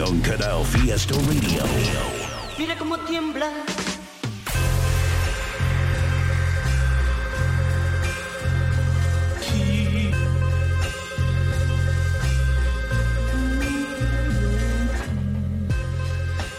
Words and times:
Canal 0.00 0.64
Fiesta 0.64 1.14
Radio. 1.14 1.62
Mira 2.58 2.74
cómo 2.78 2.98
tiembla. 3.00 3.50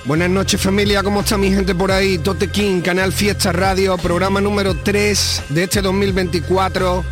Buenas 0.05 0.29
noches 0.29 0.61
familia, 0.61 1.01
¿cómo 1.01 1.21
está 1.21 1.35
mi 1.37 1.49
gente 1.49 1.73
por 1.73 1.91
ahí? 1.91 2.19
Tote 2.19 2.47
King, 2.47 2.81
Canal 2.81 3.11
Fiesta 3.11 3.51
Radio, 3.51 3.97
programa 3.97 4.39
número 4.39 4.75
3 4.75 5.43
de 5.49 5.63
este 5.63 5.81
2024. 5.81 7.03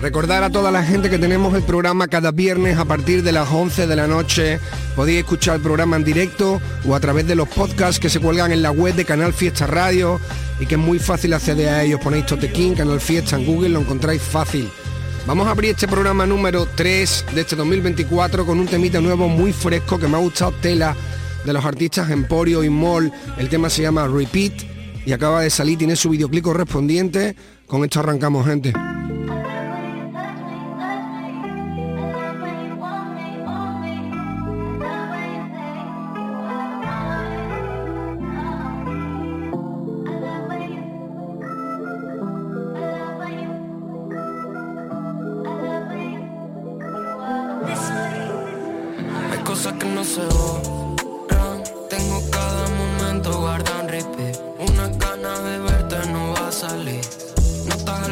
Recordar 0.00 0.44
a 0.44 0.50
toda 0.50 0.70
la 0.70 0.84
gente 0.84 1.10
que 1.10 1.18
tenemos 1.18 1.54
el 1.54 1.64
programa 1.64 2.06
cada 2.06 2.30
viernes 2.30 2.78
a 2.78 2.84
partir 2.84 3.24
de 3.24 3.32
las 3.32 3.50
11 3.50 3.88
de 3.88 3.96
la 3.96 4.06
noche. 4.06 4.60
Podéis 4.94 5.18
escuchar 5.18 5.56
el 5.56 5.62
programa 5.62 5.96
en 5.96 6.04
directo 6.04 6.60
o 6.86 6.94
a 6.94 7.00
través 7.00 7.26
de 7.26 7.34
los 7.34 7.48
podcasts 7.48 7.98
que 7.98 8.08
se 8.08 8.20
cuelgan 8.20 8.52
en 8.52 8.62
la 8.62 8.70
web 8.70 8.94
de 8.94 9.04
Canal 9.04 9.32
Fiesta 9.32 9.66
Radio 9.66 10.20
y 10.60 10.66
que 10.66 10.76
es 10.76 10.80
muy 10.80 11.00
fácil 11.00 11.32
acceder 11.32 11.68
a 11.68 11.82
ellos. 11.82 12.00
Ponéis 12.00 12.26
Tote 12.26 12.52
King, 12.52 12.74
Canal 12.76 13.00
Fiesta 13.00 13.34
en 13.36 13.44
Google, 13.44 13.70
lo 13.70 13.80
encontráis 13.80 14.22
fácil. 14.22 14.70
Vamos 15.26 15.48
a 15.48 15.50
abrir 15.50 15.72
este 15.72 15.88
programa 15.88 16.26
número 16.26 16.68
3 16.76 17.24
de 17.34 17.40
este 17.40 17.56
2024 17.56 18.46
con 18.46 18.60
un 18.60 18.66
temita 18.66 19.00
nuevo 19.00 19.28
muy 19.28 19.52
fresco 19.52 19.98
que 19.98 20.06
me 20.06 20.16
ha 20.16 20.20
gustado 20.20 20.52
tela 20.52 20.94
de 21.44 21.52
los 21.52 21.64
artistas 21.64 22.08
Emporio 22.10 22.62
y 22.62 22.70
Mall. 22.70 23.12
El 23.36 23.48
tema 23.48 23.68
se 23.68 23.82
llama 23.82 24.06
Repeat 24.06 24.52
y 25.04 25.12
acaba 25.12 25.42
de 25.42 25.50
salir, 25.50 25.76
tiene 25.76 25.96
su 25.96 26.08
videoclip 26.08 26.44
correspondiente. 26.44 27.34
Con 27.66 27.82
esto 27.82 27.98
arrancamos, 27.98 28.46
gente. 28.46 28.72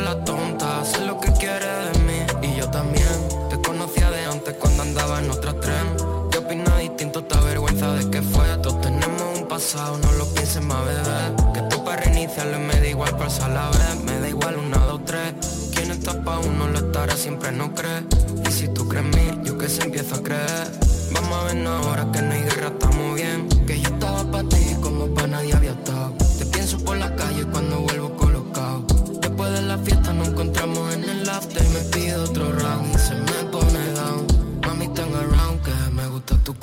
La 0.07 0.25
tonta, 0.25 0.85
sé 0.85 1.05
lo 1.05 1.19
que 1.19 1.33
quieres 1.33 1.93
de 1.93 1.99
mí. 2.07 2.49
Y 2.49 2.57
yo 2.57 2.71
también 2.71 3.19
te 3.51 3.61
conocía 3.61 4.09
de 4.09 4.25
antes 4.27 4.55
cuando 4.55 4.85
andaba 4.85 5.19
en 5.19 5.29
otro 5.33 5.53
tren. 5.57 5.87
Yo 6.31 6.41
opino 6.41 6.77
distinto, 6.79 7.25
te 7.25 7.37
avergüenza 7.37 7.93
de 7.93 8.09
que 8.09 8.23
fue. 8.23 8.47
Todos 8.63 8.81
tenemos 8.83 9.39
un 9.41 9.49
pasado, 9.49 9.99
no 9.99 10.13
lo 10.13 10.25
pienses 10.27 10.63
más, 10.63 10.85
bebé. 10.85 11.25
Que 11.55 11.63
tú 11.63 11.85
para 11.85 12.03
reiniciarlo 12.03 12.61
me 12.61 12.81
da 12.81 12.87
igual 12.87 13.17
pasar 13.17 13.51
la. 13.51 13.69
Me 14.05 14.21
da 14.21 14.29
igual 14.29 14.57
una, 14.59 14.79
dos, 14.87 15.05
tres. 15.05 15.35
Quien 15.75 15.91
está 15.91 16.23
pa' 16.23 16.39
uno 16.39 16.69
lo 16.69 16.79
estará 16.79 17.17
siempre, 17.17 17.51
no 17.51 17.75
crees. 17.75 18.05
Y 18.49 18.53
si 18.53 18.69
tú 18.69 18.87
crees 18.89 19.07
mí, 19.07 19.41
yo 19.43 19.59
que 19.59 19.69
se 19.69 19.83
empiezo 19.83 20.15
a 20.15 20.23
creer. 20.23 20.71
Vamos 21.15 21.37
a 21.37 21.45
vernos 21.47 21.85
ahora 21.85 22.07
que 22.13 22.23
no 22.23 22.33
hay 22.33 22.43
guerra, 22.43 22.69
estamos 22.69 23.15
bien. 23.17 23.49
Que 23.67 23.81
yo 23.81 23.89
estaba 23.89 24.23
para 24.31 24.49
ti 24.49 24.77
como 24.81 25.13
para 25.13 25.27
nadie 25.27 25.53
había 25.53 25.73
estado. 25.73 26.26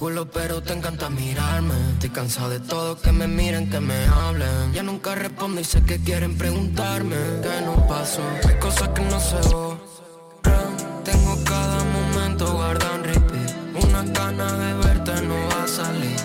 Culo 0.03 0.25
pero 0.25 0.61
te 0.61 0.73
encanta 0.73 1.09
mirarme. 1.09 1.75
Estoy 1.93 2.09
cansado 2.09 2.49
de 2.49 2.59
todo, 2.59 2.99
que 2.99 3.13
me 3.13 3.25
miren, 3.25 3.69
que 3.69 3.79
me 3.79 4.05
hablen. 4.07 4.73
Ya 4.73 4.83
nunca 4.83 5.15
respondo 5.15 5.61
y 5.61 5.63
sé 5.63 5.81
que 5.83 5.97
quieren 5.97 6.37
preguntarme. 6.37 7.15
¿Qué 7.41 7.61
nos 7.65 7.79
pasó? 7.87 8.21
Hay 8.45 8.59
cosas 8.59 8.89
que 8.89 9.01
no 9.01 9.17
se 9.21 9.39
borran. 9.47 10.71
Tengo 11.05 11.33
cada 11.45 11.81
momento 11.97 12.51
guardado 12.51 12.95
en 12.95 13.03
repeat. 13.05 13.49
Una 13.81 14.01
gana 14.19 14.47
de 14.63 14.73
verte 14.85 15.13
no 15.21 15.35
va 15.35 15.63
a 15.63 15.67
salir. 15.69 16.17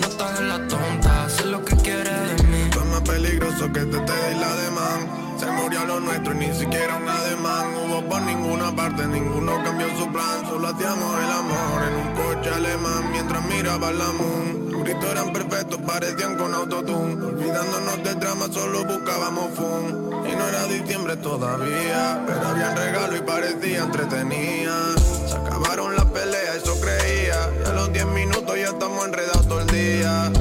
No 0.00 0.08
te 0.16 0.22
hagas 0.24 0.40
la 0.52 0.58
tonta, 0.68 1.28
sé 1.28 1.44
lo 1.44 1.62
que 1.62 1.76
quieres 1.76 2.20
de 2.30 2.42
mí. 2.44 2.62
Fue 2.72 2.84
más 2.86 3.02
peligroso 3.02 3.70
que 3.70 3.80
te 3.80 3.98
te 4.08 4.18
y 4.32 4.40
la 4.44 4.52
demán. 4.62 5.00
Se 5.38 5.46
murió 5.58 5.84
lo 5.84 6.00
nuestro 6.00 6.32
y 6.32 6.38
ni 6.38 6.54
siquiera 6.54 6.96
un 6.96 7.06
ademán. 7.06 7.66
Hubo 7.82 8.00
por 8.08 8.22
ninguna 8.22 8.74
parte, 8.74 9.06
ninguno 9.06 9.39
hacíamos 10.70 11.18
el 11.18 11.30
amor 11.30 11.82
en 11.82 11.94
un 11.94 12.14
coche 12.14 12.50
alemán 12.50 13.10
mientras 13.10 13.44
miraba 13.44 13.90
la 13.92 14.12
moon. 14.12 14.70
Tus 14.70 14.84
gritos 14.84 15.04
eran 15.04 15.32
perfectos, 15.32 15.78
parecían 15.86 16.36
con 16.36 16.54
autotune. 16.54 17.24
Olvidándonos 17.24 18.04
del 18.04 18.20
drama, 18.20 18.46
solo 18.52 18.84
buscábamos 18.84 19.50
fun. 19.54 20.10
Y 20.30 20.36
no 20.36 20.48
era 20.48 20.64
diciembre 20.66 21.16
todavía, 21.16 22.22
pero 22.26 22.48
habían 22.48 22.76
regalo 22.76 23.16
y 23.16 23.20
parecía 23.20 23.82
entretenida. 23.82 24.76
Se 25.28 25.36
acabaron 25.36 25.96
las 25.96 26.04
peleas, 26.06 26.56
eso 26.56 26.80
creía. 26.80 27.50
Y 27.64 27.68
a 27.68 27.72
los 27.72 27.92
10 27.92 28.06
minutos 28.06 28.56
ya 28.56 28.68
estamos 28.68 29.04
enredados 29.06 29.48
todo 29.48 29.60
el 29.60 29.66
día 29.68 30.32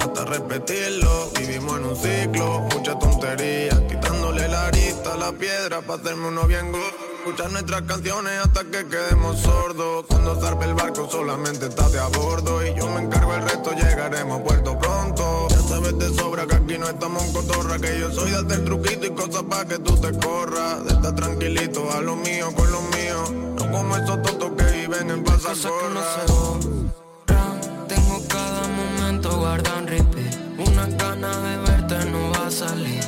hasta 0.00 0.24
repetirlo. 0.24 1.30
Vivimos 1.38 1.78
en 1.78 1.84
un 1.84 1.96
ciclo, 1.96 2.60
mucha 2.74 2.98
tontería, 2.98 3.86
quitándole 3.86 4.48
la 4.48 4.66
arista 4.66 5.14
a 5.14 5.16
la 5.16 5.32
piedra 5.32 5.82
para 5.82 6.00
hacerme 6.00 6.28
uno 6.28 6.46
bien 6.46 6.72
gordo. 6.72 6.97
Escuchar 7.28 7.52
nuestras 7.52 7.82
canciones 7.82 8.32
hasta 8.42 8.64
que 8.64 8.86
quedemos 8.86 9.38
sordos. 9.40 10.06
Cuando 10.08 10.40
zarpe 10.40 10.64
el 10.64 10.72
barco 10.72 11.06
solamente 11.10 11.66
estás 11.66 11.92
de 11.92 11.98
a 11.98 12.06
bordo 12.06 12.66
y 12.66 12.74
yo 12.74 12.88
me 12.88 13.02
encargo 13.02 13.34
el 13.34 13.42
resto, 13.42 13.72
llegaremos 13.72 14.40
a 14.40 14.44
puerto 14.44 14.78
pronto. 14.78 15.46
Ya 15.50 15.58
sabes 15.58 15.98
de 15.98 16.08
sobra 16.14 16.46
que 16.46 16.54
aquí 16.54 16.78
no 16.78 16.88
estamos 16.88 17.22
en 17.22 17.32
cotorra, 17.34 17.78
que 17.78 18.00
yo 18.00 18.10
soy 18.12 18.30
de 18.30 18.36
hacer 18.38 18.64
truquito 18.64 19.06
y 19.08 19.10
cosas 19.10 19.42
para 19.42 19.66
que 19.66 19.78
tú 19.78 19.94
te 19.98 20.10
corras. 20.18 20.82
De 20.86 20.94
estar 20.94 21.14
tranquilito 21.14 21.92
a 21.92 22.00
lo 22.00 22.16
mío 22.16 22.50
con 22.56 22.72
lo 22.72 22.80
mío, 22.80 23.24
no 23.58 23.72
como 23.72 23.96
esos 23.98 24.22
tontos 24.22 24.52
que 24.56 24.78
viven 24.78 25.10
en 25.10 25.22
Cosas 25.22 25.58
que 25.58 25.68
no 25.68 26.00
pasacorra. 26.00 26.26
se 26.26 26.32
borran. 26.32 27.88
Tengo 27.88 28.22
cada 28.26 28.68
momento 28.68 29.36
guardado 29.36 29.78
en 29.80 29.86
repeat. 29.86 30.34
Una 30.66 30.86
gana 30.86 31.38
de 31.42 31.56
verte 31.58 32.10
no 32.10 32.30
va 32.30 32.46
a 32.46 32.50
salir. 32.50 33.04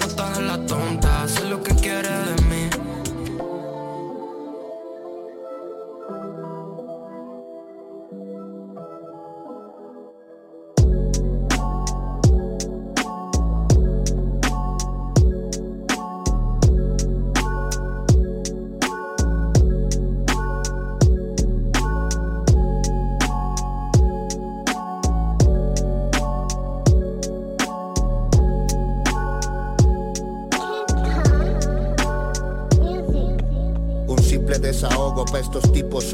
No 0.00 0.06
te 0.06 0.22
hagas 0.22 0.40
la 0.40 0.64
tonta, 0.64 1.28
sé 1.28 1.44
lo 1.44 1.62
que 1.62 1.74
quieres 1.74 2.10
de 2.10 2.32
mí. 2.32 2.39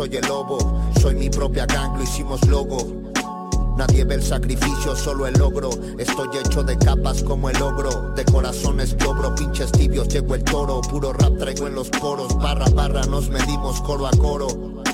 Soy 0.07 0.17
el 0.17 0.29
lobo. 0.29 0.59
Soy 1.01 1.15
mi 1.15 1.31
propia 1.31 1.67
gang, 1.67 1.97
lo 1.97 2.03
hicimos 2.03 2.47
logo. 2.47 2.79
Nadie 3.77 4.05
ve 4.05 4.15
el 4.15 4.23
sacrificio, 4.23 4.95
solo 4.95 5.27
el 5.27 5.35
logro. 5.35 5.71
Estoy 5.99 6.29
hecho 6.39 6.63
de 6.63 6.79
capas 6.79 7.23
como 7.23 7.51
el 7.51 7.61
ogro. 7.61 8.13
De 8.15 8.25
corazones 8.25 8.95
que 8.95 9.05
obro, 9.05 9.35
pinches 9.35 9.73
tibios, 9.73 10.09
llegó 10.09 10.35
el 10.35 10.45
toro. 10.45 10.81
Puro 10.83 11.13
rap 11.13 11.37
traigo 11.39 11.67
en 11.67 11.75
los 11.75 11.91
poros. 11.91 12.37
Barra, 12.39 12.67
barra, 12.71 13.05
nos 13.07 13.29
medimos 13.29 13.81
coro 13.83 14.07
a 14.07 14.11
coro. 14.13 14.86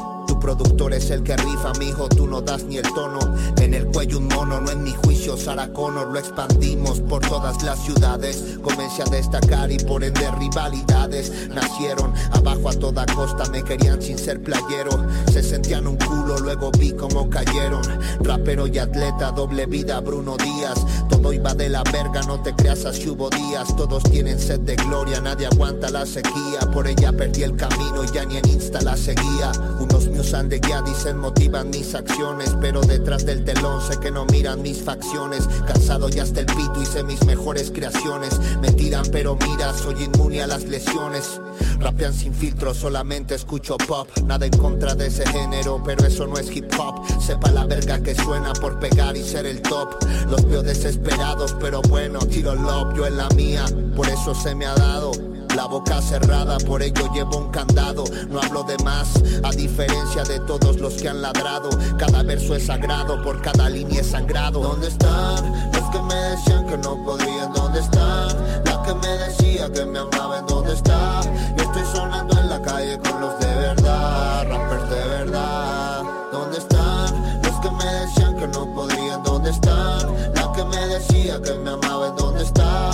Productor 0.43 0.93
es 0.93 1.09
el 1.11 1.23
que 1.23 1.37
rifa, 1.37 1.73
mijo, 1.79 2.09
tú 2.09 2.27
no 2.27 2.43
das 2.43 2.65
ni 2.65 2.77
el 2.77 2.93
tono. 2.95 3.21
En 3.61 3.75
el 3.75 3.87
cuello 3.87 4.19
un 4.19 4.27
mono, 4.27 4.61
no 4.61 4.73
en 4.73 4.83
mi 4.83 4.93
juicio, 4.93 5.37
Sarah 5.37 5.73
Connor, 5.73 6.09
lo 6.09 6.19
expandimos 6.19 6.99
por 7.01 7.23
todas 7.23 7.63
las 7.63 7.79
ciudades. 7.79 8.59
Comencé 8.61 9.03
a 9.03 9.05
destacar 9.05 9.71
y 9.71 9.79
por 9.79 10.03
ende 10.03 10.29
rivalidades 10.33 11.49
nacieron. 11.49 12.13
Abajo 12.33 12.71
a 12.71 12.73
toda 12.73 13.07
costa 13.07 13.45
me 13.51 13.63
querían 13.63 14.03
sin 14.03 14.19
ser 14.19 14.43
playero. 14.43 14.91
Se 15.33 15.45
sentían 15.45 15.87
un 15.87 15.97
culo, 15.97 16.37
luego 16.41 16.73
vi 16.73 16.91
cómo 16.91 17.31
cayeron. 17.31 17.83
Rapero 18.21 18.67
y 18.67 18.79
atleta, 18.79 19.31
doble 19.31 19.67
vida, 19.67 20.01
Bruno 20.01 20.37
Díaz. 20.37 20.85
Todo 21.23 21.33
iba 21.33 21.55
de 21.55 21.69
la 21.69 21.85
verga, 21.85 22.21
no 22.23 22.43
te 22.43 22.53
creas, 22.53 22.85
así 22.85 23.09
hubo 23.09 23.31
días. 23.31 23.77
Todos 23.77 24.03
tienen 24.03 24.41
sed 24.41 24.59
de 24.59 24.75
gloria, 24.75 25.21
nadie 25.21 25.47
aguanta 25.47 25.89
la 25.89 26.05
sequía. 26.05 26.59
Por 26.75 26.89
ella 26.89 27.13
perdí 27.13 27.45
el 27.45 27.55
camino 27.55 28.03
y 28.03 28.09
ya 28.13 28.25
ni 28.25 28.39
en 28.39 28.49
Insta 28.49 28.81
la 28.81 28.97
seguía. 28.97 29.53
Unos 29.79 30.09
míos 30.09 30.35
han 30.35 30.49
de 30.49 30.59
guía, 30.59 30.83
dicen 30.83 31.19
motivan 31.19 31.71
mis 31.71 31.95
acciones. 31.95 32.57
Pero 32.61 32.81
detrás 32.81 33.25
del 33.25 33.45
telón 33.45 33.81
sé 33.81 34.01
que 34.01 34.11
no 34.11 34.27
miran 34.27 34.63
mis 34.63 34.83
facciones. 34.83 35.47
Cansado 35.65 36.09
ya 36.09 36.25
hasta 36.25 36.41
el 36.41 36.47
pito, 36.47 36.83
hice 36.83 37.05
mis 37.05 37.25
mejores 37.25 37.71
creaciones. 37.71 38.41
Me 38.61 38.73
tiran, 38.73 39.07
pero 39.13 39.37
mira, 39.37 39.73
soy 39.75 40.03
inmune 40.03 40.43
a 40.43 40.49
las 40.49 40.65
lesiones. 40.65 41.41
Rapean 41.81 42.13
sin 42.13 42.35
filtro, 42.35 42.75
solamente 42.75 43.35
escucho 43.35 43.77
pop. 43.77 44.09
Nada 44.25 44.47
en 44.47 44.53
contra 44.53 44.95
de 44.95 45.07
ese 45.07 45.27
género, 45.27 45.83
pero 45.85 46.07
eso 46.07 46.27
no 46.27 46.39
es 46.39 46.55
hip 46.55 46.71
hop. 46.79 47.03
Sepa 47.21 47.51
la 47.51 47.65
verga 47.65 48.03
que 48.03 48.15
suena 48.15 48.53
por 48.55 48.79
pegar 48.79 49.17
y 49.17 49.23
ser 49.23 49.47
el 49.47 49.63
top. 49.63 49.97
Los 50.29 50.47
veo 50.49 50.63
desesperados, 50.63 51.55
pero 51.61 51.83
bueno, 51.83 52.21
tiro 52.21 52.55
love, 52.55 52.97
yo 52.97 53.07
en 53.07 53.17
la 53.17 53.29
mía. 53.31 53.65
Por 53.97 54.09
eso 54.09 54.35
se 54.35 54.55
me 54.55 54.67
ha 54.67 54.75
dado 54.75 55.13
la 55.55 55.67
boca 55.67 56.01
cerrada, 56.01 56.59
por 56.59 56.83
ello 56.83 57.13
llevo 57.13 57.39
un 57.39 57.51
candado. 57.51 58.05
No 58.29 58.41
hablo 58.41 58.63
de 58.63 58.77
más, 58.85 59.09
a 59.43 59.51
diferencia 59.51 60.25
de 60.25 60.41
todos 60.41 60.79
los 60.79 60.95
que 60.95 61.09
han 61.09 61.21
ladrado. 61.23 61.69
Cada 61.99 62.23
verso 62.23 62.55
es 62.55 62.67
sagrado, 62.67 63.23
por 63.23 63.41
cada 63.43 63.69
línea 63.69 64.01
es 64.01 64.09
sangrado. 64.09 64.61
¿Dónde 64.61 64.89
están 64.89 65.71
los 65.73 65.91
que 65.91 66.03
me 66.03 66.15
decían 66.15 66.67
que 66.67 66.79
no 66.79 67.03
podrían? 67.05 67.53
¿Dónde 67.53 67.81
están 67.81 68.37
la 68.65 68.83
que 68.83 68.95
me 68.95 69.09
decía 69.09 69.71
que 69.73 69.85
me 69.85 69.99
amaban? 69.99 70.47
¿Dónde 70.47 70.73
está? 70.75 71.21
Yo 71.57 71.65
estoy 71.65 71.85
sonando 71.95 72.39
en 72.39 72.49
la 72.49 72.63
calle 72.63 72.99
con 72.99 73.21
los 73.21 73.39
de 73.39 73.55
verdad, 73.55 74.47
rappers 74.49 74.91
de 74.91 75.09
verdad. 75.09 76.03
¿Dónde 76.33 76.59
están 76.59 77.41
los 77.43 77.61
que 77.61 77.71
me 77.71 77.85
decían 77.85 78.37
que 78.37 78.49
no 78.49 78.75
podrían? 78.75 79.23
¿Dónde 79.23 79.51
están 79.51 80.35
la 80.35 80.53
que 80.55 80.65
me 80.65 80.87
decía 80.89 81.41
que 81.43 81.53
me 81.55 81.71
amaban? 81.71 82.17
¿Dónde 82.17 82.43
está? 82.43 82.91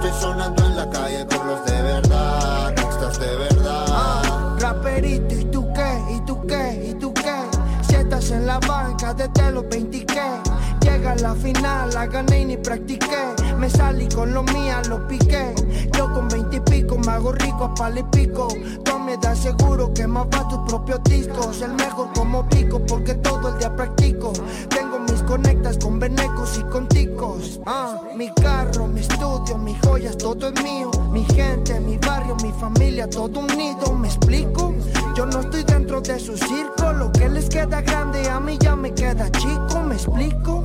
Estoy 0.00 0.12
sonando 0.20 0.64
en 0.64 0.76
la 0.76 0.88
calle 0.90 1.26
con 1.26 1.48
los 1.48 1.64
de 1.64 1.82
verdad, 1.82 2.72
gangsters 2.76 3.18
de 3.18 3.36
verdad. 3.36 3.84
Ah, 3.88 4.56
raperito, 4.60 5.34
¿y 5.34 5.44
tú 5.46 5.72
qué? 5.74 6.14
¿Y 6.14 6.20
tú 6.20 6.40
qué? 6.46 6.88
¿Y 6.90 6.94
tú 6.94 7.12
qué? 7.12 7.34
Si 7.82 7.96
estás 7.96 8.30
en 8.30 8.46
la 8.46 8.60
banca 8.60 9.12
desde 9.12 9.50
los 9.50 9.68
20 9.68 10.06
que 10.06 10.22
Llega 10.82 11.16
la 11.16 11.34
final, 11.34 11.90
la 11.92 12.06
gané 12.06 12.42
y 12.42 12.44
ni 12.44 12.56
practiqué. 12.56 13.34
Me 13.58 13.68
salí 13.68 14.08
con 14.08 14.32
lo 14.32 14.44
mía, 14.44 14.82
lo 14.88 15.04
piqué. 15.08 15.52
Yo 15.92 16.12
con 16.14 16.28
20 16.28 16.47
y 16.88 16.90
pico 16.90 16.98
me 16.98 17.12
hago 17.12 17.32
rico 17.32 17.64
a 17.64 17.74
palo 17.74 18.00
y 18.00 18.02
pico. 18.04 18.48
Tú 18.84 18.98
me 18.98 19.16
das 19.18 19.38
seguro 19.40 19.92
que 19.92 20.06
más 20.06 20.26
va 20.26 20.48
tus 20.48 20.58
propios 20.68 21.02
discos. 21.04 21.60
El 21.60 21.74
mejor 21.74 22.08
como 22.14 22.48
pico 22.48 22.80
porque 22.86 23.14
todo 23.14 23.48
el 23.48 23.58
día 23.58 23.74
practico. 23.74 24.32
Tengo 24.68 24.98
mis 25.00 25.22
conectas 25.22 25.78
con 25.78 25.98
venecos 25.98 26.58
y 26.58 26.62
con 26.64 26.88
ticos. 26.88 27.60
Ah, 27.66 28.00
mi 28.16 28.30
carro, 28.34 28.86
mi 28.86 29.00
estudio, 29.00 29.58
mis 29.58 29.78
joyas, 29.80 30.16
todo 30.16 30.48
es 30.48 30.62
mío. 30.62 30.90
Mi 31.12 31.24
gente, 31.24 31.78
mi 31.80 31.98
barrio, 31.98 32.36
mi 32.42 32.52
familia, 32.52 33.08
todo 33.08 33.40
unido. 33.40 33.92
¿Me 33.94 34.08
explico? 34.08 34.74
Yo 35.14 35.26
no 35.26 35.40
estoy 35.40 35.64
dentro 35.64 36.00
de 36.00 36.18
su 36.18 36.36
circo. 36.36 36.92
Lo 36.92 37.12
que 37.12 37.28
les 37.28 37.48
queda 37.48 37.82
grande 37.82 38.28
a 38.28 38.40
mí 38.40 38.56
ya 38.60 38.76
me 38.76 38.94
queda 38.94 39.30
chico. 39.32 39.82
¿Me 39.86 39.94
explico? 39.94 40.64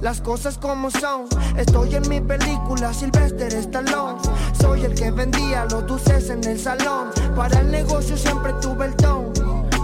Las 0.00 0.20
cosas 0.20 0.58
como 0.58 0.90
son, 0.90 1.24
estoy 1.56 1.94
en 1.94 2.08
mi 2.08 2.20
película 2.20 2.92
Sylvester 2.92 3.52
Stallone. 3.54 4.20
Soy 4.60 4.84
el 4.84 4.94
que 4.94 5.10
vendía 5.10 5.64
los 5.64 5.86
dulces 5.86 6.30
en 6.30 6.44
el 6.44 6.60
salón. 6.60 7.10
Para 7.34 7.60
el 7.60 7.70
negocio 7.70 8.16
siempre 8.16 8.52
tuve 8.60 8.86
el 8.86 8.96
don. 8.96 9.32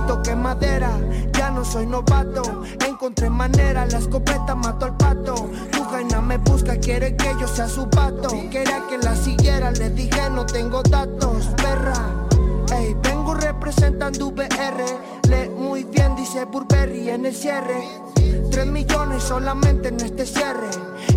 Toqué 0.06 0.36
madera, 0.36 0.90
ya 1.32 1.50
no 1.50 1.64
soy 1.64 1.86
novato. 1.86 2.62
Encontré 2.86 3.30
manera, 3.30 3.86
la 3.86 3.98
escopeta 3.98 4.54
mató 4.54 4.86
al 4.86 4.96
pato. 4.96 5.34
Tu 5.70 5.82
jaina 5.84 6.20
me 6.20 6.36
busca, 6.38 6.76
quiere 6.76 7.16
que 7.16 7.34
yo 7.40 7.48
sea 7.48 7.68
su 7.68 7.88
pato. 7.88 8.28
Quería 8.50 8.82
que 8.88 8.98
la 8.98 9.16
siguiera, 9.16 9.70
le 9.70 9.90
dije 9.90 10.12
no 10.30 10.44
tengo 10.46 10.82
datos, 10.82 11.46
perra. 11.56 12.21
Ey, 12.70 12.94
vengo 13.02 13.34
representando 13.34 14.28
VR. 14.28 14.84
Le 15.28 15.48
muy 15.50 15.84
bien, 15.84 16.14
dice 16.16 16.44
Burberry 16.44 17.10
en 17.10 17.26
el 17.26 17.34
cierre. 17.34 17.88
Tres 18.50 18.66
millones 18.66 19.22
solamente 19.22 19.88
en 19.88 20.00
este 20.00 20.26
cierre. 20.26 20.70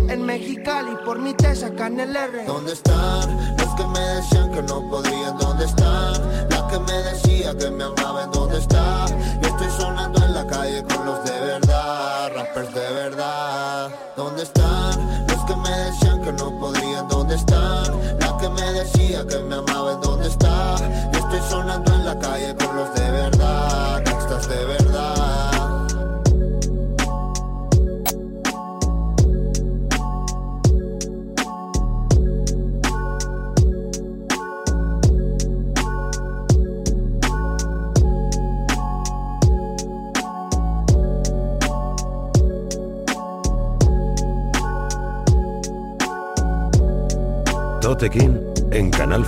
En 0.08 0.24
Mexicali 0.24 0.96
por 1.04 1.18
mi 1.18 1.34
te 1.34 1.54
sacan 1.54 2.00
el 2.00 2.16
R. 2.16 2.44
¿Dónde 2.46 2.72
están 2.72 3.56
los 3.58 3.74
que 3.74 3.86
me 3.86 4.00
decían 4.00 4.52
que 4.52 4.62
no 4.62 4.88
podrían? 4.88 5.36
¿Dónde 5.38 5.64
están 5.64 6.48
la 6.50 6.68
que 6.68 6.78
me 6.80 6.92
decía 7.02 7.56
que 7.56 7.70
me? 7.70 8.05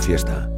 En 0.09 0.48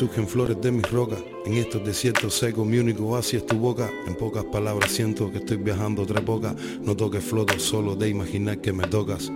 surgen 0.00 0.26
flores 0.26 0.58
de 0.62 0.72
mis 0.72 0.90
rocas. 0.90 1.18
En 1.44 1.58
estos 1.58 1.84
desiertos 1.84 2.32
secos 2.32 2.66
mi 2.66 2.78
único 2.78 3.04
oasis 3.04 3.34
es 3.34 3.46
tu 3.46 3.58
boca. 3.58 3.90
En 4.06 4.14
pocas 4.14 4.46
palabras 4.46 4.90
siento 4.90 5.30
que 5.30 5.36
estoy 5.36 5.58
viajando 5.58 6.00
otra 6.00 6.20
época. 6.20 6.56
No 6.80 6.96
toques 6.96 7.22
floto 7.22 7.58
solo 7.58 7.94
de 7.96 8.08
imaginar 8.08 8.62
que 8.62 8.72
me 8.72 8.84
tocas. 8.84 9.30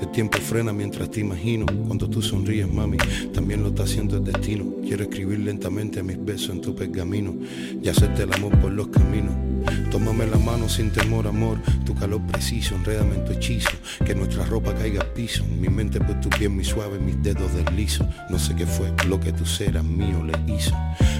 El 0.00 0.10
tiempo 0.10 0.38
frena 0.38 0.72
mientras 0.72 1.08
te 1.08 1.20
imagino. 1.20 1.66
Cuando 1.86 2.10
tú 2.10 2.20
sonríes, 2.20 2.68
mami, 2.68 2.96
también 3.32 3.62
lo 3.62 3.68
está 3.68 3.84
haciendo 3.84 4.16
el 4.16 4.24
destino. 4.24 4.64
Quiero 4.82 5.04
escribir 5.04 5.38
lentamente 5.38 6.02
mis 6.02 6.18
besos 6.24 6.50
en 6.50 6.62
tu 6.62 6.74
pergamino 6.74 7.36
y 7.80 7.88
hacerte 7.88 8.24
el 8.24 8.32
amor 8.32 8.58
por 8.58 8.72
los 8.72 8.88
caminos. 8.88 9.36
Tómame 9.92 10.26
la 10.26 10.38
mano 10.38 10.68
sin 10.68 10.90
temor, 10.90 11.28
amor. 11.28 11.58
Calor 11.98 12.20
preciso, 12.26 12.74
enrédame 12.76 13.16
en 13.16 13.24
tu 13.24 13.32
hechizo. 13.32 13.70
Que 14.04 14.14
nuestra 14.14 14.44
ropa 14.44 14.74
caiga 14.74 15.02
al 15.02 15.08
piso. 15.08 15.44
Mi 15.44 15.68
mente 15.68 16.00
por 16.00 16.20
tu 16.20 16.28
piel, 16.30 16.50
mi 16.50 16.64
suave, 16.64 16.98
mis 16.98 17.20
dedos 17.22 17.52
deslizo. 17.54 18.08
No 18.30 18.38
sé 18.38 18.54
qué 18.54 18.66
fue 18.66 18.92
lo 19.06 19.18
que 19.18 19.32
tu 19.32 19.44
ser 19.44 19.82
mío 19.82 20.24
le 20.24 20.54
hizo. 20.54 20.74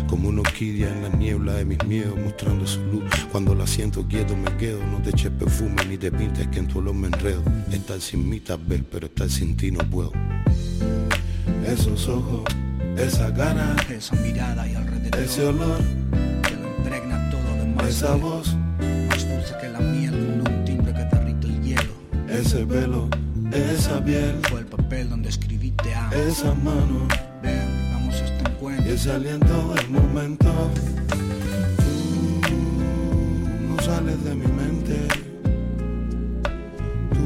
Como 0.08 0.28
una 0.28 0.40
orquídea 0.40 0.88
en 0.88 1.02
la 1.02 1.08
niebla 1.10 1.54
de 1.54 1.64
mis 1.64 1.84
miedos, 1.84 2.16
mostrando 2.16 2.66
su 2.66 2.80
luz. 2.84 3.04
Cuando 3.30 3.54
la 3.54 3.66
siento 3.66 4.06
quieto 4.06 4.36
me 4.36 4.56
quedo. 4.56 4.84
No 4.86 5.02
te 5.02 5.10
eches 5.10 5.30
perfume 5.30 5.84
ni 5.86 5.98
te 5.98 6.10
pintes 6.10 6.46
que 6.48 6.60
en 6.60 6.68
tu 6.68 6.78
olor 6.78 6.94
me 6.94 7.08
enredo. 7.08 7.42
Estar 7.72 8.00
sin 8.00 8.28
mí 8.28 8.40
tal 8.40 8.58
vez, 8.58 8.82
pero 8.90 9.06
estar 9.06 9.28
sin 9.28 9.56
ti 9.56 9.70
no 9.70 9.80
puedo. 9.90 10.12
Esos 11.66 12.08
ojos, 12.08 12.44
esa 12.96 13.32
cara, 13.34 13.76
esa 13.90 14.16
mirada 14.16 14.66
y 14.66 14.74
alrededor 14.74 15.20
ese 15.20 15.44
olor, 15.44 15.78
que 16.42 16.54
lo 16.54 16.76
impregna 16.78 17.30
todo 17.30 17.54
de 17.58 17.66
más. 17.66 17.88
esa 17.88 18.14
voz, 18.14 18.56
Ese 22.38 22.64
pelo, 22.64 23.08
esa 23.52 24.02
piel. 24.04 24.38
Fue 24.48 24.60
el 24.60 24.66
papel 24.66 25.10
donde 25.10 25.28
escribí 25.28 25.72
te 25.72 25.92
amo. 25.92 26.12
Esa 26.12 26.54
mano. 26.54 27.08
Ven, 27.42 27.68
vamos 27.92 28.14
a 28.14 28.24
este 28.24 28.48
encuentro. 28.48 28.86
Y 28.86 28.90
ese 28.94 29.10
aliento 29.10 29.74
del 29.74 29.90
momento. 29.90 30.70
Tú 32.46 32.54
no 33.66 33.82
sales 33.82 34.22
de 34.22 34.34
mi 34.36 34.46
mente. 34.46 35.08
Tú 37.10 37.24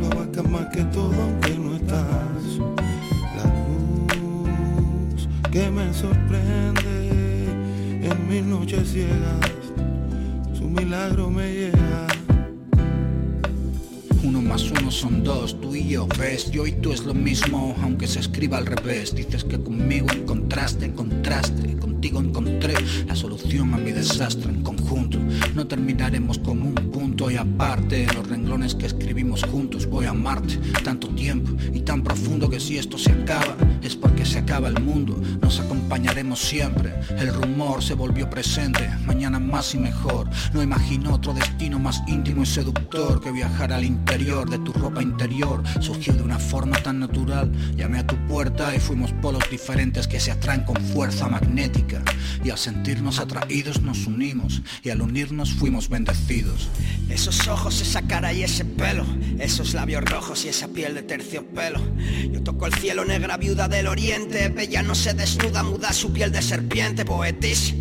no 0.00 0.06
abarcas 0.06 0.50
más 0.50 0.66
que 0.74 0.82
todo 0.86 1.14
aunque 1.22 1.56
no 1.56 1.76
estás. 1.76 2.58
La 3.36 3.44
luz 3.54 5.28
que 5.52 5.70
me 5.70 5.94
sorprende 5.94 7.46
en 8.02 8.28
mis 8.28 8.42
noches 8.42 8.90
ciegas. 8.90 9.52
Su 10.54 10.68
milagro 10.68 11.30
me 11.30 11.52
llega. 11.52 12.17
Uno 14.58 14.90
son 14.90 15.22
dos, 15.22 15.60
tú 15.60 15.76
y 15.76 15.88
yo, 15.88 16.08
ves, 16.18 16.50
yo 16.50 16.66
y 16.66 16.72
tú 16.72 16.92
es 16.92 17.04
lo 17.04 17.14
mismo, 17.14 17.76
aunque 17.80 18.08
se 18.08 18.18
escriba 18.18 18.58
al 18.58 18.66
revés. 18.66 19.14
Dices 19.14 19.44
que 19.44 19.62
conmigo 19.62 20.08
encontraste, 20.12 20.86
encontraste, 20.86 21.77
contigo 21.98 22.20
encontré 22.20 22.74
la 23.08 23.16
solución 23.16 23.74
a 23.74 23.76
mi 23.76 23.90
desastre 23.90 24.50
en 24.50 24.62
conjunto. 24.62 25.18
No 25.56 25.66
terminaremos 25.66 26.38
con 26.38 26.62
un 26.62 26.72
punto 26.92 27.28
y 27.28 27.34
aparte, 27.34 28.06
los 28.14 28.28
renglones 28.28 28.76
que 28.76 28.86
escribimos 28.86 29.42
juntos, 29.42 29.86
voy 29.86 30.06
a 30.06 30.10
amarte 30.10 30.58
tanto 30.84 31.08
tiempo 31.08 31.50
y 31.74 31.80
tan 31.80 32.04
profundo 32.04 32.48
que 32.48 32.60
si 32.60 32.78
esto 32.78 32.98
se 32.98 33.10
acaba, 33.10 33.56
es 33.82 33.96
porque 33.96 34.24
se 34.24 34.38
acaba 34.38 34.68
el 34.68 34.80
mundo. 34.80 35.20
Nos 35.42 35.58
acompañaremos 35.58 36.38
siempre, 36.38 36.94
el 37.18 37.34
rumor 37.34 37.82
se 37.82 37.94
volvió 37.94 38.30
presente, 38.30 38.88
mañana 39.04 39.40
más 39.40 39.74
y 39.74 39.78
mejor. 39.78 40.30
No 40.54 40.62
imagino 40.62 41.14
otro 41.14 41.34
destino 41.34 41.80
más 41.80 42.00
íntimo 42.06 42.44
y 42.44 42.46
seductor 42.46 43.20
que 43.20 43.32
viajar 43.32 43.72
al 43.72 43.84
interior 43.84 44.48
de 44.48 44.60
tu 44.60 44.72
ropa 44.72 45.02
interior. 45.02 45.64
Surgió 45.80 46.12
de 46.12 46.22
una 46.22 46.38
forma 46.38 46.80
tan 46.80 47.00
natural, 47.00 47.50
llamé 47.76 47.98
a 47.98 48.06
tu 48.06 48.14
puerta 48.28 48.72
y 48.72 48.78
fuimos 48.78 49.10
polos 49.14 49.42
diferentes 49.50 50.06
que 50.06 50.20
se 50.20 50.30
atraen 50.30 50.62
con 50.62 50.76
fuerza 50.76 51.26
magnética. 51.26 51.87
Y 52.44 52.50
al 52.50 52.58
sentirnos 52.58 53.18
atraídos 53.18 53.82
nos 53.82 54.06
unimos 54.06 54.62
y 54.82 54.90
al 54.90 55.00
unirnos 55.00 55.52
fuimos 55.52 55.88
bendecidos. 55.88 56.68
Esos 57.08 57.48
ojos, 57.48 57.80
esa 57.80 58.02
cara 58.02 58.32
y 58.32 58.42
ese 58.42 58.64
pelo, 58.64 59.04
esos 59.38 59.74
labios 59.74 60.04
rojos 60.04 60.44
y 60.44 60.48
esa 60.48 60.68
piel 60.68 60.94
de 60.94 61.02
terciopelo. 61.02 61.80
Yo 62.30 62.42
toco 62.42 62.66
el 62.66 62.74
cielo, 62.74 63.04
negra 63.04 63.36
viuda 63.36 63.68
del 63.68 63.86
oriente, 63.86 64.48
bella 64.48 64.82
no 64.82 64.94
se 64.94 65.14
desnuda, 65.14 65.62
muda 65.62 65.92
su 65.92 66.12
piel 66.12 66.32
de 66.32 66.42
serpiente, 66.42 67.04
poetis. 67.04 67.74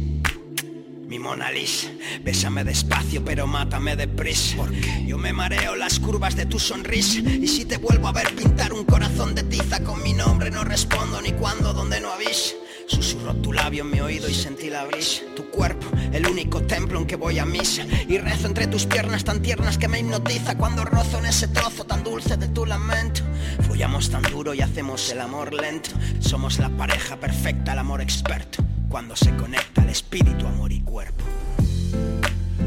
Mi 1.07 1.19
Mona 1.19 1.49
Lisa, 1.51 1.87
bésame 2.21 2.65
despacio 2.65 3.23
pero 3.23 3.47
mátame 3.47 3.95
deprisa 3.95 4.57
Porque 4.57 5.05
yo 5.07 5.17
me 5.17 5.31
mareo 5.31 5.77
las 5.77 6.01
curvas 6.01 6.35
de 6.35 6.45
tu 6.45 6.59
sonrisa 6.59 7.19
Y 7.19 7.47
si 7.47 7.63
te 7.63 7.77
vuelvo 7.77 8.09
a 8.09 8.11
ver 8.11 8.35
pintar 8.35 8.73
un 8.73 8.83
corazón 8.83 9.33
de 9.33 9.43
tiza 9.43 9.81
con 9.85 10.03
mi 10.03 10.11
nombre 10.11 10.51
No 10.51 10.65
respondo 10.65 11.21
ni 11.21 11.31
cuándo, 11.31 11.71
donde 11.71 12.01
no 12.01 12.11
avisa 12.11 12.55
Susurró 12.87 13.33
tu 13.35 13.51
labio 13.51 13.83
en 13.83 13.91
mi 13.91 13.99
oído 13.99 14.29
y 14.29 14.33
sentí 14.33 14.69
la 14.69 14.85
brisa. 14.85 15.23
Tu 15.35 15.49
cuerpo, 15.49 15.87
el 16.13 16.25
único 16.25 16.61
templo 16.61 16.97
en 16.97 17.05
que 17.05 17.17
voy 17.17 17.37
a 17.37 17.45
misa. 17.45 17.85
Y 18.07 18.17
rezo 18.17 18.47
entre 18.47 18.65
tus 18.67 18.85
piernas 18.85 19.25
tan 19.25 19.41
tiernas 19.41 19.77
que 19.77 19.89
me 19.89 19.99
hipnotiza 19.99 20.57
Cuando 20.57 20.85
rozo 20.85 21.19
en 21.19 21.25
ese 21.25 21.49
trozo 21.49 21.83
tan 21.83 22.03
dulce 22.03 22.37
de 22.37 22.47
tu 22.47 22.65
lamento. 22.65 23.21
Follamos 23.67 24.09
tan 24.09 24.21
duro 24.23 24.53
y 24.53 24.61
hacemos 24.61 25.11
el 25.11 25.19
amor 25.19 25.53
lento. 25.53 25.89
Somos 26.19 26.59
la 26.59 26.69
pareja 26.69 27.17
perfecta, 27.17 27.73
el 27.73 27.79
amor 27.79 28.01
experto. 28.01 28.63
Cuando 28.87 29.17
se 29.17 29.35
conecta 29.35 29.83
el 29.83 29.89
espíritu, 29.89 30.47
amor 30.47 30.71
y 30.71 30.79
cuerpo. 30.79 31.25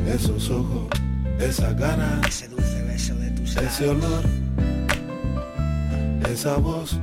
Esos 0.07 0.51
ojos, 0.51 0.89
esa 1.39 1.75
cara, 1.75 2.21
Ese 2.29 2.49
dulce 2.49 2.83
beso 2.83 3.15
de 3.15 3.31
tus 3.31 3.57
ese 3.57 3.89
olor, 3.89 4.25
esa 6.31 6.57
voz, 6.57 6.99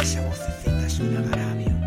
Esa 0.00 0.20
vocecita 0.26 0.86
es 0.86 0.98
un 1.00 1.16
agravio 1.16 1.81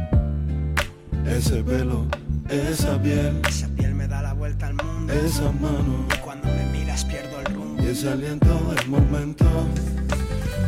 ese 1.27 1.63
pelo, 1.63 2.05
esa 2.49 3.01
piel, 3.01 3.41
Esa 3.47 3.67
piel 3.69 3.95
me 3.95 4.07
da 4.07 4.21
la 4.21 4.33
vuelta 4.33 4.67
al 4.67 4.75
mundo. 4.75 5.13
Esa 5.13 5.51
mano. 5.51 6.05
Y 6.13 6.17
cuando 6.19 6.47
me 6.47 6.65
miras 6.71 7.03
pierdo 7.05 7.39
el 7.39 7.53
rumbo. 7.53 7.83
Y 7.83 7.87
ese 7.87 8.09
aliento 8.09 8.47
del 8.75 8.87
momento. 8.87 9.45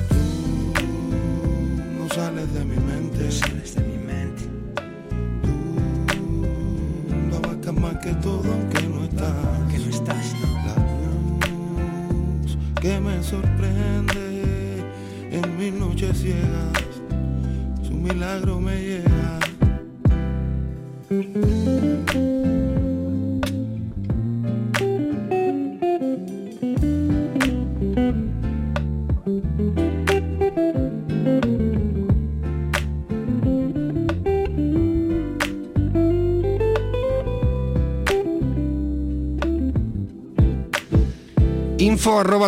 Tú 0.10 0.84
no 1.98 2.10
sales 2.14 2.54
de 2.54 2.66
mi 2.66 2.78
mente. 2.78 3.32
Sales 3.32 3.76
de 3.76 3.82
mi 3.82 3.98
mente. 3.98 4.44
Tú 5.42 7.16
no 7.30 7.38
abarcas 7.38 7.74
más 7.74 7.98
que 7.98 8.14
todo 8.16 8.44
aunque 8.52 8.82
no 8.88 9.04
estás. 9.04 9.34
Que 9.72 9.80
no 9.80 9.90
estás, 9.90 10.34
no 10.42 10.48
La 10.66 10.76
luz 12.42 12.58
que 12.82 13.00
me 13.00 13.24
sorprende 13.24 14.84
en 15.32 15.58
mis 15.58 15.74
noches 15.74 16.18
ciegas. 16.20 16.84
Su 17.84 17.94
milagro 17.94 18.60
me 18.60 18.80
llega 18.82 19.40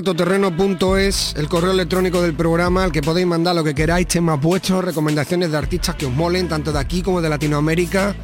toterreno.es, 0.01 1.35
el 1.37 1.47
correo 1.49 1.71
electrónico 1.71 2.21
del 2.21 2.33
programa 2.33 2.83
al 2.83 2.91
que 2.91 3.01
podéis 3.01 3.27
mandar 3.27 3.55
lo 3.55 3.63
que 3.63 3.75
queráis, 3.75 4.07
temas 4.07 4.41
vuestros, 4.41 4.83
recomendaciones 4.83 5.51
de 5.51 5.57
artistas 5.57 5.95
que 5.95 6.05
os 6.05 6.13
molen, 6.13 6.47
tanto 6.47 6.71
de 6.71 6.79
aquí 6.79 7.01
como 7.01 7.21
de 7.21 7.29
Latinoamérica, 7.29 8.15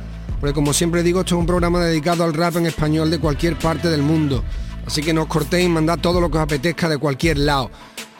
porque 0.45 0.53
como 0.53 0.73
siempre 0.73 1.01
digo, 1.01 1.21
esto 1.21 1.33
es 1.33 1.39
un 1.39 1.47
programa 1.47 1.83
dedicado 1.83 2.23
al 2.23 2.31
rap 2.31 2.57
en 2.57 2.67
español 2.67 3.09
de 3.09 3.17
cualquier 3.17 3.57
parte 3.57 3.89
del 3.89 4.03
mundo. 4.03 4.43
Así 4.85 5.01
que 5.01 5.11
no 5.11 5.23
os 5.23 5.27
cortéis, 5.27 5.67
mandad 5.67 5.97
todo 5.97 6.21
lo 6.21 6.29
que 6.29 6.37
os 6.37 6.43
apetezca 6.43 6.87
de 6.87 6.99
cualquier 6.99 7.39
lado. 7.39 7.71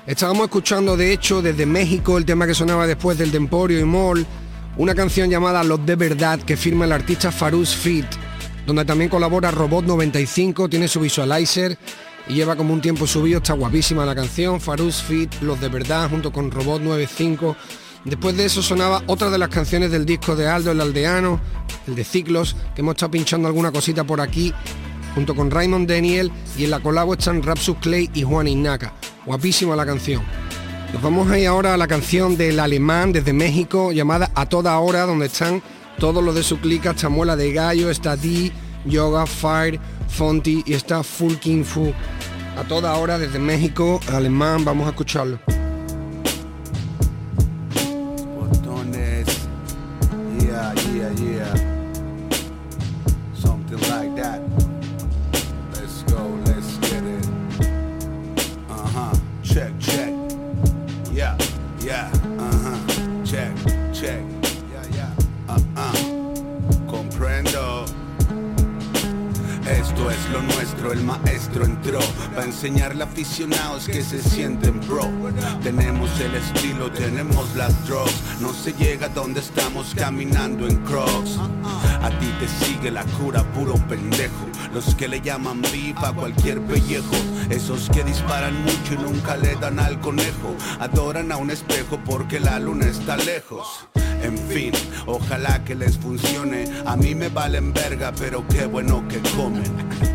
Estábamos 0.07 0.45
escuchando, 0.45 0.97
de 0.97 1.13
hecho, 1.13 1.43
desde 1.43 1.67
México, 1.67 2.17
el 2.17 2.25
tema 2.25 2.47
que 2.47 2.55
sonaba 2.55 2.87
después 2.87 3.19
del 3.19 3.31
Temporio 3.31 3.79
y 3.79 3.83
Mall, 3.83 4.25
una 4.77 4.95
canción 4.95 5.29
llamada 5.29 5.63
Los 5.63 5.85
de 5.85 5.95
Verdad 5.95 6.39
que 6.39 6.57
firma 6.57 6.85
el 6.85 6.93
artista 6.93 7.31
Farus 7.31 7.75
Fit, 7.75 8.07
donde 8.65 8.85
también 8.85 9.11
colabora 9.11 9.51
Robot 9.51 9.85
95, 9.85 10.67
tiene 10.67 10.87
su 10.87 11.01
visualizer 11.01 11.77
y 12.27 12.33
lleva 12.33 12.55
como 12.55 12.73
un 12.73 12.81
tiempo 12.81 13.05
subido, 13.05 13.37
está 13.37 13.53
guapísima 13.53 14.03
la 14.03 14.15
canción, 14.15 14.59
Farus 14.59 15.03
Fit, 15.03 15.31
Los 15.41 15.61
de 15.61 15.69
Verdad, 15.69 16.09
junto 16.09 16.31
con 16.31 16.49
Robot 16.49 16.81
95. 16.81 17.55
Después 18.05 18.37
de 18.37 18.45
eso 18.45 18.61
sonaba 18.61 19.01
otra 19.07 19.31
de 19.31 19.39
las 19.39 19.49
canciones 19.49 19.89
del 19.89 20.05
disco 20.05 20.35
de 20.35 20.47
Aldo 20.47 20.71
el 20.71 20.79
Aldeano, 20.79 21.39
el 21.87 21.95
de 21.95 22.03
Ciclos, 22.03 22.55
que 22.75 22.81
hemos 22.81 22.93
estado 22.93 23.11
pinchando 23.11 23.47
alguna 23.47 23.71
cosita 23.71 24.03
por 24.03 24.21
aquí, 24.21 24.53
junto 25.15 25.35
con 25.35 25.49
Raymond 25.49 25.89
Daniel, 25.89 26.31
y 26.55 26.65
en 26.65 26.71
la 26.71 26.79
colabo 26.79 27.15
están 27.15 27.41
Rapsus 27.41 27.77
Clay 27.77 28.11
y 28.13 28.21
Juan 28.21 28.47
Ignaca. 28.47 28.93
Guapísima 29.25 29.75
la 29.75 29.87
canción. 29.87 30.21
Nos 30.93 31.01
vamos 31.01 31.31
a 31.31 31.39
ir 31.39 31.47
ahora 31.47 31.73
a 31.73 31.77
la 31.77 31.87
canción 31.87 32.37
del 32.37 32.59
alemán 32.59 33.11
desde 33.11 33.33
México, 33.33 33.91
llamada 33.91 34.29
A 34.35 34.45
Toda 34.45 34.77
Hora, 34.77 35.07
donde 35.07 35.25
están 35.25 35.63
todos 35.97 36.23
los 36.23 36.35
de 36.35 36.43
su 36.43 36.59
clica, 36.59 36.93
Chamuela 36.93 37.35
de 37.35 37.53
Gallo, 37.53 37.89
está 37.89 38.15
Di, 38.15 38.51
Yoga, 38.85 39.25
Fire, 39.25 39.79
Fonti 40.09 40.63
y 40.67 40.73
está 40.73 41.01
Full 41.01 41.35
King 41.35 41.63
Fu. 41.63 41.91
A 42.55 42.63
toda 42.65 42.95
hora 42.95 43.17
desde 43.17 43.39
México, 43.39 43.99
alemán, 44.13 44.63
vamos 44.63 44.85
a 44.85 44.91
escucharlo. 44.91 45.39
El 70.95 71.03
maestro 71.03 71.65
entró 71.65 71.99
Va 72.37 72.41
a 72.41 72.45
enseñarle 72.45 73.03
a 73.03 73.07
aficionados 73.07 73.85
que 73.87 74.01
se 74.01 74.21
sienten 74.21 74.79
pro. 74.81 75.09
Tenemos 75.63 76.09
el 76.19 76.35
estilo, 76.35 76.91
tenemos 76.91 77.55
las 77.55 77.73
drugs. 77.87 78.21
No 78.41 78.53
se 78.53 78.73
llega 78.73 79.07
donde 79.09 79.39
estamos 79.39 79.93
caminando 79.95 80.67
en 80.67 80.77
crocs. 80.77 81.37
A 82.01 82.09
ti 82.19 82.27
te 82.39 82.65
sigue 82.65 82.91
la 82.91 83.03
cura, 83.03 83.43
puro 83.53 83.75
pendejo. 83.87 84.45
Los 84.73 84.95
que 84.95 85.07
le 85.07 85.21
llaman 85.21 85.61
viva 85.71 86.13
cualquier 86.13 86.61
pellejo. 86.61 87.15
Esos 87.49 87.89
que 87.89 88.03
disparan 88.03 88.61
mucho 88.63 88.93
y 88.93 88.97
nunca 88.97 89.37
le 89.37 89.55
dan 89.55 89.79
al 89.79 89.99
conejo. 90.01 90.55
Adoran 90.79 91.31
a 91.31 91.37
un 91.37 91.51
espejo 91.51 91.99
porque 92.03 92.39
la 92.39 92.59
luna 92.59 92.87
está 92.87 93.17
lejos. 93.17 93.87
En 94.23 94.37
fin, 94.37 94.71
ojalá 95.05 95.63
que 95.63 95.75
les 95.75 95.97
funcione. 95.97 96.65
A 96.85 96.95
mí 96.95 97.15
me 97.15 97.29
valen 97.29 97.73
verga, 97.73 98.11
pero 98.17 98.45
qué 98.47 98.65
bueno 98.65 99.07
que 99.07 99.19
comen. 99.37 100.14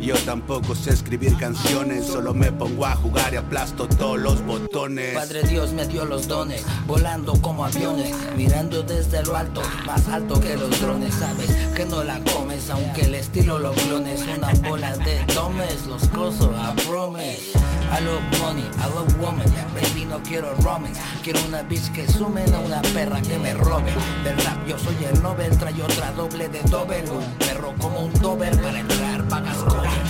Yo 0.00 0.14
tampoco 0.24 0.74
sé 0.74 0.94
escribir 0.94 1.36
canciones, 1.36 2.06
solo 2.06 2.32
me 2.32 2.50
pongo 2.50 2.86
a 2.86 2.96
jugar 2.96 3.34
y 3.34 3.36
aplasto 3.36 3.86
todos 3.86 4.18
los 4.18 4.42
botones. 4.44 5.14
Padre 5.14 5.42
Dios 5.42 5.72
me 5.74 5.86
dio 5.86 6.06
los 6.06 6.26
dones, 6.26 6.64
volando 6.86 7.34
como 7.42 7.66
aviones, 7.66 8.16
mirando 8.34 8.82
desde 8.82 9.22
lo 9.22 9.36
alto, 9.36 9.60
más 9.86 10.08
alto 10.08 10.40
que 10.40 10.56
los 10.56 10.80
drones. 10.80 11.14
Sabes 11.14 11.50
que 11.76 11.84
no 11.84 12.02
la 12.02 12.18
comes, 12.32 12.70
aunque 12.70 13.02
el 13.02 13.14
estilo 13.14 13.58
lo 13.58 13.72
clones. 13.72 14.22
Una 14.36 14.52
bola 14.68 14.96
de 14.96 15.22
domes, 15.34 15.86
los 15.86 16.08
coso 16.08 16.50
a 16.56 16.74
promise. 16.88 17.52
I 17.92 18.00
love 18.02 18.22
money, 18.40 18.64
I 18.78 18.86
love 18.94 19.20
woman, 19.20 19.52
baby 19.74 20.00
no 20.10 20.22
quiero 20.22 20.54
romance 20.62 21.00
Quiero 21.22 21.40
una 21.48 21.62
bitch 21.62 21.90
que 21.92 22.06
sume, 22.06 22.46
no 22.46 22.60
una 22.60 22.82
perra 22.82 23.20
que 23.22 23.38
me 23.38 23.54
robe 23.54 23.92
Del 24.24 24.36
rap 24.44 24.66
yo 24.66 24.78
soy 24.78 24.96
el 25.04 25.22
Nobel, 25.22 25.56
trae 25.58 25.82
otra 25.82 26.12
doble 26.12 26.48
de 26.48 26.60
doble 26.62 27.02
Un 27.10 27.24
perro 27.38 27.74
como 27.78 28.06
un 28.06 28.12
dober 28.14 28.60
para 28.60 28.80
entrar 28.80 29.19
pagas 29.30 29.56
coger 29.62 30.02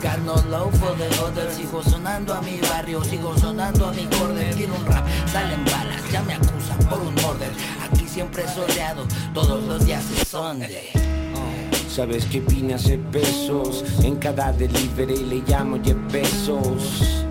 Got 0.00 0.20
no 0.20 0.34
love 0.48 0.72
for 0.78 0.94
the 0.96 1.08
other 1.22 1.50
Sigo 1.50 1.82
sonando 1.82 2.32
a 2.34 2.40
mi 2.40 2.58
barrio, 2.60 3.02
sigo 3.02 3.36
sonando 3.36 3.86
a 3.88 3.92
mi 3.92 4.06
corder 4.06 4.54
Quiero 4.54 4.74
un 4.74 4.86
rap, 4.86 5.04
salen 5.26 5.64
balas, 5.64 6.02
ya 6.12 6.22
me 6.22 6.34
acusan 6.34 6.78
por 6.88 7.00
un 7.00 7.14
murder 7.16 7.50
Aquí 7.82 8.06
siempre 8.06 8.46
soleado, 8.48 9.06
todos 9.34 9.64
los 9.64 9.84
días 9.84 10.04
es 10.12 10.28
Sunday 10.28 10.92
Sabes 11.88 12.26
que 12.26 12.40
vine 12.40 12.74
a 12.74 12.76
hacer 12.76 13.00
pesos 13.10 13.84
En 14.04 14.16
cada 14.16 14.52
delivery 14.52 15.24
le 15.24 15.42
llamo 15.46 15.78
Jeff 15.82 15.96
pesos. 16.12 17.24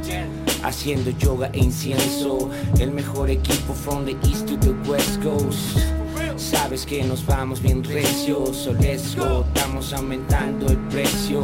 Haciendo 0.63 1.11
yoga 1.11 1.51
e 1.53 1.59
incienso. 1.59 2.49
El 2.79 2.89
mejor 2.89 3.29
equipo 3.29 3.75
from 3.75 4.03
the 4.05 4.17
east 4.27 4.47
to 4.47 4.57
the 4.57 4.73
west 4.89 5.21
coast 5.21 5.94
Sabes 6.37 6.85
que 6.85 7.03
nos 7.03 7.25
vamos 7.25 7.61
bien 7.61 7.83
recios 7.83 8.57
So 8.57 8.73
let's 8.73 9.15
go 9.15 9.45
Estamos 9.53 9.93
aumentando 9.93 10.67
el 10.67 10.77
precio. 10.89 11.43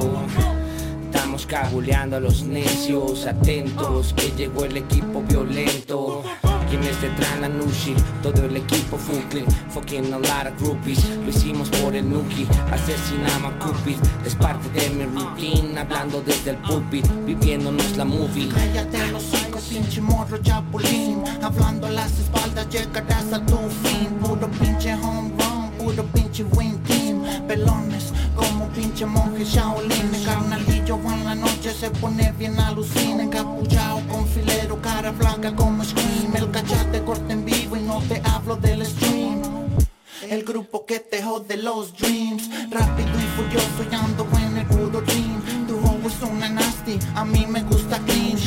Estamos 1.05 1.45
cabuleando 1.45 2.17
a 2.17 2.19
los 2.19 2.43
necios 2.43 3.25
Atentos 3.25 4.13
que 4.13 4.31
llegó 4.38 4.65
el 4.65 4.77
equipo 4.77 5.24
violento 5.27 6.24
quienes 6.71 7.01
detrás 7.01 7.37
la 7.41 7.49
Nushi, 7.49 7.93
todo 8.23 8.45
el 8.45 8.55
equipo 8.55 8.97
Funkle, 8.97 9.43
fucking 9.71 10.13
a 10.13 10.17
lot 10.17 10.47
of 10.47 10.57
groupies, 10.57 11.03
lo 11.17 11.29
hicimos 11.29 11.69
por 11.69 11.93
el 11.93 12.09
Nuki, 12.09 12.47
asesinamos 12.71 13.53
a 13.53 13.59
Cupid, 13.59 13.97
es 14.25 14.35
parte 14.35 14.69
de 14.69 14.89
mi 14.91 15.03
rutina, 15.03 15.81
hablando 15.81 16.21
desde 16.21 16.51
el 16.51 16.57
pulpit, 16.57 17.05
viviéndonos 17.25 17.97
la 17.97 18.05
movie. 18.05 18.47
Cállate 18.47 19.11
los 19.11 19.23
cinco, 19.23 19.59
pinche 19.69 19.99
morro 19.99 20.37
chapulín, 20.37 21.23
hablando 21.41 21.87
a 21.87 21.91
las 21.91 22.17
espaldas 22.17 22.69
llegarás 22.69 23.33
a 23.33 23.45
tu 23.45 23.57
fin, 23.83 24.07
puro 24.21 24.49
pinche 24.51 24.93
home 24.93 25.31
run, 25.37 25.71
puro 25.77 26.05
pinche 26.13 26.45
win 26.55 26.79
como 28.36 28.70
pinche 28.70 29.05
monje 29.05 29.43
Shaolin, 29.43 30.12
carnalillo 30.24 30.98
en 31.13 31.25
la 31.25 31.36
noche 31.36 31.74
se 31.74 31.89
pone 31.89 32.31
bien 32.38 32.58
alucina, 32.58 33.24
encapuchado 33.24 34.00
con 34.08 34.25
filero, 34.25 34.81
cara 34.81 35.12
blanca 35.12 35.53
como 35.53 35.84
Scream, 35.84 36.34
el 36.36 36.50
cachate 36.50 37.03
corta 37.03 37.34
en 37.34 37.43
vivo 37.43 37.75
y 37.75 37.81
no 37.81 38.01
te 38.08 38.22
hablo 38.24 38.55
del 38.55 38.86
stream. 38.86 39.41
El 40.29 40.46
grupo 40.46 40.86
que 40.86 41.00
te 41.00 41.22
jode 41.22 41.58
los 41.58 41.93
dreams. 41.98 42.50
Rápido 42.70 43.10
y 43.10 43.27
furioso 43.36 43.84
y 43.91 43.96
ando 43.96 44.25
en 44.38 44.58
el 44.58 44.67
puro 44.67 45.01
dream 45.01 45.41
Tu 45.67 45.75
hoe 45.75 46.08
es 46.08 46.22
una 46.22 46.48
nasty, 46.48 46.98
a 47.15 47.25
mí 47.25 47.46
me 47.50 47.63
gusta 47.63 48.00
clean 48.05 48.38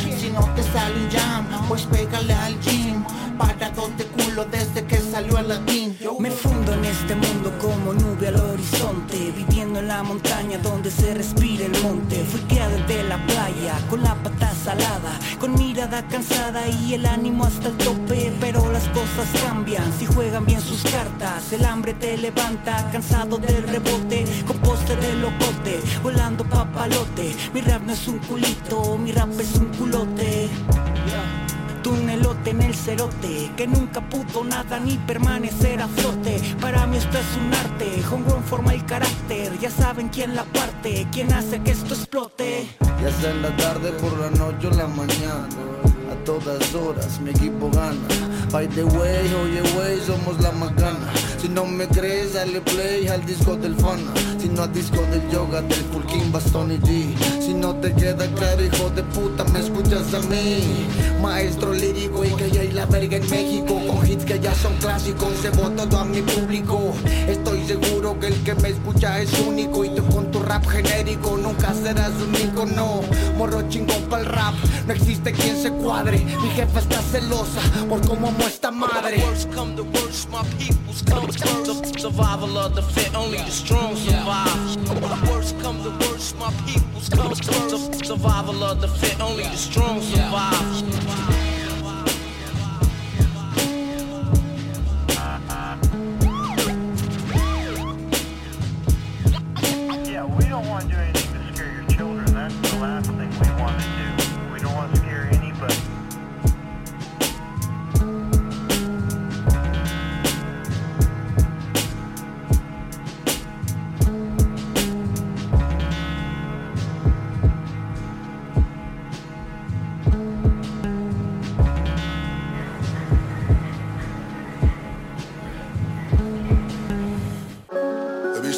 sale 0.75 1.09
jam, 1.11 1.47
pues 1.69 1.83
pégale 1.87 2.35
al 2.35 2.61
gym. 2.61 3.04
Parado 3.38 3.88
de 3.99 4.04
culo 4.07 4.45
desde 4.45 4.85
que 4.85 4.97
salió 4.99 5.38
el 5.38 5.49
latín 5.49 5.97
Me 6.21 6.31
fundo 6.31 6.73
en 6.73 6.85
este 6.85 7.16
mundo 7.16 7.52
como 7.61 7.93
nube 7.93 8.28
al 8.28 8.37
horizonte 8.37 9.33
Viviendo 9.37 9.81
en 9.81 9.88
la 9.88 10.04
montaña 10.04 10.59
donde 10.59 10.88
se 10.88 11.14
respira 11.14 11.64
el 11.66 11.83
monte. 11.83 12.25
Fui 12.31 12.40
criado 12.43 12.78
de 12.87 13.02
la 13.02 13.19
playa 13.26 13.75
con 13.90 14.04
la 14.04 14.14
pata 14.14 14.52
salada 14.54 15.19
Con 15.40 15.54
mirada 15.54 16.07
cansada 16.07 16.69
y 16.69 16.95
el 16.95 17.07
ánimo 17.07 17.45
hasta 17.45 17.69
el 17.69 17.76
tope 17.76 18.33
Pero 18.40 18.71
las 18.71 18.87
cosas 18.90 19.28
cambian. 19.45 19.93
Si 19.99 20.07
juegan 20.07 20.47
bien 20.47 20.61
sus 20.61 20.83
cartas 20.85 21.52
El 21.52 21.64
hambre 21.64 21.95
te 21.95 22.16
levanta 22.16 22.88
cansado 22.93 23.38
del 23.38 23.64
rebote 23.64 24.25
Con 24.47 24.59
poste 24.59 24.95
de 24.95 25.14
locote, 25.16 25.81
volando 26.04 26.44
papalote. 26.44 27.35
Mi 27.53 27.61
rap 27.62 27.83
no 27.83 27.92
es 27.92 28.07
un 28.07 28.18
culito, 28.18 28.96
mi 28.96 29.11
rap 29.11 29.29
es 29.40 29.55
un 29.57 29.66
culote 29.77 30.34
Tunelote 31.85 32.51
en 32.51 32.62
el 32.62 32.75
cerote 32.75 33.51
Que 33.57 33.66
nunca 33.66 34.01
pudo 34.09 34.42
nada 34.42 34.81
ni 34.81 34.97
permanecer 34.97 35.83
a 35.83 35.87
flote. 35.87 36.40
Para 36.61 36.87
mí 36.87 36.97
esto 36.97 37.18
es 37.18 37.37
un 37.37 37.53
arte 37.53 38.03
Homegrown 38.11 38.42
forma 38.42 38.73
el 38.73 38.85
carácter 38.87 39.57
Ya 39.61 39.70
saben 39.70 40.09
quién 40.09 40.35
la 40.35 40.44
parte 40.44 41.07
Quién 41.12 41.33
hace 41.33 41.61
que 41.61 41.73
esto 41.73 41.94
explote. 41.94 42.66
Ya 43.03 43.12
sea 43.12 43.31
en 43.31 43.42
la 43.42 43.55
tarde, 43.57 43.92
por 43.92 44.18
la 44.18 44.31
noche 44.31 44.66
o 44.66 44.70
la 44.70 44.87
mañana 44.88 45.49
A 46.11 46.25
todas 46.25 46.75
horas 46.75 47.20
mi 47.20 47.31
equipo 47.31 47.70
gana. 47.70 48.09
By 48.51 48.66
the 48.68 48.85
way, 48.85 49.33
oye 49.42 49.62
wey, 49.77 50.01
somos 50.01 50.40
la 50.40 50.53
macana 50.53 51.12
Si 51.44 51.50
no 51.50 51.66
me 51.66 51.87
crees, 51.87 52.33
dale 52.33 52.62
play 52.62 53.07
al 53.07 53.22
disco 53.26 53.54
del 53.54 53.74
Fana. 53.74 54.14
Si 54.40 54.48
no 54.48 54.62
al 54.62 54.72
disco 54.72 55.02
del 55.11 55.28
yoga, 55.30 55.61
del 55.61 55.85
Fulkin, 55.92 56.33
Bastón 56.33 56.72
y 56.72 56.78
G. 56.78 57.14
Si 57.38 57.52
no 57.52 57.76
te 57.76 57.92
queda 57.92 58.26
claro, 58.28 58.64
hijo 58.64 58.88
de 58.88 59.02
puta, 59.02 59.44
me 59.52 59.61
escuchas 59.61 60.14
a 60.14 60.20
mí. 60.20 60.87
Maestro 61.20 61.74
lírico 61.74 62.24
y 62.24 62.30
que 62.30 62.50
ya 62.50 62.62
hay 62.62 62.72
la 62.72 62.87
verga 62.87 63.18
en 63.18 63.28
México. 63.28 63.78
Con 63.87 64.11
hits 64.11 64.24
que 64.24 64.40
ya 64.40 64.54
son 64.54 64.74
clásicos, 64.78 65.35
se 65.42 65.50
todo 65.50 65.98
a 65.98 66.04
mi 66.07 66.22
público. 66.22 66.94
Estoy 67.28 67.66
seguro 67.66 68.18
que 68.18 68.28
el 68.28 68.42
que 68.42 68.54
me 68.54 68.70
escucha 68.70 69.20
es 69.20 69.38
único. 69.40 69.85
Y 69.85 69.90
tú 69.90 70.02
con 70.07 70.30
tu 70.30 70.40
rap 70.40 70.66
genérico 70.66 71.37
nunca 71.37 71.74
serás 71.74 72.12
un 72.26 72.35
icono 72.37 73.02
Morro 73.37 73.68
chingón 73.68 74.02
pa'l 74.09 74.24
rap, 74.24 74.54
no 74.87 74.94
existe 74.94 75.30
quien 75.33 75.61
se 75.61 75.70
cuadre. 75.70 76.24
Mi 76.40 76.48
jefa 76.57 76.80
está 76.80 77.02
celosa 77.02 77.61
por 77.87 78.00
cómo 78.09 78.28
amo 78.28 78.46
esta 78.46 78.70
madre 78.70 79.22
first. 81.38 82.01
Survival 82.01 82.59
of 82.59 82.75
the 82.75 82.83
fit, 82.83 83.14
only 83.14 83.38
the 83.38 83.51
strong 83.51 83.97
survive. 83.97 85.29
Worst 85.29 85.59
come 85.61 85.83
to 85.83 85.90
worst, 86.07 86.37
my 86.38 86.53
peoples 86.66 87.09
come 87.09 87.35
first. 87.35 88.05
Survival 88.05 88.62
of 88.62 88.81
the 88.81 88.88
fit, 88.88 89.20
only 89.20 89.44
the 89.44 89.57
strong 89.57 90.01
survive. 90.03 91.34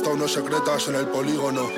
He 0.06 0.08
visto 0.08 0.10
a 0.10 0.14
unos 0.14 0.32
secretas 0.32 0.86
en 0.86 0.94
el 0.94 1.08
polígono. 1.08 1.68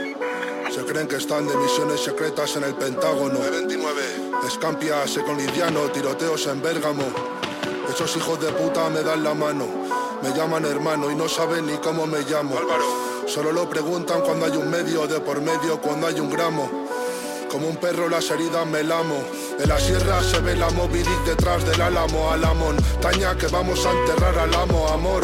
Se 0.70 0.84
creen 0.84 1.08
que 1.08 1.16
están 1.16 1.46
de 1.46 1.56
misiones 1.56 2.00
secretas 2.00 2.56
en 2.56 2.64
el 2.64 2.74
Pentágono. 2.74 3.38
29. 3.40 4.02
Escampias 4.46 5.18
con 5.24 5.38
Lidiano, 5.38 5.90
tiroteos 5.90 6.46
en 6.48 6.60
Bérgamo. 6.60 7.04
Esos 7.88 8.14
hijos 8.18 8.38
de 8.38 8.52
puta 8.52 8.90
me 8.90 9.02
dan 9.02 9.24
la 9.24 9.32
mano. 9.32 9.66
Me 10.22 10.30
llaman 10.36 10.66
hermano 10.66 11.10
y 11.10 11.14
no 11.14 11.26
saben 11.26 11.66
ni 11.66 11.78
cómo 11.78 12.06
me 12.06 12.20
llamo. 12.20 12.58
Álvaro. 12.58 12.84
Solo 13.26 13.50
lo 13.50 13.66
preguntan 13.66 14.20
cuando 14.20 14.44
hay 14.44 14.56
un 14.58 14.68
medio 14.68 15.06
de 15.06 15.20
por 15.20 15.40
medio, 15.40 15.80
cuando 15.80 16.08
hay 16.08 16.20
un 16.20 16.28
gramo. 16.28 16.86
Como 17.50 17.66
un 17.66 17.76
perro 17.76 18.10
las 18.10 18.30
heridas 18.30 18.66
me 18.66 18.82
lamo. 18.82 19.22
En 19.58 19.68
la 19.70 19.78
sierra 19.78 20.22
se 20.22 20.40
ve 20.40 20.54
la 20.54 20.68
Moby 20.70 20.98
Dick 20.98 21.24
detrás 21.24 21.64
del 21.64 21.80
álamo. 21.80 22.30
A 22.30 22.36
la 22.36 22.52
montaña 22.52 23.38
que 23.38 23.46
vamos 23.46 23.86
a 23.86 23.90
enterrar 23.90 24.38
al 24.38 24.54
amo, 24.54 24.86
amor. 24.88 25.22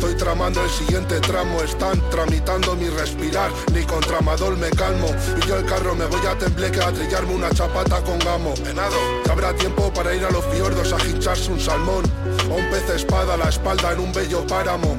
Estoy 0.00 0.14
tramando 0.14 0.64
el 0.64 0.70
siguiente 0.70 1.20
tramo. 1.20 1.60
Están 1.60 2.00
tramitando 2.08 2.74
mi 2.74 2.88
respirar. 2.88 3.50
Ni 3.74 3.82
con 3.82 4.00
tramador 4.00 4.56
me 4.56 4.70
calmo. 4.70 5.08
Y 5.36 5.46
yo 5.46 5.56
el 5.56 5.66
carro 5.66 5.94
me 5.94 6.06
voy 6.06 6.24
a 6.26 6.38
Tembleque 6.38 6.80
a 6.80 6.90
trillarme 6.90 7.34
una 7.34 7.50
chapata 7.50 8.02
con 8.02 8.18
gamo. 8.18 8.54
Venado, 8.64 8.96
que 9.22 9.30
habrá 9.30 9.52
tiempo 9.52 9.92
para 9.92 10.14
ir 10.14 10.24
a 10.24 10.30
los 10.30 10.42
fiordos 10.46 10.90
a 10.94 11.06
hincharse 11.06 11.52
un 11.52 11.60
salmón. 11.60 12.10
O 12.50 12.54
un 12.54 12.70
pez 12.70 12.88
espada 12.88 13.34
a 13.34 13.36
la 13.36 13.50
espalda 13.50 13.92
en 13.92 14.00
un 14.00 14.10
bello 14.10 14.46
páramo. 14.46 14.96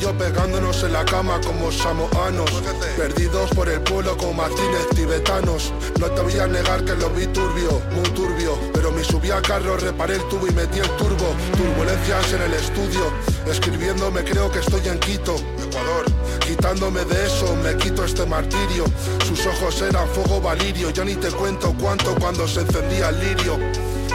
Yo 0.00 0.16
pegándonos 0.16 0.82
en 0.82 0.94
la 0.94 1.04
cama 1.04 1.38
como 1.44 1.70
samoanos. 1.70 2.50
Perdidos 2.96 3.50
por 3.50 3.68
el 3.68 3.82
pueblo 3.82 4.16
como 4.16 4.32
Martínez 4.32 4.88
tibetanos. 4.94 5.74
No 5.98 6.06
te 6.06 6.22
voy 6.22 6.38
a 6.38 6.46
negar 6.46 6.82
que 6.86 6.94
lo 6.94 7.10
vi 7.10 7.26
turbio, 7.26 7.82
muy 7.92 8.08
turbio. 8.14 8.58
Pero 8.72 8.92
me 8.92 9.04
subí 9.04 9.30
a 9.30 9.42
carro, 9.42 9.76
reparé 9.76 10.14
el 10.14 10.22
tubo 10.28 10.46
y 10.48 10.52
metí 10.52 10.78
el 10.78 10.88
turbo. 10.96 11.34
Turbulencias 11.54 12.32
en 12.32 12.42
el 12.42 12.54
estudio. 12.54 13.12
Escribiendo 13.46 14.10
me 14.10 14.24
creo 14.24 14.50
que 14.50 14.60
estoy 14.60 14.88
en 14.88 14.98
Quito, 15.00 15.36
Ecuador. 15.36 16.06
Quitándome 16.46 17.04
de 17.04 17.26
eso, 17.26 17.54
me 17.56 17.76
quito 17.76 18.02
este 18.02 18.24
martirio. 18.24 18.84
Sus 19.28 19.44
ojos 19.44 19.82
eran 19.82 20.08
fuego 20.08 20.40
valirio. 20.40 20.90
Yo 20.90 21.04
ni 21.04 21.14
te 21.16 21.30
cuento 21.30 21.74
cuánto 21.78 22.14
cuando 22.14 22.48
se 22.48 22.60
encendía 22.60 23.10
el 23.10 23.20
lirio. 23.20 23.58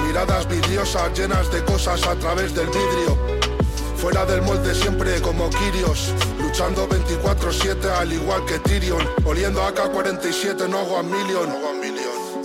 Miradas 0.07 0.47
vidriosas 0.49 1.17
llenas 1.17 1.51
de 1.51 1.63
cosas 1.63 2.03
a 2.07 2.15
través 2.15 2.55
del 2.55 2.67
vidrio. 2.67 3.24
Fuera 4.05 4.23
del 4.23 4.43
molde 4.43 4.75
siempre 4.75 5.19
como 5.19 5.49
Kirios 5.49 6.13
Luchando 6.39 6.87
24-7 6.87 7.85
al 7.85 8.13
igual 8.13 8.45
que 8.45 8.59
Tyrion 8.59 9.01
Oliendo 9.25 9.63
AK-47 9.63 10.69
no 10.69 10.77
hago 10.77 10.97
a 10.99 11.01
million. 11.01 11.49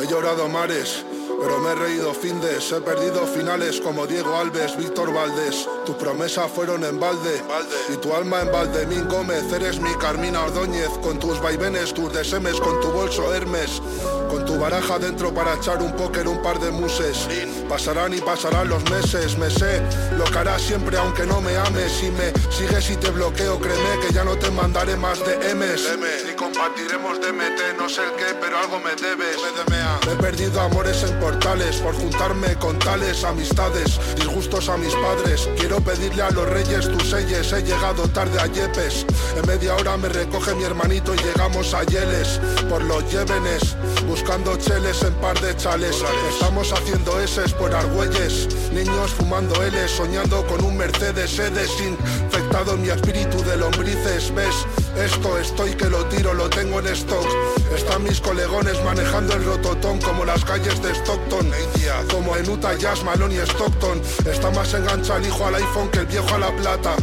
He 0.00 0.06
llorado 0.06 0.48
mares 0.48 1.04
pero 1.40 1.58
me 1.58 1.70
he 1.70 1.74
reído 1.74 2.12
findes, 2.12 2.70
he 2.70 2.80
perdido 2.80 3.26
finales 3.26 3.80
como 3.80 4.06
Diego 4.06 4.36
Alves, 4.36 4.76
Víctor 4.76 5.12
Valdés. 5.12 5.66
Tus 5.86 5.96
promesas 5.96 6.50
fueron 6.50 6.84
en 6.84 7.00
balde, 7.00 7.42
y 7.88 7.96
tu 7.96 8.14
alma 8.14 8.42
en 8.42 8.52
Valdemín 8.52 9.08
Gómez. 9.08 9.50
Eres 9.52 9.80
mi 9.80 9.92
Carmina 9.94 10.44
Ordóñez, 10.44 10.90
con 11.02 11.18
tus 11.18 11.40
vaivenes, 11.40 11.94
tus 11.94 12.12
desemes, 12.12 12.60
con 12.60 12.80
tu 12.80 12.88
bolso 12.88 13.34
Hermes. 13.34 13.80
Con 14.28 14.44
tu 14.44 14.58
baraja 14.58 14.98
dentro 14.98 15.34
para 15.34 15.54
echar 15.54 15.82
un 15.82 15.92
póker, 15.96 16.28
un 16.28 16.40
par 16.42 16.60
de 16.60 16.70
muses. 16.70 17.26
Pasarán 17.68 18.14
y 18.14 18.20
pasarán 18.20 18.68
los 18.68 18.88
meses, 18.90 19.36
me 19.38 19.50
sé 19.50 19.82
lo 20.16 20.24
que 20.24 20.38
harás 20.38 20.62
siempre 20.62 20.96
aunque 20.98 21.26
no 21.26 21.40
me 21.40 21.56
ames. 21.56 21.90
Si 21.92 22.10
me 22.10 22.32
sigues 22.50 22.90
y 22.90 22.96
te 22.96 23.10
bloqueo, 23.10 23.58
créeme 23.58 24.06
que 24.06 24.12
ya 24.12 24.22
no 24.22 24.36
te 24.36 24.50
mandaré 24.50 24.96
más 24.96 25.18
de 25.24 25.54
M's. 25.54 25.88
Ni 26.60 26.66
compartiremos 26.66 27.18
DMT, 27.20 27.78
no 27.78 27.88
sé 27.88 28.02
el 28.04 28.10
qué, 28.16 28.36
pero 28.38 28.58
algo 28.58 28.78
me 28.80 28.90
debes. 28.90 29.38
Me 30.06 30.12
he 30.12 30.16
perdido 30.16 30.60
amores 30.60 31.02
en 31.04 31.18
portales 31.18 31.76
por 31.76 31.94
juntarme 31.94 32.54
con 32.56 32.78
tales 32.78 33.24
amistades. 33.24 33.98
Disgustos 34.16 34.68
a 34.68 34.76
mis 34.76 34.94
padres. 34.94 35.48
Quiero 35.58 35.80
pedirle 35.80 36.22
a 36.22 36.30
los 36.30 36.46
reyes 36.46 36.86
tus 36.92 37.08
selles. 37.08 37.50
He 37.52 37.62
llegado 37.62 38.06
tarde 38.08 38.38
a 38.38 38.46
Yepes. 38.46 39.06
En 39.36 39.46
media 39.46 39.74
hora 39.74 39.96
me 39.96 40.10
recoge 40.10 40.54
mi 40.54 40.64
hermanito 40.64 41.14
y 41.14 41.18
llegamos 41.18 41.72
a 41.72 41.82
Yeles. 41.84 42.38
Por 42.68 42.84
los 42.84 43.10
Llévenes 43.10 43.76
buscando 44.06 44.56
cheles 44.56 45.02
en 45.02 45.14
par 45.14 45.38
de 45.40 45.56
chales. 45.56 46.02
Estamos 46.28 46.72
haciendo 46.72 47.20
eses 47.20 47.52
por 47.52 47.74
Argüelles, 47.74 48.48
niños 48.72 49.12
fumando 49.12 49.62
L, 49.62 49.88
soñando 49.88 50.46
con 50.46 50.64
un 50.64 50.76
Mercedes 50.76 51.38
E 51.38 51.50
desinfectado 51.50 52.74
en 52.74 52.82
mi 52.82 52.88
espíritu 52.90 53.42
de 53.44 53.56
lombrices. 53.56 54.34
¿Ves? 54.34 54.66
Esto 54.96 55.38
estoy 55.38 55.74
que 55.74 55.88
lo 55.88 56.04
tiro, 56.06 56.34
lo 56.34 56.48
tengo 56.50 56.80
en 56.80 56.86
stock. 56.88 57.26
Están 57.74 58.02
mis 58.04 58.20
colegones 58.20 58.82
manejando 58.84 59.34
el 59.34 59.44
rototón 59.44 60.00
como 60.00 60.24
las 60.24 60.44
calles 60.44 60.82
de 60.82 60.92
Stockton. 60.94 61.50
Como 62.10 62.36
en 62.36 62.48
Utah, 62.48 62.74
Jazz, 62.74 63.02
Malone 63.04 63.34
y 63.34 63.38
Stockton. 63.38 64.00
Está 64.26 64.50
más 64.50 64.74
engancha 64.74 65.16
el 65.16 65.26
hijo 65.26 65.46
al 65.46 65.54
iPhone 65.54 65.88
que 65.90 66.00
el 66.00 66.06
viejo 66.06 66.34
a 66.34 66.38
la 66.38 66.56
plata. 66.56 66.96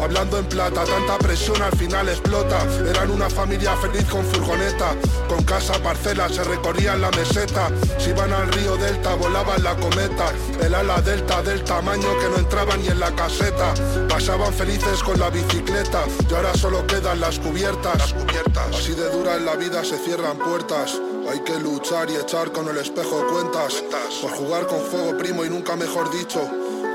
Hablando 0.00 0.38
en 0.38 0.46
plata, 0.46 0.84
tanta 0.84 1.18
presión 1.18 1.60
al 1.60 1.72
final 1.76 2.08
explota. 2.08 2.64
Eran 2.88 3.10
una 3.10 3.28
familia 3.28 3.76
feliz 3.76 4.04
con 4.04 4.24
furgoneta, 4.24 4.94
con 5.28 5.42
casa, 5.44 5.74
parcela, 5.82 6.28
se 6.28 6.44
recorrían 6.44 7.00
la 7.00 7.10
meseta. 7.10 7.68
Si 7.98 8.10
iban 8.10 8.32
al 8.32 8.50
río 8.52 8.76
Delta, 8.76 9.14
volaban 9.14 9.62
la 9.62 9.74
cometa. 9.76 10.32
El 10.62 10.74
ala 10.74 11.00
Delta 11.02 11.42
del 11.42 11.64
tamaño 11.64 12.08
que 12.20 12.28
no 12.28 12.36
entraba 12.36 12.76
ni 12.76 12.88
en 12.88 13.00
la 13.00 13.10
caseta. 13.14 13.74
Pasaban 14.08 14.52
felices 14.52 15.02
con 15.02 15.18
la 15.18 15.30
bicicleta 15.30 16.04
y 16.30 16.34
ahora 16.34 16.54
solo 16.54 16.86
quedan 16.86 17.20
las 17.20 17.38
cubiertas. 17.38 17.98
Las 17.98 18.12
cubiertas. 18.12 18.68
Así 18.74 18.94
de 18.94 19.10
dura 19.10 19.36
en 19.36 19.44
la 19.44 19.56
vida 19.56 19.84
se 19.84 19.98
cierran 19.98 20.38
puertas. 20.38 21.00
Hay 21.30 21.40
que 21.40 21.58
luchar 21.58 22.08
y 22.08 22.16
echar 22.16 22.52
con 22.52 22.68
el 22.68 22.78
espejo 22.78 23.26
cuentas. 23.26 23.82
Por 24.22 24.30
jugar 24.30 24.66
con 24.66 24.80
fuego 24.80 25.16
primo 25.18 25.44
y 25.44 25.50
nunca 25.50 25.76
mejor 25.76 26.10
dicho. 26.10 26.40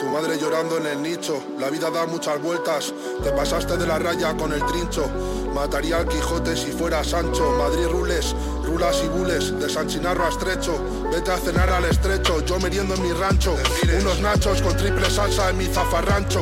Tu 0.04 0.10
madre 0.10 0.38
llorando 0.38 0.78
en 0.80 0.86
el 0.86 1.02
nicho, 1.02 1.42
la 1.58 1.70
vida 1.70 1.89
da 1.89 2.06
muchas 2.06 2.42
vueltas, 2.42 2.94
te 3.24 3.32
pasaste 3.32 3.78
de 3.78 3.88
la 3.88 3.98
raya 3.98 4.36
con 4.36 4.52
el 4.52 4.62
trincho. 4.66 5.08
Mataría 5.54 6.00
al 6.00 6.10
Quijote 6.10 6.58
si 6.58 6.72
fuera 6.72 7.06
Sancho, 7.06 7.56
Madrid 7.58 7.88
rules, 7.88 8.36
rulas 8.63 9.02
y 9.04 9.08
bules, 9.08 9.60
de 9.60 9.69
San 9.69 9.88
Chinarro 9.88 10.26
a 10.26 10.30
Estrecho. 10.30 10.73
Vete 11.12 11.32
a 11.32 11.38
cenar 11.38 11.69
al 11.69 11.86
estrecho, 11.86 12.43
yo 12.45 12.60
meriendo 12.60 12.95
en 12.95 13.04
mi 13.04 13.12
rancho. 13.12 13.56
Unos 14.02 14.19
nachos 14.21 14.62
con 14.62 14.76
triple 14.78 15.10
salsa 15.10 15.49
en 15.49 15.58
mi 15.58 15.65
zafarrancho. 15.65 16.41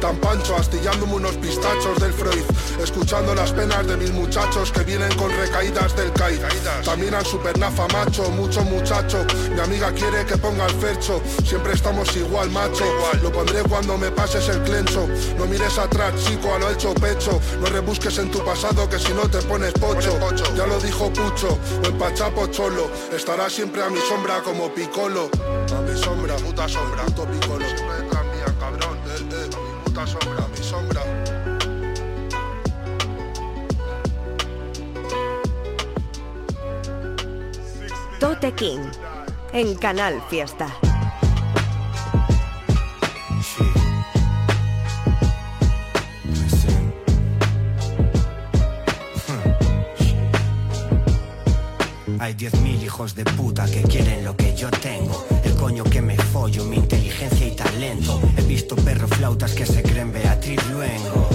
Tan 0.00 0.16
pancho, 0.16 0.56
astillándome 0.56 1.14
unos 1.14 1.36
pistachos 1.36 1.98
del 2.00 2.12
Freud. 2.12 2.44
Escuchando 2.82 3.34
las 3.34 3.52
penas 3.52 3.86
de 3.86 3.96
mis 3.96 4.12
muchachos 4.12 4.70
que 4.72 4.82
vienen 4.82 5.12
con 5.16 5.30
recaídas 5.30 5.96
del 5.96 6.12
CAI. 6.12 6.40
También 6.84 7.14
al 7.14 7.26
supernafa 7.26 7.86
macho, 7.88 8.30
mucho 8.30 8.62
muchacho. 8.62 9.24
Mi 9.54 9.60
amiga 9.60 9.92
quiere 9.92 10.24
que 10.24 10.36
ponga 10.36 10.66
el 10.66 10.74
fercho. 10.74 11.20
Siempre 11.44 11.72
estamos 11.72 12.14
igual, 12.16 12.50
macho. 12.50 12.84
Lo 13.22 13.32
pondré 13.32 13.62
cuando 13.62 13.96
me 13.98 14.10
pases 14.10 14.48
el 14.48 14.62
clencho. 14.62 15.08
No 15.38 15.46
mires 15.46 15.78
atrás, 15.78 16.12
chico, 16.24 16.54
a 16.54 16.58
lo 16.58 16.70
hecho 16.70 16.94
pecho. 16.94 17.40
No 17.60 17.66
rebusques 17.66 18.18
en 18.18 18.30
tu 18.30 18.44
pasado 18.44 18.88
que 18.88 18.98
si 18.98 19.12
no 19.12 19.28
te 19.28 19.38
pones 19.42 19.72
pocho. 19.74 20.18
Ya 20.56 20.66
lo 20.66 20.78
dijo 20.80 21.12
Pucho, 21.12 21.58
o 21.82 21.86
en 21.86 21.98
Pachapo 21.98 22.46
Cholo. 22.48 22.90
Estará 23.12 23.48
siempre 23.48 23.82
a 23.82 23.90
mi 23.90 23.98
sombra 24.00 24.42
como 24.42 24.72
Picolo. 24.72 25.30
A 25.76 25.80
mi 25.80 25.96
sombra, 25.98 26.36
puta 26.36 26.68
sombra, 26.68 27.04
puto 27.04 27.26
Picolo. 27.26 27.64
Siempre 27.66 27.96
detrás 28.02 28.24
mía, 28.26 28.54
cabrón. 28.58 28.98
Eh, 29.06 29.28
eh, 29.32 29.48
mi 29.48 29.84
puta 29.84 30.06
sombra, 30.06 30.46
mi 30.48 30.64
sombra. 30.64 31.02
Tote 38.18 38.52
King 38.52 38.88
en 39.52 39.74
Canal 39.74 40.22
Fiesta. 40.28 40.91
Hay 52.32 52.38
diez 52.38 52.58
mil 52.62 52.82
hijos 52.82 53.14
de 53.14 53.26
puta 53.26 53.66
que 53.66 53.82
quieren 53.82 54.24
lo 54.24 54.34
que 54.34 54.56
yo 54.56 54.70
tengo. 54.70 55.22
El 55.44 55.52
coño 55.56 55.84
que 55.84 56.00
me 56.00 56.16
follo, 56.16 56.64
mi 56.64 56.76
inteligencia 56.76 57.46
y 57.46 57.50
talento. 57.50 58.22
He 58.38 58.42
visto 58.44 58.74
perro 58.74 59.06
flautas 59.06 59.52
que 59.52 59.66
se 59.66 59.82
creen 59.82 60.14
Beatriz 60.14 60.58
Luengo. 60.70 61.28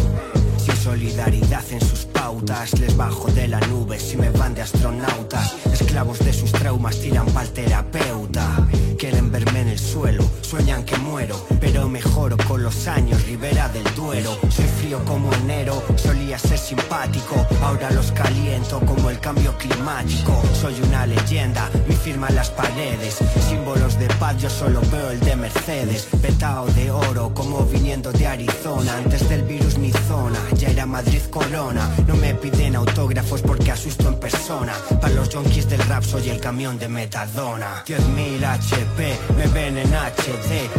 Sin 0.57 0.75
solidaridad 0.75 1.63
en 1.69 1.81
sus 1.81 2.05
pautas, 2.05 2.79
les 2.79 2.97
bajo 2.97 3.31
de 3.31 3.47
la 3.47 3.59
nube 3.67 3.99
si 3.99 4.17
me 4.17 4.31
van 4.31 4.55
de 4.55 4.63
astronautas. 4.63 5.53
Esclavos 5.71 6.17
de 6.17 6.33
sus 6.33 6.51
traumas 6.51 6.99
tiran 6.99 7.27
pa'l 7.27 7.49
terapeuta. 7.49 8.67
Quieren 8.97 9.31
verme 9.31 9.61
en 9.61 9.67
el 9.67 9.79
suelo, 9.79 10.23
sueñan 10.47 10.85
que 10.85 10.95
muero, 10.97 11.45
pero 11.59 11.89
mejoro 11.89 12.37
con 12.47 12.63
los 12.63 12.87
años, 12.87 13.21
Ribera 13.25 13.67
del 13.67 13.83
Duero. 13.95 14.37
Soy 14.49 14.65
frío 14.79 15.03
como 15.03 15.33
enero, 15.33 15.83
solía 15.97 16.39
ser 16.39 16.57
simpático, 16.57 17.35
ahora 17.61 17.91
los 17.91 18.13
caliento 18.13 18.79
como 18.79 19.09
el 19.09 19.19
cambio 19.19 19.57
climático. 19.57 20.41
Soy 20.61 20.79
una 20.87 21.05
leyenda, 21.05 21.69
mi 21.85 21.95
firma 21.95 22.29
en 22.29 22.35
las 22.35 22.49
paredes, 22.49 23.17
símbolos 23.49 23.99
de 23.99 24.07
paz, 24.19 24.37
yo 24.37 24.49
solo 24.49 24.79
veo 24.89 25.11
el 25.11 25.19
de 25.19 25.35
Mercedes. 25.35 26.07
Petao 26.21 26.65
de 26.67 26.91
oro, 26.91 27.33
como 27.33 27.65
viniendo 27.65 28.13
de 28.13 28.27
Arizona, 28.27 28.97
antes 28.97 29.27
del 29.27 29.43
virus 29.43 29.77
mi 29.77 29.91
zona, 29.91 30.39
ya 30.53 30.69
era 30.69 30.85
Madrid 30.85 31.23
Corona. 31.29 31.89
No 32.07 32.15
me 32.15 32.33
piden 32.35 32.77
autógrafos 32.77 33.41
porque 33.41 33.71
asusto 33.71 34.07
en 34.07 34.17
persona. 34.17 34.73
Para 35.01 35.13
los 35.13 35.33
junkies 35.33 35.67
del 35.67 35.81
rap 35.81 36.03
soy 36.03 36.29
el 36.29 36.39
camión 36.39 36.79
de 36.79 36.87
Metadona. 36.87 37.83
10.000 37.85 38.45
HP, 38.45 39.19
me 39.35 39.47
ven 39.47 39.77
en 39.77 39.93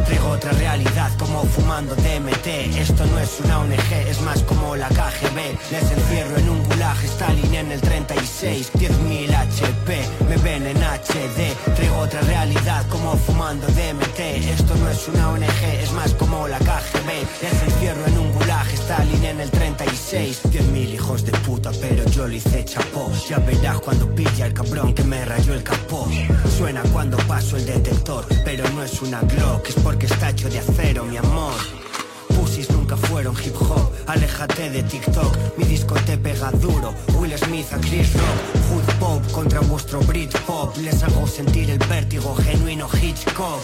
Traigo 0.07 0.31
otra 0.31 0.53
realidad 0.53 1.11
como 1.19 1.43
fumando 1.45 1.95
DMT. 1.97 2.47
Esto 2.79 3.05
no 3.07 3.19
es 3.19 3.41
una 3.45 3.61
ONG, 3.61 3.93
es 4.09 4.21
más 4.23 4.43
como 4.45 4.77
la 4.77 4.89
KGB. 4.89 5.71
Les 5.71 5.91
encierro 5.91 6.37
en 6.37 6.49
un 6.49 6.63
gulag, 6.89 7.05
Stalin 7.05 7.55
en 7.55 7.73
el 7.73 7.81
36. 7.81 8.73
10.000 8.75 9.35
HP, 9.35 10.01
me 10.29 10.37
ven 10.39 10.67
en 10.67 10.77
HD. 10.77 11.75
Traigo 11.75 11.99
otra 11.99 12.21
realidad 12.23 12.87
como 12.89 13.17
fumando 13.17 13.67
DMT. 13.69 14.19
Esto 14.19 14.75
no 14.77 14.91
es 14.91 15.09
una 15.09 15.31
ONG, 15.31 15.65
es 15.83 15.93
más 15.93 16.15
como 16.15 16.49
la 16.49 16.59
KGB. 16.59 17.09
Les 17.43 17.63
encierro 17.63 18.07
en 18.07 18.19
un 18.19 18.33
gulag, 18.33 18.69
Stalin 18.73 19.25
en 19.25 19.41
el 19.41 19.51
36. 19.51 20.43
10.000 20.45 20.95
hijos 20.95 21.25
de 21.25 21.33
puta, 21.39 21.71
pero 21.81 22.05
yo 22.11 22.27
le 22.27 22.37
hice 22.37 22.65
chapó. 22.65 23.11
Ya 23.29 23.39
verás 23.39 23.81
cuando 23.81 24.13
pilla 24.15 24.47
el 24.47 24.55
cabrón 24.55 24.95
que 24.95 25.05
me 25.05 25.25
rayó 25.25 25.55
el 25.55 25.63
capó. 25.63 26.09
Suena 26.57 26.83
cuando 26.93 27.17
paso 27.29 27.57
el 27.57 27.67
detector, 27.67 28.27
pero 28.45 28.69
no 28.71 28.83
es 28.83 29.01
una 29.03 29.21
Glock, 29.21 29.69
es 29.69 29.75
porque 29.77 30.07
está 30.07 30.31
hecho 30.31 30.49
de 30.49 30.59
acero, 30.59 31.05
mi 31.05 31.17
amor. 31.17 31.88
Nunca 32.89 33.07
fueron 33.07 33.37
hip 33.45 33.55
hop, 33.61 33.93
aléjate 34.07 34.71
de 34.71 34.83
TikTok, 34.83 35.37
mi 35.59 35.65
disco 35.65 35.95
te 36.07 36.17
pega 36.17 36.51
duro. 36.53 36.95
Will 37.19 37.37
Smith 37.37 37.71
a 37.71 37.79
Chris 37.81 38.15
Rock, 38.15 38.71
Hood 38.71 38.95
Pop 38.99 39.31
contra 39.31 39.61
vuestro 39.61 40.01
Britpop, 40.01 40.75
les 40.79 41.03
hago 41.03 41.27
sentir 41.27 41.69
el 41.69 41.79
vértigo 41.81 42.35
genuino 42.37 42.89
Hitchcock. 42.99 43.61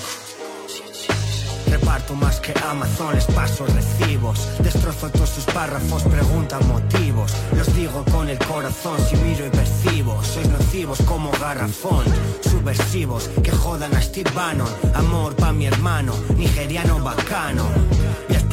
reparto 1.71 2.15
más 2.15 2.39
que 2.41 2.53
Amazon, 2.69 3.15
les 3.15 3.25
paso 3.25 3.65
recibos. 3.65 4.47
Destrozo 4.59 5.09
todos 5.09 5.31
sus 5.31 5.45
párrafos, 5.45 6.03
preguntan 6.03 6.69
motivos. 6.69 7.33
Los 7.57 7.75
digo 7.75 8.05
con 8.13 8.29
el 8.29 8.39
corazón, 8.39 8.99
si 9.09 9.17
miro 9.17 9.47
y 9.47 9.49
percibo. 9.49 10.23
Sois 10.23 10.51
nocivos 10.51 10.99
como 11.07 11.31
garrafón, 11.41 12.05
subversivos 12.43 13.31
que 13.43 13.53
jodan 13.53 13.95
a 13.97 14.03
Steve 14.03 14.31
Bannon. 14.35 14.69
Amor 14.95 15.35
pa' 15.35 15.55
mi 15.55 15.65
hermano, 15.65 16.13
nigeriano 16.37 17.03
bacano. 17.03 17.65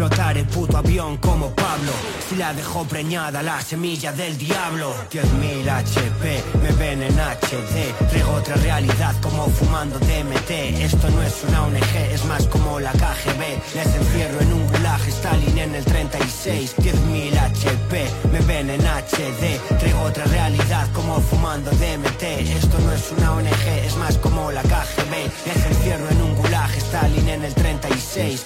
Explotar 0.02 0.36
el 0.36 0.48
puto 0.48 0.78
avión 0.78 1.18
como 1.18 1.52
Pablo. 1.52 1.92
Si 2.28 2.36
la 2.36 2.56
dejó 2.56 2.86
preñada 2.86 3.44
la 3.44 3.62
semilla 3.62 4.12
del 4.12 4.36
diablo. 4.36 4.96
10.000 5.12 5.70
HP, 5.70 6.44
me 6.64 6.72
ven 6.72 7.04
en 7.04 7.14
HD. 7.20 8.10
Traigo 8.10 8.32
otra 8.32 8.56
realidad 8.56 9.14
como 9.22 9.46
fumando 9.46 10.00
DMT. 10.00 10.50
Esto 10.82 11.08
no 11.12 11.22
es 11.22 11.44
una 11.48 11.66
ONG, 11.66 11.96
es 12.12 12.26
más 12.26 12.48
como 12.48 12.80
la 12.80 12.92
KGB. 12.94 13.76
Les 13.76 13.96
encierro 13.96 14.42
en 14.42 14.54
un 14.54 14.68
gulag, 14.70 15.08
Stalin 15.08 15.58
en 15.60 15.76
el 15.76 15.86
36. 15.86 16.78
10.000 16.78 17.38
HP, 17.38 18.10
me 18.32 18.40
ven 18.40 18.72
en 18.72 18.82
HD. 18.82 19.78
Traigo 19.78 20.02
otra 20.02 20.26
realidad 20.26 20.88
como 20.94 21.22
fumando 21.22 21.70
DMT. 21.70 22.24
Esto 22.24 22.80
no 22.80 22.92
es 22.92 23.12
una 23.16 23.34
ONG, 23.34 23.68
es 23.86 23.96
más 23.98 24.18
como 24.18 24.52
la 24.52 24.64
KGB. 24.64 25.14
Les 25.46 25.64
encierro 25.64 26.10
en 26.10 26.22
un 26.24 26.36
gulag, 26.38 26.72
Stalin 26.76 27.30
en 27.30 27.44
el 27.44 27.54
36. 27.54 28.46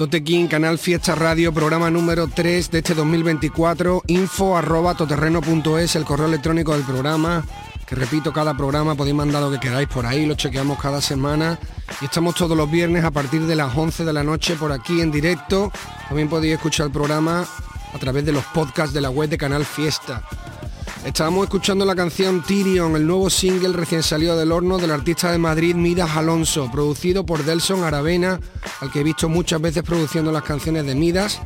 Tote 0.00 0.24
King, 0.24 0.46
Canal 0.46 0.78
Fiesta 0.78 1.14
Radio, 1.14 1.52
programa 1.52 1.90
número 1.90 2.26
3 2.26 2.70
de 2.70 2.78
este 2.78 2.94
2024, 2.94 4.04
info 4.06 4.56
arroba 4.56 4.94
toterreno.es, 4.94 5.94
el 5.94 6.06
correo 6.06 6.26
electrónico 6.26 6.72
del 6.72 6.84
programa, 6.84 7.44
que 7.86 7.96
repito, 7.96 8.32
cada 8.32 8.56
programa 8.56 8.94
podéis 8.94 9.14
mandar 9.14 9.42
lo 9.42 9.50
que 9.50 9.60
queráis 9.60 9.88
por 9.88 10.06
ahí, 10.06 10.24
lo 10.24 10.36
chequeamos 10.36 10.80
cada 10.80 11.02
semana 11.02 11.58
y 12.00 12.06
estamos 12.06 12.34
todos 12.34 12.56
los 12.56 12.70
viernes 12.70 13.04
a 13.04 13.10
partir 13.10 13.42
de 13.42 13.54
las 13.54 13.76
11 13.76 14.06
de 14.06 14.12
la 14.14 14.24
noche 14.24 14.54
por 14.54 14.72
aquí 14.72 15.02
en 15.02 15.10
directo. 15.10 15.70
También 16.08 16.30
podéis 16.30 16.54
escuchar 16.54 16.86
el 16.86 16.92
programa 16.92 17.44
a 17.92 17.98
través 17.98 18.24
de 18.24 18.32
los 18.32 18.44
podcasts 18.46 18.94
de 18.94 19.02
la 19.02 19.10
web 19.10 19.28
de 19.28 19.36
Canal 19.36 19.66
Fiesta. 19.66 20.22
Estábamos 21.04 21.44
escuchando 21.44 21.86
la 21.86 21.96
canción 21.96 22.42
Tyrion, 22.42 22.94
el 22.94 23.06
nuevo 23.06 23.30
single 23.30 23.72
recién 23.72 24.02
salido 24.02 24.36
del 24.36 24.52
horno 24.52 24.76
del 24.76 24.90
artista 24.90 25.32
de 25.32 25.38
Madrid 25.38 25.74
Midas 25.74 26.14
Alonso, 26.14 26.70
producido 26.70 27.24
por 27.24 27.42
Delson 27.42 27.82
Aravena, 27.84 28.38
al 28.80 28.92
que 28.92 29.00
he 29.00 29.02
visto 29.02 29.28
muchas 29.30 29.62
veces 29.62 29.82
produciendo 29.82 30.30
las 30.30 30.42
canciones 30.42 30.84
de 30.84 30.94
Midas. 30.94 31.40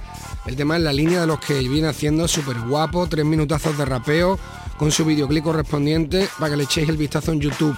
El 0.45 0.57
tema 0.57 0.77
es 0.77 0.83
la 0.83 0.93
línea 0.93 1.21
de 1.21 1.29
los 1.29 1.39
que 1.39 1.61
viene 1.69 1.87
haciendo 1.87 2.27
súper 2.27 2.59
guapo, 2.63 3.07
tres 3.07 3.25
minutazos 3.25 3.79
de 3.79 3.85
rapeo, 3.85 4.41
con 4.77 4.91
su 4.91 5.05
videoclip 5.05 5.45
correspondiente, 5.45 6.29
para 6.39 6.51
que 6.51 6.57
le 6.57 6.65
echéis 6.65 6.89
el 6.89 6.97
vistazo 6.97 7.31
en 7.31 7.41
YouTube. 7.41 7.77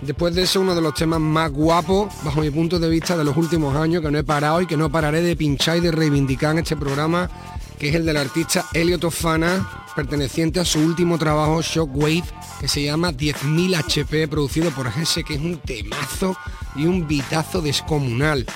Después 0.00 0.36
de 0.36 0.42
eso, 0.42 0.60
uno 0.60 0.76
de 0.76 0.80
los 0.80 0.94
temas 0.94 1.18
más 1.18 1.50
guapos, 1.50 2.14
bajo 2.22 2.40
mi 2.40 2.50
punto 2.50 2.78
de 2.78 2.88
vista, 2.88 3.16
de 3.16 3.24
los 3.24 3.36
últimos 3.36 3.74
años, 3.74 4.02
que 4.02 4.10
no 4.12 4.18
he 4.18 4.24
parado 4.24 4.62
y 4.62 4.66
que 4.66 4.76
no 4.76 4.88
pararé 4.88 5.20
de 5.22 5.34
pinchar 5.34 5.78
y 5.78 5.80
de 5.80 5.90
reivindicar 5.90 6.52
en 6.52 6.58
este 6.58 6.76
programa, 6.76 7.28
que 7.76 7.88
es 7.88 7.96
el 7.96 8.06
del 8.06 8.16
artista 8.16 8.66
Elio 8.72 9.00
Tofana, 9.00 9.86
perteneciente 9.98 10.60
a 10.60 10.64
su 10.64 10.78
último 10.78 11.18
trabajo 11.18 11.60
Shockwave, 11.60 12.22
que 12.60 12.68
se 12.68 12.84
llama 12.84 13.10
10.000 13.10 13.78
HP, 13.78 14.28
producido 14.28 14.70
por 14.70 14.88
Gese, 14.92 15.24
que 15.24 15.34
es 15.34 15.40
un 15.40 15.58
temazo 15.58 16.36
y 16.76 16.86
un 16.86 17.08
bitazo 17.08 17.60
descomunal. 17.60 18.46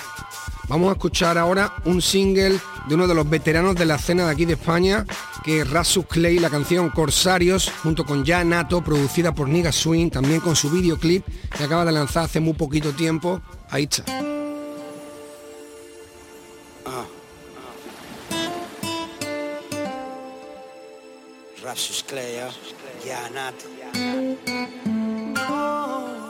Vamos 0.68 0.90
a 0.90 0.92
escuchar 0.92 1.38
ahora 1.38 1.72
un 1.84 2.00
single 2.00 2.60
de 2.86 2.94
uno 2.94 3.08
de 3.08 3.16
los 3.16 3.28
veteranos 3.28 3.74
de 3.74 3.86
la 3.86 3.96
escena 3.96 4.26
de 4.26 4.30
aquí 4.30 4.44
de 4.44 4.52
España, 4.52 5.04
que 5.42 5.62
es 5.62 5.68
Rasus 5.68 6.06
Clay, 6.06 6.38
la 6.38 6.48
canción 6.48 6.90
Corsarios, 6.90 7.72
junto 7.82 8.04
con 8.04 8.24
Ya 8.24 8.44
Nato, 8.44 8.84
producida 8.84 9.34
por 9.34 9.48
Niga 9.48 9.72
Swing, 9.72 10.10
también 10.10 10.38
con 10.38 10.54
su 10.54 10.70
videoclip, 10.70 11.26
que 11.56 11.64
acaba 11.64 11.84
de 11.84 11.90
lanzar 11.90 12.26
hace 12.26 12.38
muy 12.38 12.54
poquito 12.54 12.92
tiempo. 12.92 13.42
Ahí 13.68 13.88
está. 13.90 14.04
Rapsus 21.72 22.04
Clay, 22.04 22.36
ya 23.02 23.30
Nato. 23.30 23.64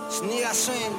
Sniga 0.09 0.55
Swing. 0.55 0.97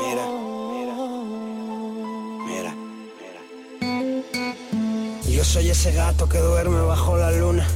Mira, 0.00 0.26
mira, 0.70 0.94
mira. 2.46 2.72
Yo 5.28 5.44
soy 5.44 5.68
ese 5.68 5.90
gato 5.90 6.28
que 6.28 6.38
duerme 6.38 6.80
bajo 6.82 7.16
la 7.16 7.32
luna. 7.32 7.66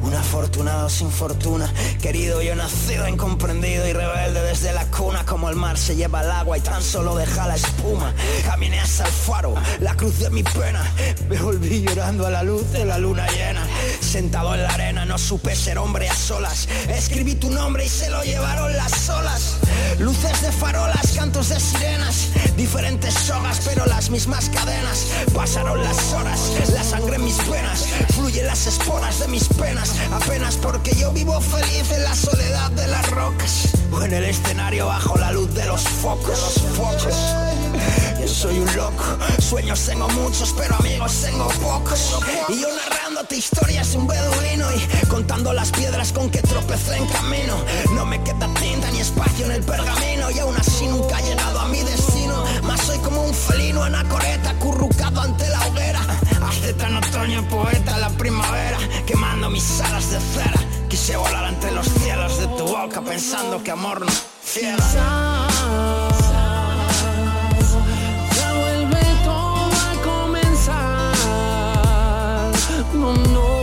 Un 0.00 0.14
afortunado 0.14 0.88
sin 0.88 1.10
fortuna, 1.10 1.72
querido 2.00 2.42
yo 2.42 2.54
nacido 2.54 3.08
incomprendido 3.08 3.86
y 3.86 3.92
rebelde 3.92 4.40
desde 4.42 4.72
la 4.72 4.86
cuna 4.86 5.24
como 5.26 5.48
el 5.48 5.56
mar 5.56 5.76
se 5.78 5.96
lleva 5.96 6.22
el 6.22 6.30
agua 6.30 6.58
y 6.58 6.60
tan 6.60 6.82
solo 6.82 7.16
deja 7.16 7.46
la 7.46 7.56
espuma. 7.56 8.12
Caminé 8.44 8.80
hasta 8.80 9.04
el 9.06 9.12
faro, 9.12 9.54
la 9.80 9.94
cruz 9.96 10.18
de 10.18 10.30
mi 10.30 10.42
pena, 10.42 10.84
me 11.28 11.36
volví 11.38 11.82
llorando 11.82 12.26
a 12.26 12.30
la 12.30 12.42
luz 12.42 12.70
de 12.72 12.84
la 12.84 12.98
luna 12.98 13.26
llena. 13.28 13.66
Sentado 14.00 14.54
en 14.54 14.62
la 14.62 14.70
arena 14.70 15.04
no 15.04 15.18
supe 15.18 15.54
ser 15.54 15.78
hombre 15.78 16.08
a 16.08 16.14
solas, 16.14 16.68
escribí 16.88 17.34
tu 17.34 17.50
nombre 17.50 17.86
y 17.86 17.88
se 17.88 18.10
lo 18.10 18.22
llevaron 18.22 18.74
las 18.76 19.08
olas. 19.08 19.58
Luces 19.98 20.42
de 20.42 20.52
farolas, 20.52 21.12
cantos 21.16 21.48
de 21.48 21.60
sirenas, 21.60 22.28
diferentes 22.56 23.14
sogas 23.14 23.60
pero 23.64 23.86
las 23.86 24.10
mismas 24.10 24.48
cadenas. 24.50 25.08
Pasaron 25.34 25.82
las 25.82 26.12
horas, 26.12 26.40
la 26.72 26.82
sangre 26.82 27.16
en 27.16 27.24
mis 27.24 27.38
venas, 27.50 27.86
fluyen 28.14 28.46
las 28.46 28.66
esporas 28.66 29.20
de 29.20 29.28
mis 29.28 29.48
penas 29.48 29.73
apenas 30.12 30.56
porque 30.56 30.94
yo 30.94 31.12
vivo 31.12 31.40
feliz 31.40 31.90
en 31.90 32.02
la 32.04 32.14
soledad 32.14 32.70
de 32.72 32.86
las 32.86 33.10
rocas 33.10 33.68
o 33.92 34.02
en 34.02 34.12
el 34.12 34.24
escenario 34.24 34.86
bajo 34.86 35.16
la 35.18 35.32
luz 35.32 35.52
de 35.54 35.64
los 35.66 35.82
focos. 35.82 36.62
Los. 36.78 37.16
Yo 38.20 38.28
soy 38.28 38.58
un 38.58 38.76
loco, 38.76 39.04
sueños 39.38 39.80
tengo 39.80 40.08
muchos, 40.08 40.54
pero 40.56 40.74
amigos 40.76 41.12
tengo 41.22 41.48
pocos. 41.60 42.18
Y 42.48 42.60
yo 42.60 42.68
narrándote 42.74 43.36
historias 43.36 43.94
un 43.94 44.06
beduino 44.06 44.66
y 44.72 45.06
contando 45.06 45.52
las 45.52 45.70
piedras 45.70 46.12
con 46.12 46.30
que 46.30 46.40
tropecé 46.40 46.96
en 46.96 47.06
camino. 47.06 47.54
No 47.92 48.06
me 48.06 48.22
queda 48.22 48.48
tinta 48.54 48.90
ni 48.92 49.00
espacio 49.00 49.46
en 49.46 49.52
el 49.52 49.62
pergamino 49.62 50.30
y 50.30 50.38
aún 50.38 50.56
así 50.56 50.86
nunca 50.86 51.18
he 51.20 51.22
llegado 51.24 51.60
a 51.60 51.68
mi 51.68 51.80
destino. 51.82 52.44
Más 52.62 52.80
soy 52.80 52.98
como 52.98 53.22
un 53.22 53.34
felino 53.34 53.82
anacoreta 53.82 54.50
acurrucado 54.50 55.20
ante 55.20 55.48
la 55.48 55.66
hoguera. 55.66 56.00
Hace 56.60 56.74
tan 56.74 56.96
otoño 56.96 57.46
poeta 57.48 57.98
la 57.98 58.08
primavera, 58.10 58.78
quemando 59.06 59.50
mis 59.50 59.80
alas 59.80 60.10
de 60.10 60.20
cera. 60.20 60.60
Quise 60.88 61.16
volar 61.16 61.52
entre 61.52 61.72
los 61.72 61.86
cielos 61.86 62.38
de 62.38 62.46
tu 62.46 62.64
boca 62.66 63.00
pensando 63.02 63.62
que 63.62 63.70
amor 63.70 64.00
no 64.00 64.12
ciela. 64.44 65.48
Ya 68.36 68.52
vuelve 68.52 69.02
todo 69.24 69.72
a 69.72 69.94
comenzar. 70.04 71.14
No, 72.94 73.14
no, 73.14 73.53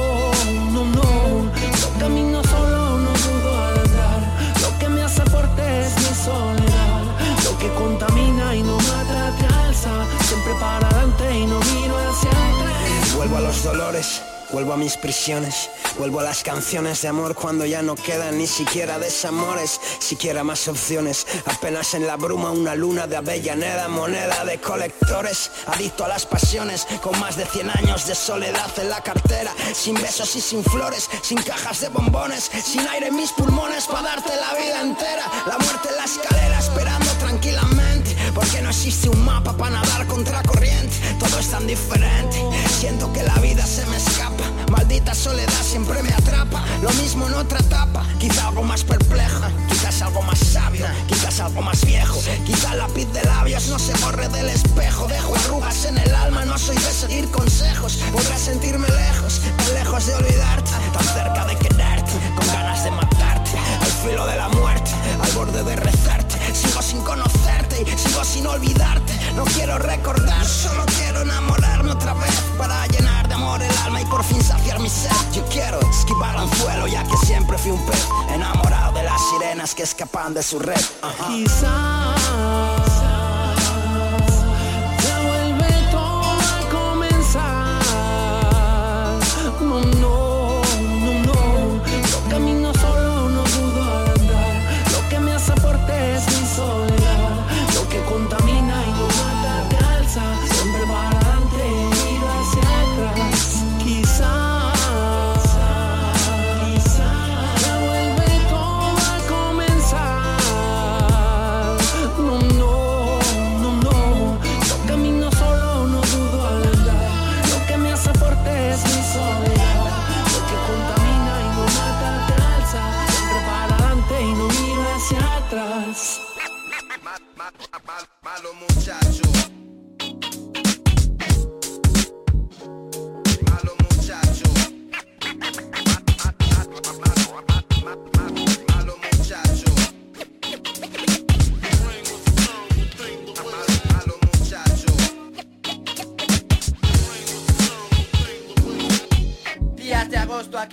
dolores, 13.63 14.21
vuelvo 14.51 14.73
a 14.73 14.77
mis 14.77 14.97
prisiones, 14.97 15.69
vuelvo 15.97 16.19
a 16.19 16.23
las 16.23 16.43
canciones 16.43 17.01
de 17.01 17.07
amor 17.07 17.35
cuando 17.35 17.65
ya 17.65 17.81
no 17.81 17.95
quedan 17.95 18.37
ni 18.37 18.47
siquiera 18.47 18.97
desamores, 18.97 19.79
siquiera 19.99 20.43
más 20.43 20.67
opciones. 20.67 21.27
Apenas 21.45 21.93
en 21.93 22.07
la 22.07 22.15
bruma 22.15 22.51
una 22.51 22.75
luna 22.75 23.07
de 23.07 23.17
Avellaneda, 23.17 23.87
moneda 23.87 24.45
de 24.45 24.59
colectores, 24.59 25.51
adicto 25.67 26.05
a 26.05 26.07
las 26.07 26.25
pasiones, 26.25 26.87
con 27.01 27.19
más 27.19 27.35
de 27.37 27.45
100 27.45 27.69
años 27.69 28.07
de 28.07 28.15
soledad 28.15 28.71
en 28.77 28.89
la 28.89 29.01
cartera, 29.01 29.53
sin 29.73 29.95
besos 29.95 30.35
y 30.35 30.41
sin 30.41 30.63
flores, 30.63 31.09
sin 31.21 31.41
cajas 31.41 31.81
de 31.81 31.89
bombones, 31.89 32.49
sin 32.63 32.87
aire 32.87 33.07
en 33.07 33.15
mis 33.15 33.31
pulmones 33.31 33.85
para 33.85 34.15
darte 34.15 34.31
la 34.35 34.53
vida 34.59 34.81
entera, 34.81 35.25
la 35.45 35.57
muerte 35.57 35.89
en 35.89 35.95
la 35.97 36.05
escalera 36.05 36.59
esperando 36.59 37.11
tranquilamente, 37.19 37.90
porque 38.33 38.61
no 38.61 38.69
existe 38.69 39.09
un 39.09 39.23
mapa 39.23 39.53
para 39.53 39.81
nadar 39.81 40.05
contra 40.07 40.41
corriente. 40.43 40.95
Todo 41.19 41.39
es 41.39 41.49
tan 41.49 41.67
diferente. 41.67 42.37
Siento 42.79 43.11
que 43.13 43.23
la 43.23 43.35
vida 43.35 43.65
se 43.65 43.85
me 43.87 43.97
escapa. 43.97 44.43
Maldita 44.69 45.13
soledad 45.13 45.61
siempre 45.63 46.01
me 46.03 46.13
atrapa. 46.13 46.63
Lo 46.81 46.91
mismo 46.93 47.27
en 47.27 47.33
otra 47.33 47.59
etapa. 47.59 48.05
Quizá 48.19 48.47
algo 48.47 48.63
más 48.63 48.83
perplejo. 48.83 49.41
Quizás 49.69 50.01
algo 50.01 50.21
más 50.23 50.39
sabio. 50.39 50.85
Quizás 51.07 51.39
algo 51.39 51.61
más 51.61 51.83
viejo. 51.85 52.19
Quizá 52.45 52.73
el 52.73 52.79
lápiz 52.79 53.05
de 53.13 53.23
labios 53.23 53.67
no 53.67 53.79
se 53.79 53.93
borre 54.03 54.27
del 54.29 54.49
espejo. 54.49 55.07
Dejo 55.07 55.35
arrugas 55.35 55.85
en 55.85 55.97
el 55.97 56.15
alma. 56.15 56.45
No 56.45 56.57
soy 56.57 56.75
de 56.75 56.91
seguir 56.91 57.29
consejos. 57.31 57.99
Podrás 58.11 58.41
sentirme 58.41 58.87
lejos. 58.87 59.41
Tan 59.57 59.73
lejos 59.73 60.05
de 60.05 60.13
olvidarte. 60.15 60.71
Tan 60.93 61.03
cerca 61.03 61.45
de 61.45 61.55
quererte. 61.57 62.11
Con 62.35 62.47
ganas 62.47 62.83
de 62.83 62.91
matarte. 62.91 63.51
Al 63.81 64.09
filo 64.09 64.25
de 64.25 64.37
la 64.37 64.49
muerte. 64.49 64.91
Al 65.21 65.31
borde 65.31 65.63
de 65.63 65.75
rezarte. 65.75 66.37
Sigo 66.53 66.81
sin 66.81 67.01
conocerte 67.01 67.70
sigo 67.85 68.23
sin 68.23 68.47
olvidarte. 68.47 69.13
No 69.35 69.43
quiero 69.45 69.77
recordar, 69.77 70.45
solo 70.45 70.83
quiero 70.97 71.21
enamorarme 71.21 71.91
otra 71.91 72.13
vez 72.13 72.33
para 72.57 72.85
llenar 72.87 73.27
de 73.27 73.33
amor 73.33 73.61
el 73.61 73.77
alma 73.79 74.01
y 74.01 74.05
por 74.05 74.23
fin 74.23 74.43
saciar 74.43 74.79
mi 74.79 74.89
sed. 74.89 75.09
Yo 75.33 75.43
quiero 75.45 75.79
esquivar 75.89 76.35
anzuelo 76.37 76.87
ya 76.87 77.03
que 77.03 77.17
siempre 77.25 77.57
fui 77.57 77.71
un 77.71 77.85
pez 77.85 78.07
enamorado 78.33 78.93
de 78.93 79.03
las 79.03 79.21
sirenas 79.29 79.75
que 79.75 79.83
escapan 79.83 80.33
de 80.33 80.43
su 80.43 80.59
red. 80.59 80.81
Ya 81.61 82.80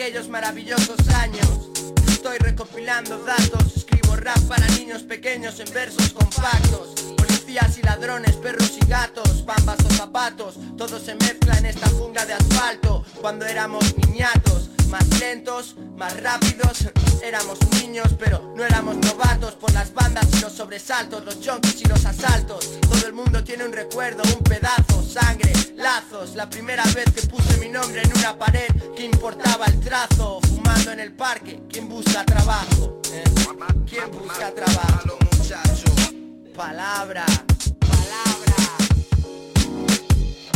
aquellos 0.08 0.30
maravillosos 0.30 1.06
años. 1.16 1.68
Estoy 2.08 2.38
recopilando 2.38 3.18
datos, 3.24 3.76
escribo 3.76 4.16
rap 4.16 4.38
para 4.48 4.66
niños 4.68 5.02
pequeños 5.02 5.60
en 5.60 5.70
versos 5.74 6.08
compactos. 6.14 6.94
Policías 7.14 7.76
y 7.76 7.82
ladrones, 7.82 8.34
perros 8.36 8.72
y 8.80 8.86
gatos, 8.86 9.44
bambas 9.44 9.76
o 9.84 9.90
zapatos, 9.90 10.54
todo 10.78 10.98
se 10.98 11.14
mezcla 11.14 11.58
en 11.58 11.66
esta 11.66 11.90
jungla 11.90 12.24
de 12.24 12.32
asfalto. 12.32 13.04
Cuando 13.20 13.44
éramos 13.44 13.84
niñatos, 13.98 14.67
más 14.88 15.06
lentos, 15.20 15.76
más 15.96 16.20
rápidos, 16.22 16.88
éramos 17.22 17.58
niños, 17.80 18.08
pero 18.18 18.52
no 18.56 18.64
éramos 18.64 18.96
novatos 18.96 19.54
por 19.54 19.72
las 19.72 19.92
bandas 19.92 20.26
y 20.32 20.40
los 20.40 20.52
sobresaltos, 20.52 21.24
los 21.24 21.36
junkies 21.44 21.82
y 21.82 21.84
los 21.84 22.04
asaltos. 22.04 22.78
Todo 22.80 23.06
el 23.06 23.12
mundo 23.12 23.42
tiene 23.44 23.64
un 23.64 23.72
recuerdo, 23.72 24.22
un 24.36 24.42
pedazo, 24.44 25.02
sangre, 25.02 25.52
lazos. 25.76 26.34
La 26.34 26.48
primera 26.48 26.84
vez 26.94 27.06
que 27.14 27.26
puse 27.26 27.56
mi 27.58 27.68
nombre 27.68 28.02
en 28.02 28.16
una 28.18 28.36
pared, 28.38 28.68
que 28.96 29.04
importaba 29.04 29.66
el 29.66 29.78
trazo? 29.80 30.40
Fumando 30.48 30.92
en 30.92 31.00
el 31.00 31.12
parque, 31.12 31.60
¿quién 31.70 31.88
busca 31.88 32.24
trabajo? 32.24 33.00
eh? 33.12 33.24
¿Quién 33.88 34.10
busca 34.10 34.50
trabajo? 34.54 35.18
Palabra, 36.54 37.24
palabra. 37.78 38.56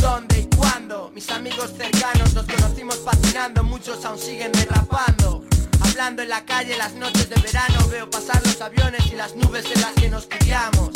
¿Dónde 0.01 0.41
y 0.41 0.57
cuándo? 0.57 0.72
Mis 1.15 1.31
amigos 1.31 1.71
cercanos 1.77 2.35
los 2.35 2.45
conocimos 2.45 2.97
patinando, 2.97 3.63
muchos 3.63 4.05
aún 4.05 4.19
siguen 4.19 4.51
derrapando. 4.51 5.45
Hablando 5.81 6.23
en 6.23 6.29
la 6.29 6.45
calle 6.45 6.77
las 6.77 6.95
noches 6.95 7.31
de 7.31 7.41
verano. 7.41 7.87
Veo 7.89 8.11
pasar 8.11 8.45
los 8.45 8.61
aviones 8.61 9.07
y 9.13 9.15
las 9.15 9.37
nubes 9.37 9.65
en 9.73 9.81
las 9.81 9.93
que 9.93 10.09
nos 10.09 10.27
criamos. 10.27 10.91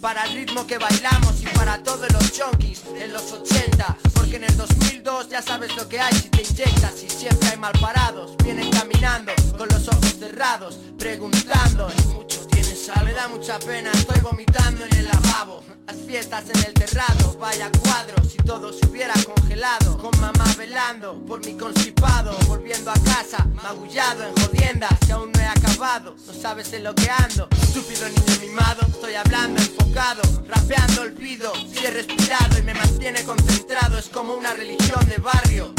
Para 0.00 0.24
el 0.24 0.34
ritmo 0.36 0.66
que 0.66 0.78
bailamos 0.78 1.42
y 1.42 1.46
para 1.56 1.82
todos 1.82 2.12
los 2.12 2.32
chonquis 2.32 2.82
En 2.96 3.12
los 3.12 3.32
80 3.32 3.96
Porque 4.14 4.36
en 4.36 4.44
el 4.44 4.56
2002 4.56 5.30
ya 5.30 5.40
sabes 5.40 5.74
lo 5.74 5.88
que 5.88 5.98
hay 5.98 6.14
si 6.14 6.28
te 6.28 6.42
inyectas 6.42 7.02
Y 7.02 7.10
siempre 7.10 7.48
hay 7.48 7.56
mal 7.58 7.72
parados. 7.80 8.36
Vienen 8.42 8.70
caminando 8.70 9.32
con 9.58 9.68
los 9.68 9.86
ojos 9.88 10.14
cerrados 10.18 10.78
Preguntando. 10.98 11.90
Y 11.98 12.06
mucho 12.14 12.45
Me 12.86 13.12
da 13.12 13.26
mucha 13.26 13.58
pena, 13.58 13.90
estoy 13.90 14.20
vomitando 14.20 14.84
en 14.84 14.96
el 14.96 15.06
lavabo. 15.06 15.60
Las 15.88 15.96
fiestas 16.06 16.44
en 16.50 16.64
el 16.66 16.72
terrado 16.72 17.36
Vaya 17.36 17.68
cuadro 17.82 18.22
si 18.22 18.36
todo 18.36 18.72
se 18.72 18.86
hubiera 18.86 19.12
congelado. 19.24 19.98
Con 19.98 20.16
mamá 20.20 20.44
velando 20.56 21.18
por 21.26 21.44
mi 21.44 21.56
constipado 21.56 22.36
Volviendo 22.46 22.92
a 22.92 22.94
casa, 22.94 23.44
magullado 23.60 24.22
en 24.22 24.36
jodiendas 24.36 24.92
Que 25.04 25.12
aún 25.12 25.32
no 25.32 25.40
he 25.40 25.46
acabado, 25.46 26.14
no 26.26 26.32
sabes 26.32 26.72
en 26.74 26.84
lo 26.84 26.94
que 26.94 27.10
ando 27.10 27.48
Estúpido 27.60 28.08
niño 28.08 28.40
mimado, 28.40 28.86
estoy 28.86 29.14
hablando 29.14 29.60
enfocado 29.60 30.22
Rapeando 30.46 31.02
olvido, 31.02 31.52
si 31.56 31.84
he 31.84 31.90
respirado 31.90 32.56
y 32.56 32.62
me 32.62 32.74
mantiene 32.74 33.24
concentrado. 33.24 33.98
Es 33.98 34.08
como 34.08 34.34
una 34.34 34.54
religión 34.54 35.04
de 35.08 35.16
barrio 35.16 35.74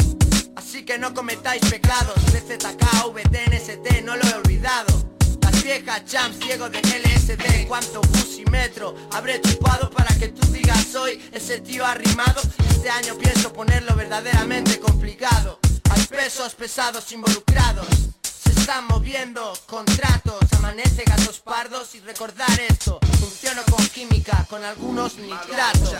Así 0.56 0.84
que 0.84 0.98
no 0.98 1.14
cometáis 1.14 1.62
pecados. 1.70 2.16
BZK, 2.26 3.14
VTNST, 3.14 4.04
no 4.04 4.14
lo 4.16 4.24
he 4.24 4.34
olvidado 4.34 5.17
las 5.58 5.64
viejas 5.64 6.04
champs 6.04 6.38
ciego 6.38 6.68
de 6.68 6.80
LSD 6.80 7.66
Cuánto 7.66 8.00
bus 8.00 8.38
y 8.38 8.44
metro 8.50 8.94
habré 9.12 9.40
chupado 9.40 9.90
para 9.90 10.14
que 10.16 10.28
tú 10.28 10.46
digas 10.52 10.84
soy 10.90 11.20
ese 11.32 11.60
tío 11.60 11.84
arrimado 11.84 12.40
Este 12.70 12.90
año 12.90 13.16
pienso 13.16 13.52
ponerlo 13.52 13.94
verdaderamente 13.96 14.78
complicado. 14.78 15.58
Hay 15.90 16.02
pesos 16.06 16.54
pesados 16.54 17.10
involucrados. 17.12 17.86
Se 18.22 18.50
están 18.50 18.86
moviendo 18.86 19.52
contratos. 19.66 20.38
Amanece 20.56 21.02
gatos 21.04 21.40
pardos 21.40 21.94
y 21.96 22.00
recordar 22.00 22.60
esto. 22.68 23.00
Funciono 23.18 23.62
con 23.64 23.84
química, 23.88 24.46
con 24.48 24.62
algunos 24.64 25.16
nitratos. 25.16 25.94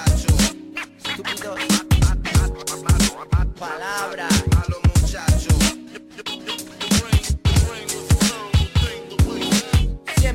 Estúpidos 1.05 1.59
Palabra 3.59 4.29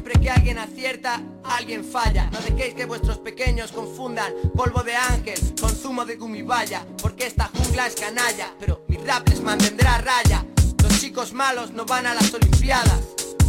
Siempre 0.04 0.22
que 0.22 0.30
alguien 0.30 0.58
acierta, 0.58 1.22
alguien 1.46 1.86
falla 1.86 2.30
No 2.30 2.42
dejéis 2.42 2.74
que 2.74 2.84
vuestros 2.84 3.20
pequeños 3.20 3.72
confundan 3.72 4.34
Polvo 4.54 4.84
de 4.84 4.94
ángel 4.94 5.40
con 5.58 5.74
zumo 5.74 6.04
de 6.04 6.18
gumibaya 6.18 6.86
Porque 7.02 7.26
esta 7.26 7.50
jungla 7.56 7.88
es 7.88 7.96
canalla 7.96 8.54
Pero 8.60 8.84
mi 8.90 8.98
rap 8.98 9.30
les 9.30 9.40
mantendrá 9.40 9.96
a 9.96 10.02
raya 10.02 10.46
Los 10.84 11.00
chicos 11.00 11.32
malos 11.32 11.72
no 11.72 11.86
van 11.86 12.06
a 12.06 12.14
las 12.16 12.34
olimpiadas 12.34 13.00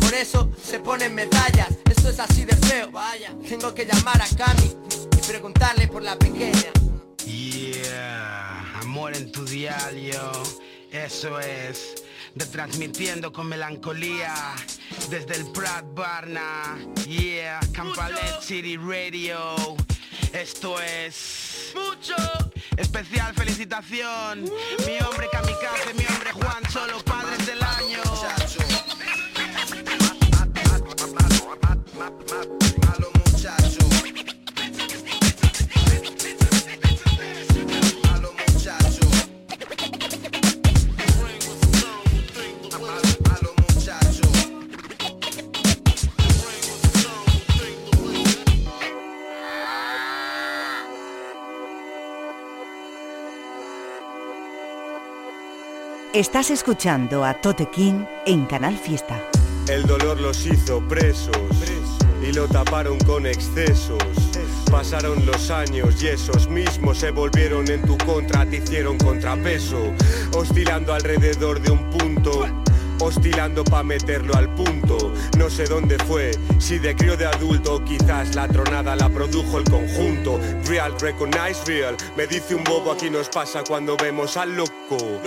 Por 0.00 0.14
eso 0.14 0.48
se 0.62 0.78
ponen 0.78 1.12
medallas 1.12 1.70
Esto 1.90 2.08
es 2.08 2.20
así 2.20 2.44
de 2.44 2.54
feo, 2.54 2.88
vaya 2.92 3.34
Tengo 3.48 3.74
que 3.74 3.84
llamar 3.84 4.22
a 4.22 4.36
Cami 4.36 4.76
Y 5.18 5.26
preguntarle 5.26 5.88
por 5.88 6.04
la 6.04 6.16
pequeña 6.16 6.70
Yeah, 7.26 8.80
amor 8.80 9.16
en 9.16 9.32
tu 9.32 9.44
dial, 9.44 9.96
yo. 9.96 10.30
Eso 10.92 11.40
es. 11.40 12.03
Retransmitiendo 12.36 13.32
con 13.32 13.46
melancolía 13.48 14.34
desde 15.08 15.36
el 15.36 15.50
Prat 15.52 15.84
Barna. 15.94 16.76
Yeah, 17.06 17.60
Campalet 17.72 18.40
City 18.40 18.76
Radio. 18.76 19.54
Esto 20.32 20.80
es. 20.80 21.72
Mucho. 21.74 22.16
Especial 22.76 23.32
felicitación. 23.34 24.44
Mi 24.84 24.98
hombre 25.06 25.28
Kamikaze, 25.30 25.94
mi 25.94 26.04
hombre 26.06 26.32
Juan 26.32 26.70
Solo, 26.70 26.98
padres 27.04 27.46
del 27.46 27.62
año. 27.62 28.02
Malo 31.96 33.10
muchacho. 33.26 33.84
Estás 56.14 56.50
escuchando 56.50 57.24
a 57.24 57.34
Tote 57.34 57.68
King 57.70 58.04
en 58.24 58.46
Canal 58.46 58.78
Fiesta. 58.78 59.20
El 59.68 59.82
dolor 59.84 60.20
los 60.20 60.46
hizo 60.46 60.78
presos 60.86 61.36
y 62.22 62.32
lo 62.32 62.46
taparon 62.46 63.00
con 63.00 63.26
excesos. 63.26 63.98
Pasaron 64.70 65.26
los 65.26 65.50
años 65.50 66.00
y 66.00 66.06
esos 66.06 66.48
mismos 66.48 66.98
se 66.98 67.10
volvieron 67.10 67.68
en 67.68 67.82
tu 67.82 67.98
contra, 67.98 68.46
te 68.46 68.58
hicieron 68.58 68.96
contrapeso, 68.96 69.92
oscilando 70.36 70.94
alrededor 70.94 71.60
de 71.60 71.72
un 71.72 71.90
punto 71.90 72.46
oscilando 73.00 73.64
pa' 73.64 73.82
meterlo 73.82 74.34
al 74.34 74.54
punto. 74.54 75.12
No 75.36 75.50
sé 75.50 75.64
dónde 75.64 75.98
fue, 75.98 76.30
si 76.58 76.78
de 76.78 76.94
crío 76.94 77.16
de 77.16 77.26
adulto, 77.26 77.84
quizás 77.84 78.34
la 78.34 78.48
tronada 78.48 78.96
la 78.96 79.08
produjo 79.08 79.58
el 79.58 79.64
conjunto. 79.64 80.40
Real, 80.66 80.94
recognize 81.00 81.64
real, 81.66 81.96
me 82.16 82.26
dice 82.26 82.54
un 82.54 82.64
bobo 82.64 82.92
aquí 82.92 83.10
nos 83.10 83.28
pasa 83.28 83.62
cuando 83.66 83.96
vemos 83.96 84.36
al 84.36 84.56
loco. 84.56 85.20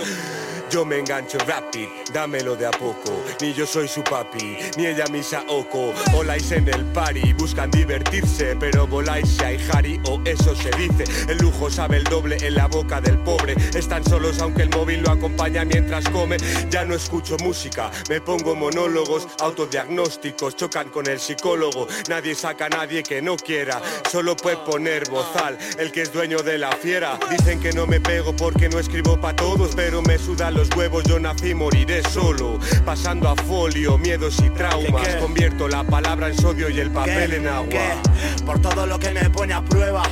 Yo 0.70 0.84
me 0.84 0.98
engancho 0.98 1.38
rapid, 1.46 1.88
dámelo 2.12 2.54
de 2.54 2.66
a 2.66 2.70
poco. 2.70 3.24
Ni 3.40 3.54
yo 3.54 3.66
soy 3.66 3.88
su 3.88 4.02
papi, 4.02 4.58
ni 4.76 4.86
ella 4.86 5.06
mi 5.10 5.22
saoko. 5.22 5.94
Oláis 6.14 6.52
en 6.52 6.68
el 6.68 6.84
party, 6.92 7.32
buscan 7.32 7.70
divertirse, 7.70 8.54
pero 8.60 8.86
voláis 8.86 9.28
si 9.30 9.44
hay 9.44 9.68
Harry 9.72 9.98
o 10.04 10.20
eso 10.26 10.54
se 10.54 10.70
dice. 10.76 11.04
El 11.26 11.38
lujo 11.38 11.70
sabe 11.70 11.96
el 11.96 12.04
doble 12.04 12.36
en 12.42 12.54
la 12.54 12.66
boca 12.66 13.00
del 13.00 13.18
pobre. 13.18 13.54
Están 13.74 14.04
solos 14.04 14.40
aunque 14.40 14.62
el 14.62 14.70
móvil 14.70 15.00
lo 15.02 15.12
acompaña 15.12 15.64
mientras 15.64 16.06
come. 16.10 16.36
Ya 16.68 16.84
no 16.84 16.94
escucho 16.94 17.38
música, 17.38 17.90
me 18.10 18.20
pongo 18.20 18.54
monólogos, 18.54 19.26
autodiagnósticos, 19.40 20.54
chocan 20.54 20.90
con 20.90 21.08
el 21.08 21.18
psicólogo. 21.18 21.88
Nadie 22.10 22.34
saca 22.34 22.66
a 22.66 22.68
nadie 22.68 23.02
que 23.02 23.22
no 23.22 23.36
quiera, 23.36 23.80
solo 24.10 24.36
puede 24.36 24.58
poner 24.58 25.08
bozal. 25.08 25.56
El 25.78 25.92
que 25.92 26.02
es 26.02 26.12
dueño 26.12 26.42
de 26.42 26.58
la 26.58 26.72
fiera. 26.72 27.18
Dicen 27.30 27.58
que 27.58 27.72
no 27.72 27.86
me 27.86 28.00
pego 28.00 28.36
porque 28.36 28.68
no 28.68 28.78
escribo 28.78 29.18
pa' 29.18 29.34
todos, 29.34 29.74
pero 29.74 30.02
me 30.02 30.18
sudan 30.18 30.57
los 30.58 30.68
huevos, 30.76 31.04
yo 31.04 31.20
nací, 31.20 31.54
moriré 31.54 32.02
solo. 32.10 32.58
Pasando 32.84 33.28
a 33.28 33.36
folio, 33.36 33.96
miedos 33.96 34.38
y 34.44 34.50
traumas. 34.50 35.06
Convierto 35.16 35.68
la 35.68 35.84
palabra 35.84 36.28
en 36.28 36.36
sodio 36.36 36.68
y 36.68 36.80
el 36.80 36.90
papel 36.90 37.34
en 37.34 37.46
agua. 37.46 38.02
Por 38.44 38.60
todo 38.60 38.84
lo 38.84 38.98
que 38.98 39.12
me 39.12 39.30
pone 39.30 39.54
a 39.54 39.62
prueba. 39.62 40.02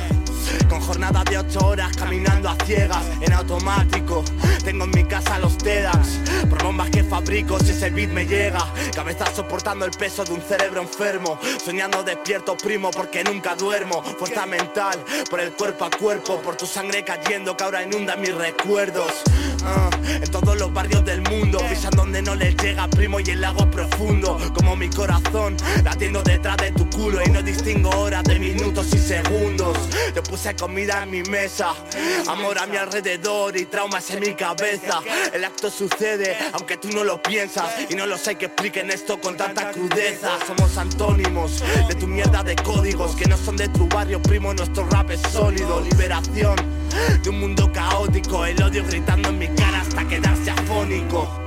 Con 0.69 0.79
jornadas 0.79 1.25
de 1.25 1.37
ocho 1.39 1.59
horas 1.67 1.91
caminando 1.97 2.47
a 2.47 2.55
ciegas, 2.65 3.03
en 3.19 3.33
automático. 3.33 4.23
Tengo 4.63 4.85
en 4.85 4.91
mi 4.91 5.03
casa 5.03 5.37
los 5.39 5.57
por 5.57 5.96
si 7.27 7.71
ese 7.71 7.89
beat 7.89 8.09
me 8.09 8.25
llega. 8.25 8.65
Cabeza 8.95 9.25
soportando 9.35 9.83
el 9.85 9.91
peso 9.91 10.23
de 10.23 10.31
un 10.31 10.41
cerebro 10.41 10.81
enfermo. 10.81 11.37
Soñando 11.63 12.01
despierto, 12.01 12.55
primo, 12.55 12.89
porque 12.89 13.21
nunca 13.23 13.53
duermo. 13.53 14.01
Fuerza 14.01 14.45
mental, 14.45 15.03
por 15.29 15.41
el 15.41 15.51
cuerpo 15.51 15.85
a 15.85 15.89
cuerpo, 15.89 16.39
por 16.41 16.55
tu 16.55 16.65
sangre 16.65 17.03
cayendo 17.03 17.57
que 17.57 17.63
ahora 17.65 17.83
inunda 17.83 18.15
mis 18.15 18.33
recuerdos. 18.33 19.11
Ah, 19.65 19.89
en 20.05 20.31
todos 20.31 20.57
los 20.57 20.71
barrios 20.71 21.03
del 21.03 21.21
mundo, 21.21 21.59
pisan 21.69 21.91
donde 21.91 22.21
no 22.21 22.33
les 22.33 22.55
llega, 22.55 22.87
primo, 22.87 23.19
y 23.19 23.29
el 23.29 23.41
lago 23.41 23.69
profundo. 23.69 24.37
Como 24.53 24.77
mi 24.77 24.89
corazón, 24.89 25.57
latiendo 25.83 26.23
detrás 26.23 26.55
de 26.57 26.71
tu 26.71 26.89
culo 26.89 27.21
y 27.25 27.29
no 27.29 27.41
distingo 27.41 27.89
horas 27.89 28.23
de 28.23 28.39
minutos 28.39 28.87
y 28.93 28.99
segundos. 28.99 29.77
Te 30.13 30.21
puse 30.21 30.55
comida 30.55 31.03
en 31.03 31.11
mi 31.11 31.23
mesa, 31.23 31.73
amor 32.27 32.57
a 32.57 32.67
mi 32.67 32.77
alrededor 32.77 33.57
y 33.57 33.65
traumas 33.65 34.09
en 34.11 34.21
mi 34.21 34.33
cabeza. 34.33 35.01
El 35.33 35.43
acto 35.43 35.69
sucede, 35.69 36.37
aunque 36.53 36.77
tú 36.77 36.89
no 36.89 37.03
lo 37.03 37.16
piensas, 37.17 37.69
y 37.89 37.95
no 37.95 38.05
lo 38.05 38.17
sé 38.17 38.35
que 38.35 38.45
expliquen 38.45 38.91
esto 38.91 39.19
con 39.19 39.37
tanta 39.37 39.71
crudeza. 39.71 40.37
Somos 40.45 40.77
antónimos 40.77 41.63
de 41.87 41.95
tu 41.95 42.07
mierda 42.07 42.43
de 42.43 42.55
códigos 42.55 43.15
que 43.15 43.25
no 43.25 43.37
son 43.37 43.57
de 43.57 43.67
tu 43.69 43.87
barrio, 43.87 44.21
primo. 44.21 44.53
Nuestro 44.53 44.87
rap 44.89 45.11
es 45.11 45.21
sólido, 45.31 45.81
liberación 45.81 46.55
de 47.23 47.29
un 47.29 47.39
mundo 47.39 47.71
caótico, 47.71 48.45
el 48.45 48.61
odio 48.61 48.83
gritando 48.85 49.29
en 49.29 49.37
mi 49.37 49.47
cara 49.47 49.81
hasta 49.81 50.07
quedarse 50.07 50.51
afónico. 50.51 51.46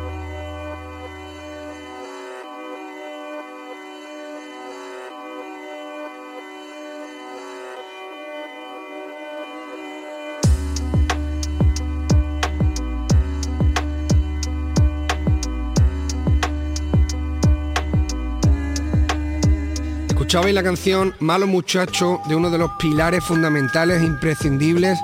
Escuchabais 20.30 20.54
la 20.54 20.62
canción 20.62 21.12
Malo 21.18 21.48
Muchacho 21.48 22.20
de 22.28 22.36
uno 22.36 22.50
de 22.50 22.58
los 22.58 22.70
pilares 22.78 23.24
fundamentales 23.24 24.00
e 24.00 24.04
imprescindibles 24.04 24.96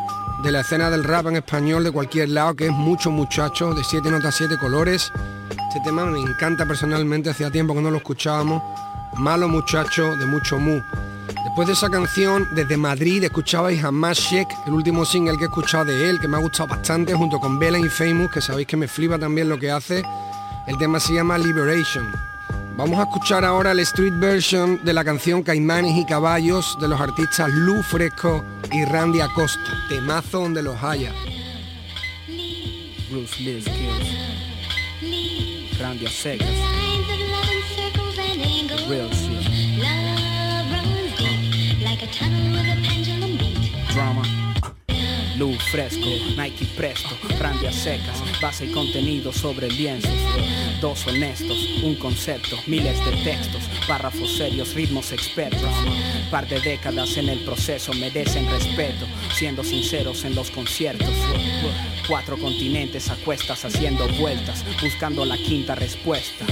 de 0.45 0.53
la 0.53 0.61
escena 0.61 0.89
del 0.89 1.03
rap 1.03 1.27
en 1.27 1.35
español 1.35 1.83
de 1.83 1.91
cualquier 1.91 2.29
lado, 2.29 2.55
que 2.55 2.67
es 2.67 2.73
Mucho 2.73 3.11
Muchacho, 3.11 3.75
de 3.75 3.83
7 3.83 4.09
notas, 4.09 4.37
7 4.37 4.57
colores. 4.57 5.11
Este 5.51 5.81
tema 5.83 6.07
me 6.07 6.21
encanta 6.21 6.65
personalmente, 6.65 7.29
hacía 7.29 7.51
tiempo 7.51 7.75
que 7.75 7.81
no 7.81 7.91
lo 7.91 7.97
escuchábamos. 7.97 8.63
Malo 9.17 9.49
Muchacho 9.49 10.15
de 10.15 10.27
Mucho 10.27 10.61
Mu. 10.61 10.81
Después 11.43 11.67
de 11.67 11.75
esa 11.75 11.91
canción, 11.91 12.47
desde 12.55 12.77
Madrid 12.77 13.25
escuchabais 13.25 13.83
a 13.83 13.91
Mashek, 13.91 14.47
el 14.69 14.75
último 14.75 15.05
single 15.05 15.37
que 15.39 15.43
he 15.43 15.49
escuchado 15.49 15.87
de 15.87 16.09
él, 16.09 16.21
que 16.21 16.29
me 16.29 16.37
ha 16.37 16.41
gustado 16.41 16.69
bastante, 16.69 17.15
junto 17.15 17.41
con 17.41 17.59
Bella 17.59 17.81
y 17.81 17.89
Famous, 17.89 18.31
que 18.31 18.41
sabéis 18.41 18.69
que 18.69 18.77
me 18.77 18.87
flipa 18.87 19.19
también 19.19 19.49
lo 19.49 19.59
que 19.59 19.73
hace. 19.73 20.05
El 20.69 20.79
tema 20.79 21.01
se 21.01 21.15
llama 21.15 21.37
Liberation. 21.37 22.36
Vamos 22.77 22.99
a 22.99 23.05
escuchar 23.05 23.43
ahora 23.43 23.73
el 23.73 23.81
street 23.81 24.13
version 24.17 24.79
de 24.85 24.93
la 24.93 25.03
canción 25.03 25.43
Caimanes 25.43 25.97
y 25.97 26.05
Caballos 26.05 26.77
de 26.79 26.89
los 26.89 27.01
artistas 27.01 27.49
Lu 27.51 27.83
Fresco 27.83 28.45
y 28.71 28.85
Randy 28.85 29.21
Acosta. 29.21 29.87
Temazo 29.89 30.41
donde 30.41 30.63
los 30.63 30.83
haya. 30.83 31.11
Bruce 33.11 33.43
Lee 33.43 33.63
Skills. 33.63 34.11
Randy 35.81 36.05
a 36.05 36.11
secas. 36.11 36.49
Real 38.89 39.09
shit. 39.11 39.37
Luz 45.39 45.63
fresco, 45.71 46.07
Nike 46.37 46.65
presto, 46.77 47.11
Randy 47.39 47.67
a 47.67 47.73
secas, 47.73 48.23
base 48.41 48.65
y 48.65 48.73
contenido 48.73 49.33
sobre 49.33 49.69
lienzos. 49.69 50.11
Dos 50.81 51.07
honestos, 51.07 51.59
un 51.83 51.95
concepto, 51.97 52.57
miles 52.67 52.99
de 53.05 53.13
textos, 53.23 53.63
párrafos 53.87 54.35
serios, 54.39 54.73
ritmos 54.73 55.13
expertos. 55.13 55.71
Par 56.31 56.49
de 56.49 56.59
décadas 56.61 57.19
en 57.19 57.29
el 57.29 57.41
proceso 57.41 57.93
merecen 57.95 58.49
respeto, 58.51 59.07
siendo 59.35 59.63
sinceros 59.63 60.25
en 60.25 60.35
los 60.35 60.51
conciertos. 60.51 61.15
Cuatro 62.09 62.39
continentes 62.39 63.11
a 63.11 63.17
cuestas 63.17 63.63
haciendo 63.67 64.09
vueltas, 64.19 64.65
buscando 64.83 65.27
la 65.27 65.37
quinta 65.37 65.75
respuesta. 65.75 66.47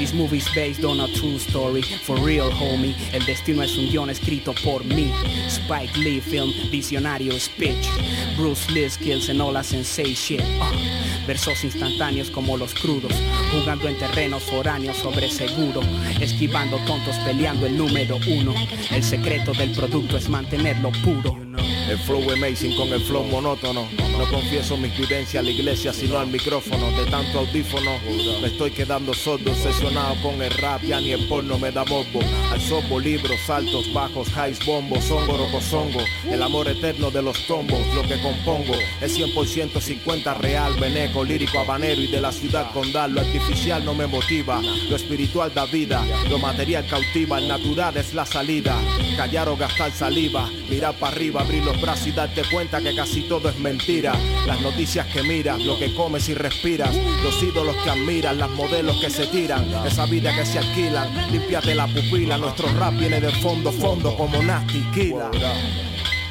This 0.00 0.14
movie's 0.14 0.48
based 0.54 0.82
on 0.82 0.98
a 0.98 1.08
true 1.08 1.38
story, 1.38 1.82
for 1.82 2.16
real 2.16 2.50
homie. 2.50 2.96
El 3.12 3.22
destino 3.26 3.62
es 3.62 3.76
un 3.76 3.90
guion 3.90 4.08
escrito 4.08 4.54
por 4.64 4.82
mí. 4.82 5.12
Spike 5.46 5.94
Lee 5.98 6.22
film, 6.22 6.50
visionario 6.70 7.38
speech. 7.38 7.86
Bruce 8.34 8.70
Lee 8.70 8.88
skills 8.88 9.28
and 9.28 9.42
all 9.42 9.62
sensei 9.62 10.14
shit. 10.14 10.40
Uh, 10.40 11.26
versos 11.26 11.62
instantáneos 11.64 12.30
como 12.30 12.56
los 12.56 12.72
crudos, 12.72 13.12
jugando 13.52 13.88
en 13.88 13.98
terrenos 13.98 14.42
foráneos 14.44 14.96
sobre 14.96 15.28
seguro, 15.28 15.82
esquivando 16.18 16.78
tontos 16.86 17.16
peleando 17.26 17.66
el 17.66 17.76
número 17.76 18.16
uno. 18.26 18.54
El 18.90 19.04
secreto 19.04 19.52
del 19.52 19.72
producto 19.72 20.16
es 20.16 20.30
mantenerlo 20.30 20.92
puro. 21.04 21.49
El 21.90 21.98
flow 21.98 22.22
amazing 22.30 22.76
con 22.76 22.92
el 22.92 23.00
flow 23.00 23.24
monótono. 23.24 23.88
No 24.16 24.30
confieso 24.30 24.76
mis 24.76 24.96
vivencias 24.96 25.40
a 25.40 25.42
la 25.42 25.50
iglesia, 25.50 25.92
sino 25.92 26.20
al 26.20 26.28
micrófono. 26.28 26.88
De 26.92 27.10
tanto 27.10 27.40
audífono, 27.40 27.98
me 28.40 28.46
estoy 28.46 28.70
quedando 28.70 29.12
sordo, 29.12 29.50
obsesionado 29.50 30.14
con 30.22 30.40
el 30.40 30.52
rap. 30.52 30.84
Ya 30.84 31.00
ni 31.00 31.10
el 31.10 31.26
porno 31.26 31.58
me 31.58 31.72
da 31.72 31.82
bobo. 31.82 32.20
Al 32.52 32.60
sobo, 32.60 33.00
libros, 33.00 33.40
saltos, 33.44 33.92
bajos, 33.92 34.28
highs, 34.28 34.64
bombos, 34.64 35.02
zongo, 35.04 35.36
rocosongo. 35.36 35.98
El 36.30 36.40
amor 36.44 36.68
eterno 36.68 37.10
de 37.10 37.22
los 37.22 37.44
tombos, 37.48 37.80
lo 37.92 38.02
que 38.02 38.20
compongo 38.22 38.74
es 39.00 39.18
100% 39.18 39.80
50 39.80 40.34
real, 40.34 40.74
veneco, 40.78 41.24
lírico, 41.24 41.58
habanero 41.58 42.00
y 42.02 42.06
de 42.06 42.20
la 42.20 42.30
ciudad 42.30 42.70
condal. 42.72 43.14
Lo 43.14 43.20
artificial 43.22 43.84
no 43.84 43.94
me 43.94 44.06
motiva, 44.06 44.62
lo 44.62 44.94
espiritual 44.94 45.52
da 45.52 45.64
vida, 45.64 46.06
lo 46.28 46.38
material 46.38 46.86
cautiva, 46.86 47.38
el 47.38 47.48
natural 47.48 47.96
es 47.96 48.14
la 48.14 48.24
salida. 48.24 48.78
Callar 49.16 49.48
o 49.48 49.56
gastar 49.56 49.90
saliva, 49.90 50.48
mirar 50.68 50.94
para 50.94 51.16
arriba, 51.16 51.40
abrir 51.40 51.64
los 51.64 51.79
brazos 51.80 52.06
y 52.08 52.12
darte 52.12 52.42
cuenta 52.50 52.80
que 52.80 52.94
casi 52.94 53.22
todo 53.22 53.48
es 53.48 53.58
mentira. 53.58 54.14
Las 54.46 54.60
noticias 54.60 55.06
que 55.06 55.22
miras, 55.22 55.60
lo 55.60 55.78
que 55.78 55.94
comes 55.94 56.28
y 56.28 56.34
respiras, 56.34 56.94
los 57.22 57.42
ídolos 57.42 57.76
que 57.82 57.90
admiras, 57.90 58.36
las 58.36 58.50
modelos 58.50 59.00
que 59.00 59.10
se 59.10 59.26
tiran, 59.26 59.66
esa 59.86 60.06
vida 60.06 60.34
que 60.34 60.44
se 60.44 60.58
alquilan, 60.58 61.32
límpiate 61.32 61.74
la 61.74 61.86
pupila, 61.86 62.38
nuestro 62.38 62.68
rap 62.78 62.94
viene 62.96 63.20
de 63.20 63.30
fondo, 63.30 63.72
fondo 63.72 64.14
como 64.16 64.42
Nasty 64.42 64.80
Killa. 64.94 65.30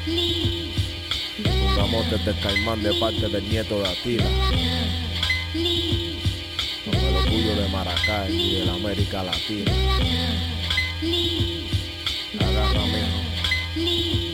Un 0.06 1.80
amor 1.80 2.04
desde 2.10 2.38
Caimán 2.40 2.82
de 2.82 2.92
parte 2.94 3.28
del 3.28 3.48
nieto 3.48 3.80
de 3.80 3.88
Atila. 3.88 4.24
Con 6.84 6.94
el 6.94 7.16
orgullo 7.16 7.56
de 7.56 7.68
Maracay 7.68 8.34
y 8.34 8.60
de 8.60 8.66
la 8.66 8.74
América 8.74 9.22
Latina. 9.22 9.72
Agarra, 12.40 12.86
mijo 12.86 14.29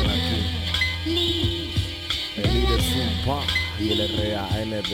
aquí. 0.00 1.72
El 2.36 2.54
líder 2.54 2.80
Zumba 2.82 3.40
y 3.78 3.92
el 3.92 4.32
RANB. 4.32 4.92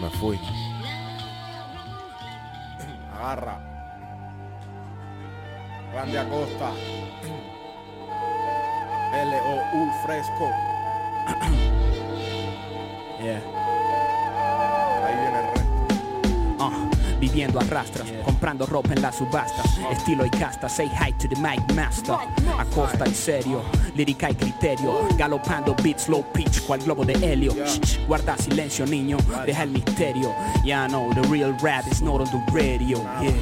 Me 0.00 0.10
fui. 0.18 0.38
Agarra. 3.14 3.58
Randy 5.92 6.16
Acosta. 6.16 6.72
L-O-U 9.12 9.92
fresco. 10.04 10.50
yeah. 13.20 13.59
Viviendo 17.20 17.60
a 17.60 17.64
rastras, 17.64 18.08
comprando 18.24 18.66
ropa 18.66 18.92
en 18.94 19.02
las 19.02 19.16
subastas, 19.16 19.78
estilo 19.92 20.24
y 20.24 20.30
casta, 20.30 20.68
say 20.68 20.88
hi 20.88 21.12
to 21.12 21.28
the 21.28 21.36
mic 21.40 21.60
master. 21.74 22.16
Acosta 22.58 23.04
en 23.04 23.14
serio, 23.14 23.62
lírica 23.94 24.30
y 24.30 24.34
criterio, 24.34 25.06
galopando 25.16 25.74
beats 25.82 26.08
low 26.08 26.24
pitch, 26.32 26.62
cual 26.66 26.80
globo 26.80 27.04
de 27.04 27.14
helio. 27.14 27.52
Shh, 27.52 28.06
guarda 28.06 28.36
silencio 28.36 28.86
niño, 28.86 29.18
deja 29.46 29.62
el 29.62 29.70
misterio. 29.70 30.34
Yeah, 30.64 30.86
I 30.86 30.88
know 30.88 31.12
the 31.14 31.22
real 31.28 31.54
rap 31.62 31.86
is 31.90 32.00
not 32.00 32.20
on 32.20 32.30
the 32.30 32.52
radio. 32.52 32.98
Yeah. 33.22 33.34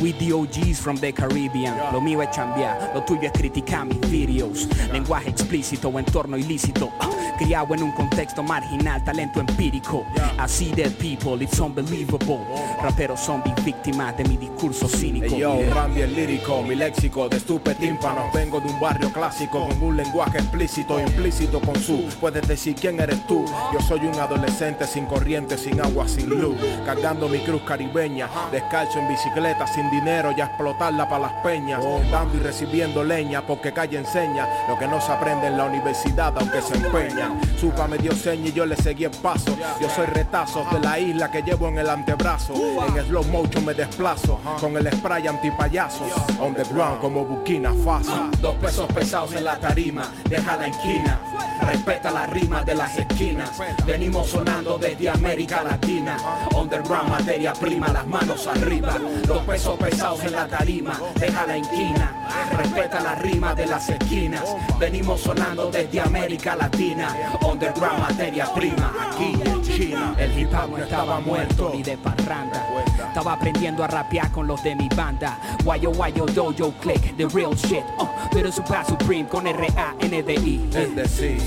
We 0.00 0.12
the 0.12 0.32
OGs 0.32 0.78
from 0.80 0.96
the 0.98 1.12
Caribbean. 1.12 1.76
Lo 1.92 2.00
mío 2.00 2.22
es 2.22 2.30
chambear, 2.30 2.92
lo 2.94 3.02
tuyo 3.02 3.22
es 3.22 3.32
criticar 3.32 3.84
mis 3.84 4.00
videos. 4.08 4.68
Lenguaje 4.92 5.30
explícito, 5.30 5.96
entorno 5.98 6.38
ilícito 6.38 6.92
Criado 7.38 7.72
en 7.72 7.84
un 7.84 7.92
contexto 7.92 8.42
marginal, 8.42 9.02
talento 9.04 9.38
empírico. 9.38 10.04
I 10.38 10.48
see 10.48 10.72
dead 10.72 10.92
people, 10.98 11.40
it's 11.40 11.60
unbelievable. 11.60 12.44
Raperos 12.82 13.20
zombies 13.20 13.54
víctimas 13.64 14.16
de 14.16 14.24
mi 14.24 14.36
discurso 14.36 14.88
cínico. 14.88 15.36
Hey 15.36 15.40
yo. 15.40 15.60
Randy 15.72 16.02
el 16.02 16.16
lírico, 16.16 16.62
mi 16.64 16.74
léxico 16.74 17.28
de 17.28 17.36
estupe 17.36 17.76
tímpanos 17.76 18.32
Vengo 18.32 18.60
de 18.60 18.68
un 18.68 18.80
barrio 18.80 19.12
clásico 19.12 19.68
con 19.68 19.80
un 19.80 19.96
lenguaje 19.96 20.38
explícito, 20.38 20.98
implícito 20.98 21.60
con 21.60 21.76
su. 21.76 22.08
Puedes 22.20 22.46
decir 22.48 22.74
quién 22.74 22.98
eres 22.98 23.24
tú 23.26 23.44
Yo 23.72 23.80
soy 23.80 24.00
un 24.00 24.18
adolescente 24.18 24.86
sin 24.86 25.06
corriente, 25.06 25.56
sin 25.56 25.80
agua, 25.80 26.08
sin 26.08 26.28
luz. 26.28 26.56
Cargando 26.84 27.28
mi 27.28 27.38
cruz 27.38 27.62
caribeña 27.62 28.28
Descalzo 28.50 28.98
en 28.98 29.08
bicicleta, 29.08 29.64
sin 29.66 29.88
dinero 29.90 30.32
y 30.36 30.40
a 30.40 30.46
explotarla 30.46 31.08
para 31.08 31.22
las 31.22 31.32
peñas. 31.44 31.80
Dando 32.10 32.36
y 32.36 32.40
recibiendo 32.40 33.04
leña 33.04 33.46
porque 33.46 33.72
calle 33.72 33.98
enseña 33.98 34.48
Lo 34.68 34.76
que 34.76 34.88
no 34.88 35.00
se 35.00 35.12
aprende 35.12 35.46
en 35.46 35.56
la 35.56 35.66
universidad 35.66 36.34
aunque 36.36 36.60
se 36.60 36.74
empeña 36.74 37.27
Supa 37.60 37.86
me 37.88 37.98
dio 37.98 38.12
seña 38.12 38.48
y 38.48 38.52
yo 38.52 38.66
le 38.66 38.76
seguí 38.76 39.04
el 39.04 39.10
paso 39.10 39.56
Yo 39.80 39.88
soy 39.90 40.06
retazos 40.06 40.70
de 40.72 40.80
la 40.80 40.98
isla 40.98 41.30
que 41.30 41.42
llevo 41.42 41.68
en 41.68 41.78
el 41.78 41.90
antebrazo 41.90 42.54
En 42.54 43.06
slow 43.06 43.24
motion 43.24 43.64
me 43.64 43.74
desplazo 43.74 44.40
Con 44.60 44.76
el 44.76 44.90
spray 44.92 45.26
antipayasos 45.26 46.12
On 46.40 46.54
the 46.54 46.64
ground 46.64 47.00
como 47.00 47.24
Burkina 47.24 47.72
Faso 47.84 48.30
Dos 48.40 48.54
pesos 48.56 48.86
pesados 48.92 49.32
en 49.34 49.44
la 49.44 49.58
tarima, 49.58 50.08
deja 50.28 50.56
la 50.56 50.68
esquina. 50.68 51.18
Respeta 51.60 52.10
la 52.10 52.26
rima 52.26 52.62
de 52.62 52.74
las 52.74 52.96
esquinas. 52.96 53.50
Venimos 53.84 54.28
sonando 54.28 54.78
desde 54.78 55.10
América 55.10 55.62
Latina. 55.64 56.16
Underground, 56.54 57.10
materia 57.10 57.52
prima, 57.52 57.88
las 57.88 58.06
manos 58.06 58.46
arriba. 58.46 58.96
Dos 59.26 59.42
pesos 59.42 59.76
pesados 59.78 60.22
en 60.24 60.32
la 60.32 60.46
tarima, 60.46 60.98
deja 61.18 61.46
la 61.46 61.56
esquina. 61.56 62.28
Respeta 62.56 63.00
la 63.00 63.14
rima 63.16 63.54
de 63.54 63.66
las 63.66 63.88
esquinas. 63.88 64.44
Venimos 64.78 65.20
sonando 65.20 65.70
desde 65.70 66.00
América 66.00 66.54
Latina. 66.54 67.16
Underground, 67.46 68.00
materia 68.00 68.46
prima, 68.54 68.92
aquí 69.00 69.38
en 69.44 69.62
China. 69.62 70.14
El 70.18 70.38
hip 70.38 70.52
hop 70.52 70.70
no 70.70 70.78
estaba 70.78 71.20
muerto 71.20 71.70
ni 71.74 71.82
de 71.82 71.96
parranda. 71.96 72.66
Estaba 73.08 73.34
aprendiendo 73.34 73.84
a 73.84 73.86
rapear 73.86 74.30
con 74.30 74.46
los 74.46 74.62
de 74.62 74.74
mi 74.74 74.88
banda. 74.88 75.38
Guayo, 75.64 75.90
guayo, 75.92 76.26
dojo, 76.26 76.72
click, 76.80 77.16
the 77.16 77.26
real 77.26 77.54
shit. 77.54 77.84
Oh, 77.98 78.08
pero 78.32 78.50
super 78.52 78.84
supreme 78.84 79.28
con 79.28 79.46
R-A-N-D-I. 79.46 80.70
Es 80.74 80.94
decir, 80.94 81.38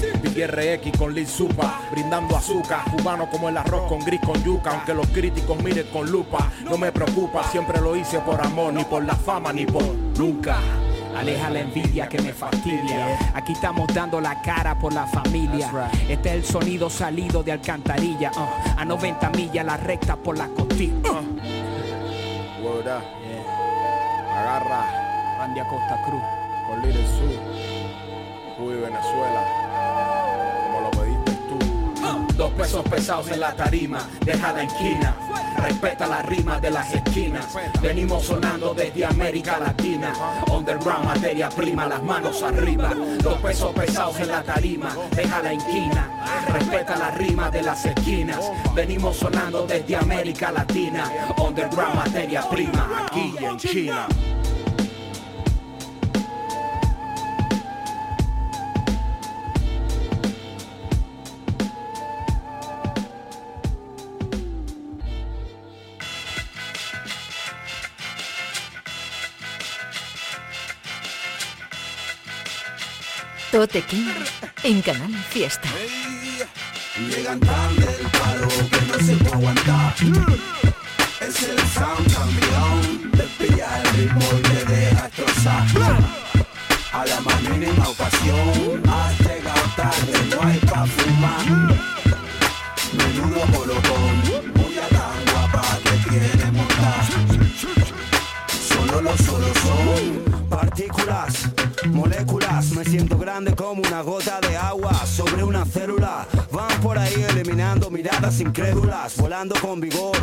RX 0.47 0.97
con 0.97 1.13
Lil 1.13 1.27
Supa, 1.27 1.81
brindando 1.91 2.35
azúcar, 2.35 2.83
cubano 2.91 3.29
como 3.29 3.49
el 3.49 3.57
arroz 3.57 3.87
con 3.87 3.99
gris 3.99 4.21
con 4.21 4.41
yuca, 4.43 4.71
aunque 4.71 4.93
los 4.93 5.07
críticos 5.07 5.61
miren 5.63 5.87
con 5.87 6.09
lupa, 6.11 6.51
no 6.69 6.77
me 6.77 6.91
preocupa, 6.91 7.43
siempre 7.43 7.79
lo 7.79 7.95
hice 7.95 8.19
por 8.19 8.41
amor, 8.41 8.73
ni 8.73 8.83
por 8.83 9.03
la 9.03 9.15
fama, 9.15 9.53
ni 9.53 9.65
por 9.65 9.83
nunca. 10.17 10.57
Aleja 11.21 11.51
la 11.51 11.59
envidia 11.59 12.09
que 12.09 12.19
me 12.19 12.33
fastidia. 12.33 13.15
Aquí 13.35 13.53
estamos 13.53 13.87
dando 13.93 14.19
la 14.19 14.41
cara 14.41 14.79
por 14.79 14.91
la 14.91 15.05
familia. 15.05 15.69
Este 16.09 16.29
es 16.29 16.35
el 16.35 16.43
sonido 16.43 16.89
salido 16.89 17.43
de 17.43 17.51
alcantarilla. 17.51 18.31
uh, 18.35 18.79
a 18.79 18.83
90 18.83 19.29
millas 19.29 19.63
la 19.63 19.77
recta 19.77 20.15
por 20.15 20.35
la 20.35 20.47
costilla. 20.47 21.11
Uh. 21.11 22.65
Word 22.65 22.87
up. 22.87 23.03
Agarra. 24.35 25.37
Randy 25.37 25.59
Acosta 25.59 26.01
Cruz. 26.07 26.23
Con 26.67 26.81
Little 26.81 27.05
Sur. 27.05 28.71
Venezuela. 28.81 30.20
Como 32.51 32.63
lo 32.63 32.83
pediste 32.83 32.83
tú. 32.83 32.83
Dos 32.83 32.83
pesos 32.83 32.83
pesados 32.89 33.31
en 33.31 33.39
la 33.39 33.55
tarima, 33.55 33.99
deja 34.25 34.53
la 34.53 34.63
esquina. 34.63 35.15
Respeta 35.57 36.07
la 36.07 36.21
rima 36.21 36.59
de 36.59 36.71
las 36.71 36.93
esquinas. 36.93 37.47
Venimos 37.81 38.25
sonando 38.25 38.73
desde 38.73 39.05
América 39.05 39.59
Latina. 39.59 40.13
Underground, 40.51 41.05
materia 41.05 41.49
prima, 41.49 41.87
las 41.87 42.03
manos 42.03 42.41
arriba. 42.41 42.93
Dos 43.21 43.39
pesos 43.39 43.73
pesados 43.73 44.19
en 44.19 44.27
la 44.29 44.43
tarima, 44.43 44.95
deja 45.15 45.41
la 45.41 45.53
esquina. 45.53 46.09
Respeta 46.47 46.97
la 46.97 47.11
rima 47.11 47.49
de 47.49 47.61
las 47.61 47.85
esquinas. 47.85 48.39
Venimos 48.73 49.17
sonando 49.17 49.65
desde 49.67 49.95
América 49.95 50.51
Latina. 50.51 51.11
Underground, 51.37 51.95
materia 51.95 52.47
prima, 52.49 53.05
aquí 53.07 53.35
en 53.39 53.57
China. 53.57 54.07
Tote 73.51 73.81
King 73.81 74.07
en 74.63 74.81
Canal 74.81 75.13
Fiesta. 75.29 75.67
Llegan 76.97 77.37
tarde 77.41 77.97
el 77.99 78.07
paro 78.07 78.47
que 78.47 78.81
no 78.87 79.05
se 79.05 79.15
puede 79.17 79.33
aguantar. 79.33 79.93
Es 81.19 81.43
el 81.43 81.59
sound 81.59 82.13
campeón, 82.13 83.11
te 83.11 83.23
pilla 83.37 83.81
el 83.81 83.89
ritmo 83.95 84.21
y 84.39 84.71
deja 84.71 85.03
destrozar. 85.03 85.67
A 86.93 87.05
la 87.05 87.19
más 87.19 87.41
mínima 87.41 87.89
ocasión, 87.89 88.83
has 88.89 89.19
llegado 89.19 89.61
tarde, 89.75 90.13
no 90.29 90.47
hay 90.47 90.57
pa' 90.59 90.85
fumar. 90.85 91.45
Menudo 92.93 93.45
bolocón, 93.47 94.53
mucha 94.55 94.87
tan 94.87 95.25
guapa 95.29 95.77
que 95.83 96.09
quiere 96.09 96.51
montar. 96.53 97.05
Solo 98.69 99.01
los 99.01 99.19
solos 99.19 99.57
son 99.57 100.31
Partículas, 100.51 101.49
moléculas, 101.89 102.71
me 102.71 102.83
siento 102.83 103.17
grande 103.17 103.55
como 103.55 103.81
una 103.81 104.01
gota 104.01 104.39
de 104.41 104.57
agua. 104.57 104.93
Sobre 105.05 105.43
una 105.43 105.65
célula. 105.65 106.27
Van 106.51 106.81
por 106.81 106.97
ahí 106.97 107.25
eliminando 107.29 107.89
miradas 107.89 108.39
incrédulas, 108.39 109.15
volando 109.17 109.55
con 109.61 109.79
vigor. 109.79 110.17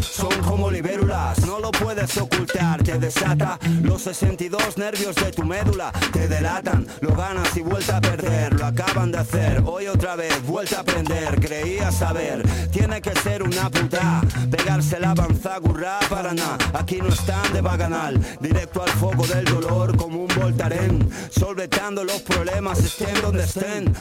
Son 0.00 0.32
como 0.42 0.70
libélulas, 0.70 1.44
no 1.46 1.58
lo 1.58 1.70
puedes 1.70 2.16
ocultar, 2.16 2.82
te 2.82 2.98
desata 2.98 3.58
los 3.82 4.02
62 4.02 4.78
nervios 4.78 5.14
de 5.16 5.32
tu 5.32 5.44
médula, 5.44 5.92
te 6.12 6.28
delatan, 6.28 6.86
lo 7.00 7.14
ganas 7.14 7.56
y 7.56 7.62
vuelta 7.62 7.96
a 7.96 8.00
perder, 8.00 8.54
lo 8.54 8.66
acaban 8.66 9.12
de 9.12 9.18
hacer, 9.18 9.62
hoy 9.66 9.86
otra 9.86 10.16
vez, 10.16 10.42
vuelta 10.46 10.78
a 10.78 10.80
aprender, 10.80 11.40
creía 11.40 11.90
saber, 11.90 12.42
tiene 12.70 13.00
que 13.02 13.12
ser 13.20 13.42
una 13.42 13.70
puta, 13.70 14.22
pegarse 14.50 15.00
la 15.00 15.14
panzagurra 15.14 15.98
para 16.08 16.32
nada, 16.32 16.58
aquí 16.74 16.98
no 17.00 17.08
están 17.08 17.52
de 17.52 17.60
baganal, 17.60 18.20
directo 18.40 18.82
al 18.82 18.90
foco 18.90 19.26
del 19.26 19.44
dolor 19.44 19.96
como 19.96 20.22
un 20.22 20.28
voltaren, 20.34 21.03
solvetando 21.30 22.04
los 22.04 22.20
problemas 22.22 22.78
estén 22.78 23.20
donde 23.22 23.44
estén, 23.44 23.94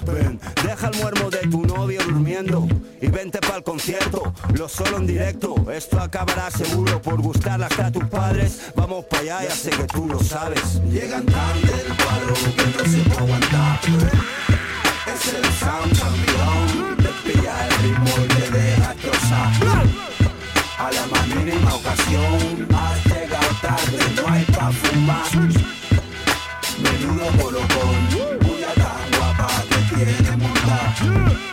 deja 0.64 0.88
el 0.88 0.98
muermo 1.00 1.30
de 1.30 1.40
tu 1.40 1.66
novio 1.66 2.02
durmiendo 2.04 2.68
y 3.02 3.08
vente 3.08 3.40
para 3.40 3.58
el 3.58 3.64
concierto, 3.64 4.34
lo 4.54 4.70
solo 4.70 4.98
en 4.98 5.08
directo, 5.08 5.56
esto 5.72 6.00
acabará 6.00 6.50
seguro 6.52 7.02
por 7.02 7.22
gustarle 7.22 7.66
hasta 7.66 7.88
a 7.88 7.92
tus 7.92 8.06
padres, 8.06 8.72
vamos 8.76 9.06
para 9.06 9.22
allá, 9.22 9.44
ya 9.44 9.56
sé 9.56 9.70
que 9.72 9.84
tú 9.86 10.08
lo 10.08 10.20
sabes. 10.20 10.82
Llegan 10.90 11.26
tarde 11.26 11.74
el 11.86 11.94
paro 11.96 12.34
que 12.34 12.66
no 12.78 12.92
se 12.92 13.10
puede 13.10 13.18
aguantar. 13.18 13.80
Es 15.08 15.34
el 15.34 15.46
sound 15.60 16.00
campeón, 16.00 16.98
te 16.98 17.32
pilla 17.32 17.68
el 17.68 17.84
ritmo 17.84 18.24
y 18.24 18.28
te 18.28 18.52
deja 18.58 18.94
destrozar. 18.94 19.88
A 20.78 20.92
la 20.92 21.08
más 21.08 21.28
mínima 21.28 21.74
ocasión, 21.76 22.68
has 22.74 23.06
llegado 23.06 23.48
tarde, 23.62 23.98
no 24.16 24.28
hay 24.34 24.44
pa' 24.46 24.72
fumar. 24.72 25.83
Menudo 27.24 27.44
bolocón, 27.44 28.42
muy 28.42 28.62
tan 28.76 29.12
guapa 29.18 29.64
que 29.70 29.96
quiere 29.96 30.38
montar. 30.38 31.53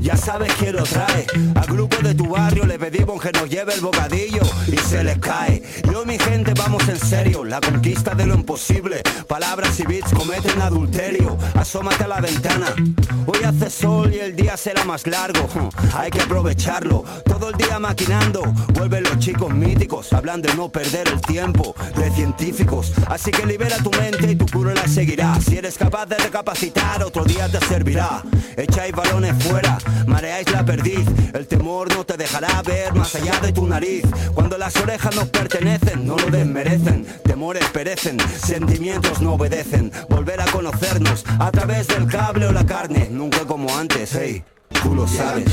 Ya 0.00 0.16
sabes 0.16 0.50
quién 0.58 0.74
lo 0.74 0.84
trae. 0.84 1.26
Al 1.54 1.66
grupo 1.66 1.96
de 1.98 2.14
tu 2.14 2.28
barrio 2.28 2.64
le 2.64 2.78
pedimos 2.78 3.20
que 3.20 3.30
nos 3.32 3.48
lleve 3.48 3.74
el 3.74 3.80
bocadillo 3.80 4.40
y 4.66 4.76
se 4.78 5.04
les 5.04 5.18
cae. 5.18 5.62
Yo 5.92 6.06
mi 6.06 6.18
gente 6.18 6.54
vamos 6.54 6.88
en 6.88 6.98
serio, 6.98 7.44
la 7.44 7.60
conquista 7.60 8.14
de 8.14 8.24
lo 8.24 8.34
imposible. 8.34 9.02
Palabras 9.26 9.78
y 9.80 9.82
beats 9.82 10.10
cometen 10.14 10.62
adulterio. 10.62 11.36
Asómate 11.54 12.04
a 12.04 12.08
la 12.08 12.20
ventana. 12.20 12.74
Hoy 13.26 13.44
hace 13.44 13.68
sol 13.68 14.14
y 14.14 14.20
el 14.20 14.34
día 14.34 14.56
será 14.56 14.82
más 14.84 15.06
largo. 15.06 15.46
Hay 15.94 16.10
que 16.10 16.22
aprovecharlo. 16.22 17.04
Todo 17.26 17.50
el 17.50 17.56
día 17.56 17.78
maquinando. 17.78 18.42
Vuelven 18.72 19.02
los 19.02 19.18
chicos 19.18 19.52
míticos. 19.52 20.10
Hablan 20.14 20.40
de 20.40 20.54
no 20.54 20.70
perder 20.70 21.06
el 21.08 21.20
tiempo. 21.20 21.74
De 21.94 22.10
científicos. 22.12 22.94
Así 23.08 23.30
que 23.30 23.44
libera 23.44 23.76
tu 23.78 23.90
mente 23.90 24.32
y 24.32 24.36
tu 24.36 24.46
cura 24.46 24.72
la 24.72 24.88
seguirá. 24.88 25.38
Si 25.40 25.58
eres 25.58 25.76
capaz 25.76 26.06
de 26.06 26.16
recapacitar, 26.16 27.02
otro 27.02 27.24
día 27.24 27.46
te 27.50 27.58
servirá. 27.66 28.22
Echáis 28.56 28.92
balones 28.92 29.34
fuera, 29.42 29.78
mareáis 30.06 30.50
la 30.50 30.64
perdiz. 30.64 31.06
El 31.32 31.46
temor 31.46 31.92
no 31.94 32.04
te 32.04 32.16
dejará 32.16 32.62
ver 32.62 32.94
más 32.94 33.14
allá 33.14 33.38
de 33.40 33.52
tu 33.52 33.66
nariz. 33.66 34.04
Cuando 34.34 34.58
las 34.58 34.74
orejas 34.76 35.14
nos 35.14 35.28
pertenecen, 35.28 36.06
no 36.06 36.16
lo 36.16 36.30
desmerecen. 36.30 37.06
Temores 37.24 37.64
perecen, 37.70 38.18
sentimientos 38.20 39.20
no 39.20 39.34
obedecen. 39.34 39.92
Volver 40.08 40.40
a 40.40 40.46
conocernos 40.46 41.24
a 41.38 41.50
través 41.50 41.86
del 41.88 42.06
cable 42.06 42.46
o 42.46 42.52
la 42.52 42.66
carne, 42.66 43.08
nunca 43.10 43.44
como 43.46 43.76
antes, 43.76 44.14
hey. 44.14 44.42
Tú 44.82 44.94
lo 44.94 45.06
sabes. 45.06 45.44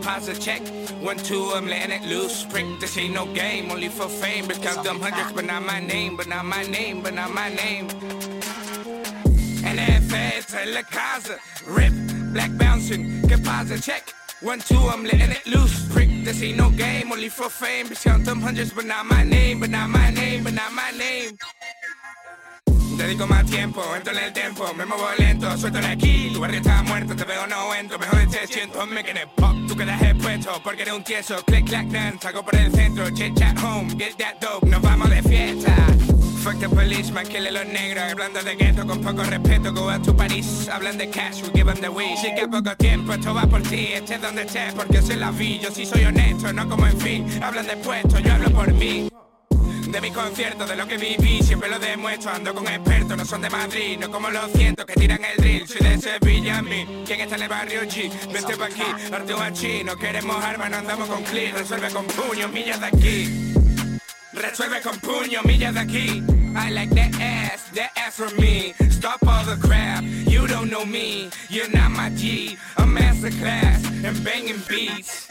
Deposit 0.00 0.40
check. 0.40 0.62
One, 1.02 1.18
two, 1.18 1.52
I'm 1.54 1.66
letting 1.66 1.92
it 1.92 2.08
loose. 2.08 2.44
Prick, 2.44 2.80
this 2.80 2.96
ain't 2.96 3.14
no 3.14 3.26
game, 3.34 3.70
only 3.70 3.88
for 3.88 4.08
fame. 4.08 4.46
Count 4.48 4.82
them 4.82 4.98
hundreds, 5.00 5.32
but 5.32 5.44
not 5.44 5.62
my 5.62 5.80
name, 5.80 6.16
but 6.16 6.26
not 6.26 6.44
my 6.44 6.62
name, 6.62 7.02
but 7.02 7.14
not 7.14 7.32
my 7.34 7.48
name. 7.50 7.88
And 9.62 9.78
that's 9.78 10.54
it, 10.54 10.68
la 10.74 10.82
casa, 10.82 11.38
rip, 11.66 11.92
black 12.32 12.50
bouncing, 12.56 13.20
deposit 13.22 13.82
check. 13.82 14.12
One, 14.40 14.60
two, 14.60 14.78
I'm 14.78 15.04
letting 15.04 15.32
it 15.32 15.46
loose. 15.46 15.86
Prick, 15.92 16.08
this 16.24 16.42
ain't 16.42 16.56
no 16.56 16.70
game, 16.70 17.12
only 17.12 17.28
for 17.28 17.50
fame. 17.50 17.88
Count 17.88 18.24
them 18.24 18.40
hundreds, 18.40 18.72
but 18.72 18.86
not 18.86 19.04
my 19.04 19.22
name, 19.22 19.60
but 19.60 19.68
not 19.68 19.90
my 19.90 20.10
name, 20.10 20.44
but 20.44 20.54
not 20.54 20.72
my 20.72 20.90
name. 20.92 21.36
Dedico 23.00 23.26
más 23.26 23.46
tiempo, 23.46 23.82
entro 23.96 24.12
en 24.12 24.24
el 24.24 24.32
tempo, 24.34 24.74
me 24.74 24.84
muevo 24.84 25.08
lento, 25.16 25.56
suelto 25.56 25.78
aquí, 25.78 26.30
tu 26.34 26.40
barrio 26.40 26.58
está 26.58 26.82
muerto, 26.82 27.16
te 27.16 27.24
veo 27.24 27.46
no 27.46 27.74
entro, 27.74 27.98
mejor 27.98 28.28
de 28.28 28.38
600 28.40 28.88
me 28.88 29.02
quedé 29.02 29.26
pop, 29.36 29.56
tú 29.66 29.74
quedas 29.74 30.02
expuesto, 30.02 30.60
porque 30.62 30.82
eres 30.82 30.94
un 30.94 31.02
tieso, 31.02 31.42
click, 31.46 31.66
clack, 31.66 31.86
dance, 31.86 32.28
hago 32.28 32.44
por 32.44 32.54
el 32.54 32.70
centro, 32.70 33.08
chit, 33.10 33.34
chat, 33.38 33.58
home, 33.58 33.88
get 33.96 34.18
that 34.18 34.38
dope, 34.38 34.68
nos 34.68 34.82
vamos 34.82 35.08
de 35.08 35.22
fiesta. 35.22 35.74
Fuck 36.44 36.60
the 36.60 36.68
police, 36.68 37.10
más 37.10 37.26
que 37.26 37.40
los 37.40 37.66
negros, 37.66 38.04
hablando 38.04 38.42
de 38.42 38.54
gueto 38.54 38.86
con 38.86 39.00
poco 39.00 39.22
respeto, 39.22 39.72
go 39.72 39.90
out 39.90 40.04
to 40.04 40.14
París, 40.14 40.68
hablan 40.68 40.98
de 40.98 41.08
cash, 41.08 41.42
we 41.42 41.48
give 41.54 41.72
them 41.72 41.80
the 41.80 41.88
weed, 41.88 42.18
sí 42.20 42.34
que 42.34 42.42
a 42.42 42.48
poco 42.48 42.76
tiempo, 42.76 43.14
esto 43.14 43.32
va 43.32 43.46
por 43.46 43.62
ti, 43.62 43.94
estés 43.94 44.20
donde 44.20 44.42
estés, 44.42 44.74
porque 44.74 45.00
soy 45.00 45.16
la 45.16 45.30
vi, 45.30 45.58
yo 45.58 45.70
sí 45.70 45.86
soy 45.86 46.04
honesto, 46.04 46.52
no 46.52 46.68
como 46.68 46.86
en 46.86 46.98
fin, 47.00 47.42
hablan 47.42 47.66
de 47.66 47.78
puesto, 47.78 48.18
yo 48.18 48.34
hablo 48.34 48.50
por 48.50 48.70
mí. 48.74 49.08
De 49.90 50.00
mis 50.00 50.12
conciertos, 50.12 50.68
de 50.68 50.76
lo 50.76 50.86
que 50.86 50.96
viví, 50.96 51.42
siempre 51.42 51.68
lo 51.68 51.76
demuestro 51.78 52.30
Ando 52.30 52.54
con 52.54 52.66
expertos, 52.68 53.16
no 53.16 53.24
son 53.24 53.42
de 53.42 53.50
Madrid, 53.50 53.98
no 53.98 54.08
como 54.08 54.30
los 54.30 54.52
cientos 54.52 54.86
que 54.86 54.94
tiran 54.94 55.20
el 55.24 55.36
drill 55.36 55.66
Soy 55.66 55.80
de 55.80 55.98
Sevilla, 55.98 56.62
mí, 56.62 57.02
¿quién 57.04 57.20
está 57.20 57.34
en 57.34 57.42
el 57.42 57.48
barrio 57.48 57.82
G? 57.82 58.08
Vente 58.32 58.56
pa' 58.56 58.66
aquí, 58.66 59.12
arte 59.12 59.34
aquí, 59.42 59.82
no 59.82 59.96
queremos 59.96 60.36
armas, 60.44 60.70
no 60.70 60.76
andamos 60.76 61.08
con 61.08 61.24
clic 61.24 61.56
Resuelve 61.56 61.90
con 61.90 62.06
puño, 62.06 62.48
millas 62.48 62.80
de 62.80 62.86
aquí. 62.86 63.52
Resuelve 64.32 64.80
con 64.80 64.96
puño, 65.00 65.42
millas 65.42 65.74
de 65.74 65.80
aquí. 65.80 66.22
I 66.54 66.70
like 66.70 66.94
that 66.94 67.20
ass, 67.20 67.64
that 67.74 67.90
ass 67.96 68.14
for 68.14 68.30
me. 68.40 68.74
Stop 68.90 69.18
all 69.26 69.44
the 69.44 69.56
crap, 69.56 70.04
you 70.04 70.46
don't 70.46 70.70
know 70.70 70.84
me. 70.84 71.30
You're 71.48 71.70
not 71.70 71.90
my 71.90 72.10
G, 72.10 72.56
a 72.76 72.82
masterclass 72.82 73.84
And 74.04 74.24
banging 74.24 74.62
beats 74.68 75.29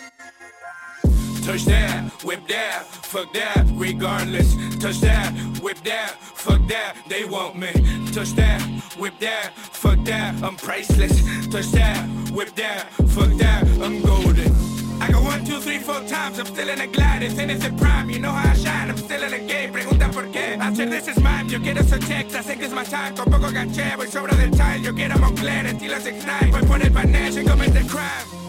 Touch 1.45 1.65
that, 1.65 2.11
whip 2.23 2.47
that, 2.47 2.85
fuck 2.85 3.33
that, 3.33 3.65
regardless. 3.73 4.55
Touch 4.77 4.99
that, 5.01 5.33
whip 5.61 5.77
that, 5.83 6.11
fuck 6.21 6.65
that, 6.67 6.95
they 7.07 7.25
want 7.25 7.55
me. 7.57 7.71
Touch 8.11 8.33
that, 8.33 8.61
whip 8.97 9.17
that, 9.19 9.53
fuck 9.55 10.03
that, 10.05 10.41
I'm 10.43 10.55
priceless. 10.55 11.21
Touch 11.47 11.67
that, 11.71 12.05
whip 12.31 12.53
that, 12.55 12.89
fuck 13.09 13.31
that, 13.37 13.63
I'm 13.81 14.01
golden. 14.01 14.53
I 15.01 15.11
go 15.11 15.21
one, 15.21 15.45
two, 15.45 15.59
three, 15.59 15.79
four 15.79 16.01
times, 16.07 16.39
I'm 16.39 16.45
still 16.45 16.67
in 16.69 16.81
a 16.81 16.87
Gladys, 16.87 17.39
and 17.39 17.49
it's 17.49 17.65
a 17.65 17.71
prime, 17.71 18.09
you 18.09 18.19
know 18.19 18.31
how 18.31 18.51
I 18.51 18.53
shine, 18.53 18.89
I'm 18.89 18.97
still 18.97 19.23
in 19.23 19.31
the 19.31 19.39
game, 19.39 19.71
pregunta 19.71 20.11
por 20.11 20.25
qué. 20.31 20.57
Hacer 20.59 20.89
this 20.89 21.07
is 21.07 21.19
mine, 21.19 21.47
yo 21.47 21.59
quiero 21.59 21.83
ser 21.83 21.99
Texas, 21.99 22.45
sé 22.45 22.57
que 22.57 22.65
es 22.65 22.73
my 22.73 22.83
time, 22.83 23.15
con 23.15 23.25
poco 23.31 23.49
ganché, 23.51 23.95
voy 23.95 24.07
sobra 24.07 24.35
del 24.35 24.51
time, 24.51 24.81
yo 24.81 24.93
quiero 24.93 25.17
Moncler, 25.17 25.67
estilo 25.67 25.95
6ix9ine, 25.95 26.51
voy 26.51 26.63
por 26.63 26.81
el 26.81 26.89
Banesh 26.89 27.37
y 27.37 27.45
comete 27.45 27.81
crime. 27.87 28.39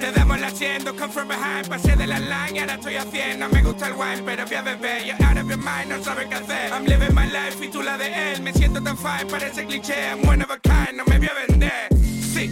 Te 0.00 0.12
damos 0.12 0.40
la 0.40 0.46
haciendo, 0.46 0.96
come 0.96 1.12
from 1.12 1.28
behind, 1.28 1.68
pasé 1.68 1.94
de 1.94 2.06
la 2.06 2.18
line 2.18 2.56
y 2.56 2.58
ahora 2.60 2.74
estoy 2.74 2.96
haciendo. 2.96 3.50
Me 3.50 3.62
gusta 3.62 3.88
el 3.88 3.92
wine, 3.92 4.22
pero 4.24 4.46
voy 4.46 4.54
a 4.56 4.62
beber, 4.62 5.04
you're 5.04 5.22
out 5.22 5.36
of 5.36 5.46
your 5.46 5.58
mind, 5.58 5.90
no 5.90 6.02
sabes 6.02 6.26
qué 6.26 6.36
hacer. 6.36 6.72
I'm 6.72 6.86
living 6.86 7.14
my 7.14 7.26
life 7.26 7.62
y 7.62 7.68
tú 7.68 7.82
la 7.82 7.98
de 7.98 8.06
él, 8.32 8.42
me 8.42 8.50
siento 8.54 8.82
tan 8.82 8.96
fine, 8.96 9.30
parece 9.30 9.66
cliché, 9.66 10.10
I'm 10.10 10.26
one 10.26 10.42
of 10.42 10.50
a 10.50 10.58
kind, 10.58 10.96
no 10.96 11.04
me 11.04 11.18
voy 11.18 11.28
a 11.28 11.46
vender. 11.46 11.88
Sí, 12.22 12.50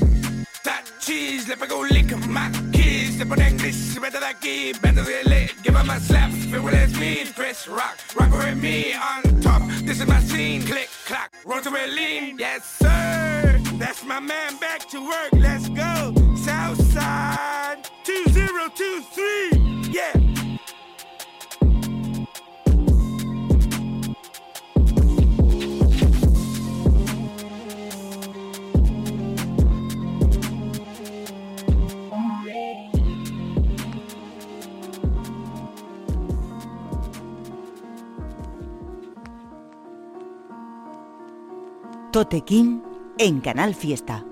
that 0.62 0.84
cheese, 1.00 1.48
le 1.48 1.56
pego 1.56 1.78
un 1.78 1.88
lick 1.88 2.12
a 2.12 2.18
my 2.18 2.50
keys, 2.70 3.16
te 3.16 3.24
ponen 3.24 3.56
gris, 3.56 3.98
vete 3.98 4.20
de 4.20 4.26
aquí, 4.26 4.72
vete 4.82 5.02
de 5.02 5.24
lit, 5.24 5.54
give 5.62 5.74
him 5.74 5.88
a 5.88 5.98
slap, 6.00 6.30
it 6.30 6.62
will 6.62 6.88
Smith, 6.88 7.32
Chris 7.34 7.66
Rock, 7.66 7.96
rock 8.14 8.30
with 8.30 8.62
me 8.62 8.92
on 8.92 9.40
top, 9.40 9.62
this 9.86 10.00
is 10.02 10.06
my 10.06 10.20
scene, 10.20 10.60
click, 10.62 10.90
clack, 11.06 11.32
roll 11.46 11.62
to 11.62 11.70
Berlin, 11.70 12.36
yes 12.38 12.62
sir, 12.78 13.58
that's 13.78 14.04
my 14.04 14.20
man, 14.20 14.58
back 14.60 14.86
to 14.90 15.00
work, 15.00 15.32
let's 15.32 15.66
go. 15.70 16.27
Southside 16.98 17.78
2023. 18.04 19.92
Yeah. 19.92 20.12
Totequín 42.10 42.82
en 43.18 43.40
Canal 43.40 43.74
Fiesta. 43.74 44.27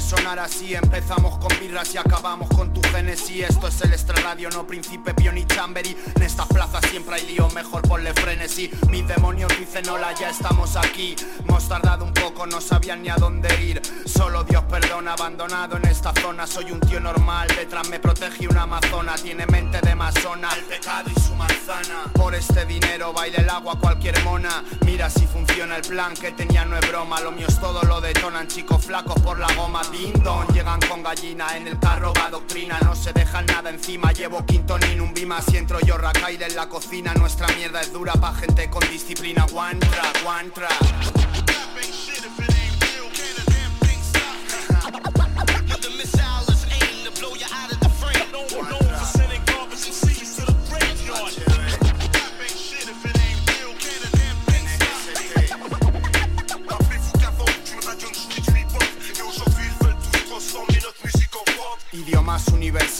Sonar 0.00 0.38
así. 0.38 0.74
Empezamos 0.74 1.38
con 1.38 1.48
birras 1.60 1.94
y 1.94 1.98
acabamos 1.98 2.48
con 2.50 2.72
tu 2.72 2.80
génesis 2.90 3.44
Esto 3.48 3.68
es 3.68 3.80
el 3.82 3.92
extra 3.92 4.14
radio, 4.22 4.48
no 4.50 4.66
príncipe, 4.66 5.14
Pio 5.14 5.32
ni 5.32 5.44
Chambery 5.46 5.96
En 6.16 6.22
esta 6.22 6.46
plaza 6.46 6.80
siempre 6.88 7.16
hay 7.16 7.26
lío, 7.26 7.48
mejor 7.50 7.82
ponle 7.82 8.12
frenesí. 8.14 8.70
Mis 8.88 9.06
demonios 9.06 9.50
dicen 9.58 9.88
hola, 9.88 10.12
ya 10.18 10.30
estamos 10.30 10.76
aquí 10.76 11.16
Hemos 11.40 11.68
tardado 11.68 12.04
un 12.04 12.12
no 12.46 12.60
sabían 12.60 13.02
ni 13.02 13.08
a 13.08 13.16
dónde 13.16 13.48
ir. 13.62 13.82
Solo 14.06 14.44
Dios 14.44 14.64
perdona, 14.64 15.12
abandonado 15.12 15.76
en 15.76 15.86
esta 15.86 16.12
zona. 16.20 16.46
Soy 16.46 16.70
un 16.70 16.80
tío 16.80 17.00
normal, 17.00 17.48
detrás 17.56 17.88
me 17.88 17.98
protege 17.98 18.48
una 18.48 18.62
amazona. 18.62 19.14
Tiene 19.16 19.46
mente 19.46 19.80
de 19.80 19.94
masona, 19.94 20.48
el 20.54 20.64
pecado 20.64 21.10
y 21.14 21.20
su 21.20 21.34
manzana. 21.34 22.04
Por 22.14 22.34
este 22.34 22.64
dinero 22.64 23.12
baila 23.12 23.38
el 23.38 23.50
agua 23.50 23.78
cualquier 23.78 24.22
mona. 24.24 24.64
Mira 24.84 25.10
si 25.10 25.26
funciona 25.26 25.76
el 25.76 25.82
plan 25.82 26.14
que 26.14 26.32
tenía 26.32 26.64
no 26.64 26.76
es 26.76 26.88
broma. 26.88 27.20
Lo 27.20 27.32
mío 27.32 27.46
es 27.48 27.60
todo 27.60 27.82
lo 27.82 28.00
detonan 28.00 28.48
chicos 28.48 28.84
flacos 28.84 29.20
por 29.20 29.38
la 29.38 29.52
goma. 29.54 29.82
Dindon, 29.90 30.46
llegan 30.48 30.80
con 30.80 31.02
gallina 31.02 31.56
en 31.56 31.68
el 31.68 31.78
carro 31.78 32.12
va 32.16 32.30
doctrina. 32.30 32.78
No 32.84 32.94
se 32.94 33.12
dejan 33.12 33.46
nada 33.46 33.70
encima, 33.70 34.12
llevo 34.12 34.44
quintonín 34.46 35.00
un 35.00 35.12
bima. 35.12 35.42
Si 35.42 35.56
entro 35.56 35.80
yo 35.80 35.98
racaire 35.98 36.46
en 36.46 36.56
la 36.56 36.68
cocina. 36.68 37.12
Nuestra 37.14 37.48
mierda 37.48 37.80
es 37.80 37.92
dura 37.92 38.14
pa' 38.14 38.34
gente 38.34 38.70
con 38.70 38.88
disciplina. 38.88 39.44
One 39.52 39.78
track, 39.80 40.24
one 40.24 40.50
track 40.50 41.39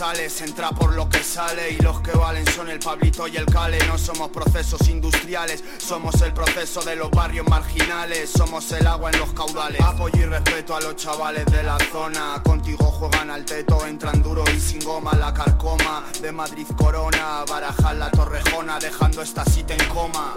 universales, 0.01 0.41
entra 0.41 0.71
por 0.71 0.95
lo 0.95 1.09
que 1.09 1.23
sale 1.23 1.73
y 1.73 1.77
los 1.79 2.01
que 2.01 2.13
valen 2.13 2.47
son 2.47 2.69
el 2.69 2.79
Pablito 2.79 3.29
y 3.29 3.37
el 3.37 3.45
Cale. 3.47 3.79
No 3.87 3.99
somos 3.99 4.31
procesos 4.31 4.89
industriales, 4.89 5.63
somos 5.79 6.21
el 6.23 6.33
proceso 6.33 6.81
de 6.83 6.97
los 6.97 7.11
barrios 7.11 7.47
marginales, 7.49 8.31
somos 8.31 8.71
el 8.73 8.87
agua 8.87 9.11
en 9.11 9.19
los 9.19 9.33
caudales. 9.33 9.81
Apoyo 9.81 10.23
y 10.23 10.25
respeto 10.25 10.75
a 10.75 10.81
los 10.81 10.97
chavales 10.97 11.45
de 11.47 11.63
la 11.63 11.79
zona, 11.93 12.43
contigo 12.43 12.85
juegan 12.87 13.31
al 13.31 13.45
teto, 13.45 13.87
entran 13.87 14.23
duro 14.23 14.45
y 14.55 14.61
sin 14.61 14.81
goma 14.81 15.13
la 15.15 15.35
carcoma. 15.35 16.05
De 16.23 16.33
Madrid 16.33 16.67
Corona, 16.77 17.45
barajar 17.49 17.97
la 17.97 18.11
torrejona, 18.11 18.79
dejando 18.79 19.23
esta 19.23 19.45
cita 19.45 19.75
en 19.75 19.85
coma. 19.89 20.35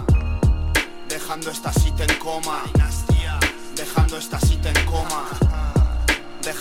Dejando 1.07 1.51
esta 1.51 1.71
cita 1.71 2.03
en 2.03 2.15
coma. 2.19 2.63
Dejando 3.75 4.17
esta 4.17 4.39
cita 4.39 4.69
en 4.69 4.85
coma. 4.85 5.62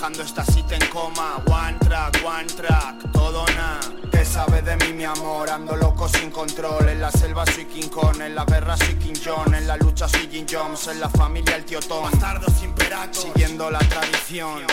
Dejando 0.02 0.24
esta 0.24 0.44
cita 0.44 0.74
en 0.74 0.84
coma. 0.88 1.40
One 1.46 1.78
track, 1.78 2.24
one 2.24 2.46
track, 2.46 3.12
todo 3.12 3.46
na. 3.54 3.78
¿Qué 4.10 4.24
sabe 4.24 4.60
de 4.60 4.74
mí 4.78 4.94
mi 4.94 5.04
amor? 5.04 5.48
Ando 5.48 5.76
loco 5.76 6.08
sin 6.08 6.28
control. 6.28 6.88
En 6.88 7.00
la 7.00 7.12
selva 7.12 7.46
soy 7.46 7.66
King 7.66 7.88
Kong 7.88 8.20
En 8.20 8.34
la 8.34 8.44
guerra 8.44 8.76
soy 8.76 8.96
King 8.96 9.14
John. 9.24 9.54
En 9.54 9.68
la 9.68 9.76
lucha 9.76 10.08
soy 10.08 10.28
Jim 10.28 10.44
Jones 10.50 10.88
En 10.88 10.98
la 10.98 11.08
familia 11.08 11.54
el 11.54 11.64
tío 11.64 11.78
Tom. 11.78 12.02
Bastardo 12.02 12.48
sin 12.50 12.74
Siguiendo 13.12 13.70
la 13.70 13.78
tradición 13.78 14.66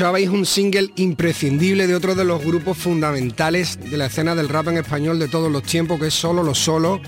Escuchabais 0.00 0.30
un 0.30 0.46
single 0.46 0.90
imprescindible 0.96 1.86
de 1.86 1.94
otro 1.94 2.14
de 2.14 2.24
los 2.24 2.42
grupos 2.42 2.78
fundamentales 2.78 3.78
de 3.78 3.98
la 3.98 4.06
escena 4.06 4.34
del 4.34 4.48
rap 4.48 4.68
en 4.68 4.78
español 4.78 5.18
de 5.18 5.28
todos 5.28 5.52
los 5.52 5.62
tiempos, 5.62 6.00
que 6.00 6.06
es 6.06 6.14
Solo 6.14 6.42
los 6.42 6.58
Solos, 6.58 7.00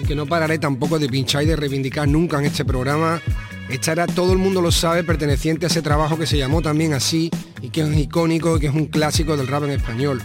y 0.00 0.06
que 0.06 0.14
no 0.14 0.24
pararé 0.24 0.60
tampoco 0.60 1.00
de 1.00 1.08
pinchar 1.08 1.42
y 1.42 1.46
de 1.46 1.56
reivindicar 1.56 2.06
nunca 2.06 2.38
en 2.38 2.44
este 2.44 2.64
programa. 2.64 3.20
Esta 3.68 3.90
era, 3.90 4.06
todo 4.06 4.32
el 4.32 4.38
mundo 4.38 4.60
lo 4.60 4.70
sabe, 4.70 5.02
perteneciente 5.02 5.66
a 5.66 5.68
ese 5.68 5.82
trabajo 5.82 6.16
que 6.16 6.28
se 6.28 6.38
llamó 6.38 6.62
también 6.62 6.92
así, 6.92 7.28
y 7.60 7.70
que 7.70 7.80
es 7.80 7.98
icónico 7.98 8.56
y 8.56 8.60
que 8.60 8.66
es 8.68 8.72
un 8.72 8.86
clásico 8.86 9.36
del 9.36 9.48
rap 9.48 9.64
en 9.64 9.70
español. 9.70 10.22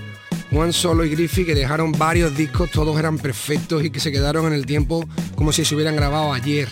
Juan 0.52 0.72
Solo 0.72 1.06
y 1.06 1.10
Griffy 1.10 1.46
que 1.46 1.56
dejaron 1.56 1.94
varios 1.94 2.38
discos, 2.38 2.70
todos 2.70 2.96
eran 3.00 3.18
perfectos 3.18 3.84
y 3.84 3.90
que 3.90 4.00
se 4.00 4.12
quedaron 4.12 4.46
en 4.46 4.54
el 4.54 4.68
tiempo 4.68 5.04
como 5.36 5.52
si 5.52 5.66
se 5.66 5.74
hubieran 5.74 5.96
grabado 5.96 6.32
ayer. 6.32 6.70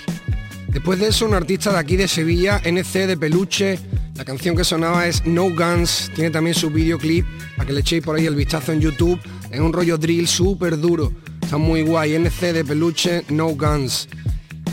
Después 0.68 1.00
de 1.00 1.08
eso, 1.08 1.26
un 1.26 1.34
artista 1.34 1.72
de 1.72 1.80
aquí 1.80 1.98
de 1.98 2.08
Sevilla, 2.08 2.62
NC 2.64 3.08
de 3.08 3.18
Peluche, 3.18 3.80
la 4.16 4.26
canción 4.26 4.56
que 4.56 4.64
sonaba 4.64 5.08
es 5.08 5.26
No 5.26 5.50
Guns, 5.50 6.12
tiene 6.16 6.30
también 6.30 6.56
su 6.56 6.70
videoclip, 6.70 7.26
para 7.56 7.68
que 7.68 7.74
le 7.74 7.80
echéis 7.82 8.04
por 8.04 8.16
ahí 8.16 8.26
el 8.26 8.36
vistazo 8.36 8.72
en 8.72 8.82
YouTube, 8.82 9.20
es 9.50 9.60
un 9.60 9.74
rollo 9.74 9.98
drill 9.98 10.28
súper 10.28 10.80
duro, 10.80 11.12
está 11.42 11.58
muy 11.58 11.82
guay, 11.84 12.16
NC 12.16 12.54
de 12.54 12.66
Peluche, 12.66 13.24
No 13.30 13.50
Guns. 13.50 14.08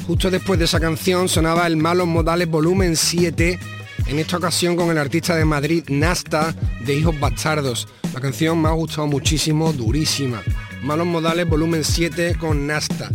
Justo 0.07 0.31
después 0.31 0.59
de 0.59 0.65
esa 0.65 0.81
canción 0.81 1.29
sonaba 1.29 1.67
el 1.67 1.77
Malos 1.77 2.07
Modales 2.07 2.49
Volumen 2.49 2.97
7, 2.97 3.59
en 4.07 4.19
esta 4.19 4.39
ocasión 4.39 4.77
con 4.77 4.91
el 4.91 4.99
artista 4.99 5.37
de 5.37 5.45
Madrid, 5.45 5.85
Nasta, 5.89 6.55
de 6.85 6.95
Hijos 6.95 7.19
Bastardos. 7.21 7.89
La 8.15 8.21
canción 8.21 8.61
me 8.61 8.69
ha 8.69 8.73
gustado 8.73 9.07
muchísimo, 9.07 9.73
durísima. 9.73 10.43
Malos 10.83 11.07
Modales 11.07 11.49
Volumen 11.49 11.85
7 11.85 12.37
con 12.39 12.67
Nasta. 12.67 13.11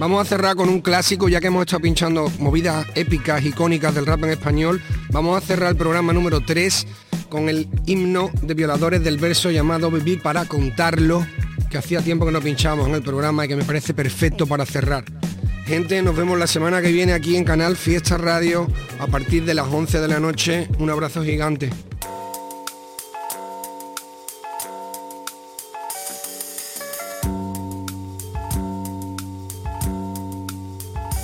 Vamos 0.00 0.22
a 0.22 0.24
cerrar 0.24 0.56
con 0.56 0.70
un 0.70 0.80
clásico, 0.80 1.28
ya 1.28 1.42
que 1.42 1.48
hemos 1.48 1.60
estado 1.60 1.82
pinchando 1.82 2.32
movidas 2.38 2.86
épicas, 2.94 3.44
icónicas 3.44 3.94
del 3.94 4.06
rap 4.06 4.24
en 4.24 4.30
español. 4.30 4.80
Vamos 5.10 5.36
a 5.36 5.46
cerrar 5.46 5.68
el 5.68 5.76
programa 5.76 6.14
número 6.14 6.40
3 6.40 6.86
con 7.28 7.50
el 7.50 7.68
himno 7.84 8.30
de 8.40 8.54
violadores 8.54 9.04
del 9.04 9.18
verso 9.18 9.50
llamado 9.50 9.90
Vivir 9.90 10.22
para 10.22 10.46
contarlo, 10.46 11.26
que 11.70 11.76
hacía 11.76 12.00
tiempo 12.00 12.24
que 12.24 12.32
no 12.32 12.40
pinchábamos 12.40 12.88
en 12.88 12.94
el 12.94 13.02
programa 13.02 13.44
y 13.44 13.48
que 13.48 13.56
me 13.56 13.64
parece 13.64 13.92
perfecto 13.92 14.46
para 14.46 14.64
cerrar. 14.64 15.04
Gente, 15.66 16.00
nos 16.00 16.16
vemos 16.16 16.38
la 16.38 16.46
semana 16.46 16.80
que 16.80 16.92
viene 16.92 17.12
aquí 17.12 17.36
en 17.36 17.44
Canal 17.44 17.76
Fiesta 17.76 18.16
Radio 18.16 18.68
a 19.00 19.06
partir 19.06 19.44
de 19.44 19.52
las 19.52 19.66
11 19.66 20.00
de 20.00 20.08
la 20.08 20.18
noche. 20.18 20.66
Un 20.78 20.88
abrazo 20.88 21.22
gigante. 21.22 21.68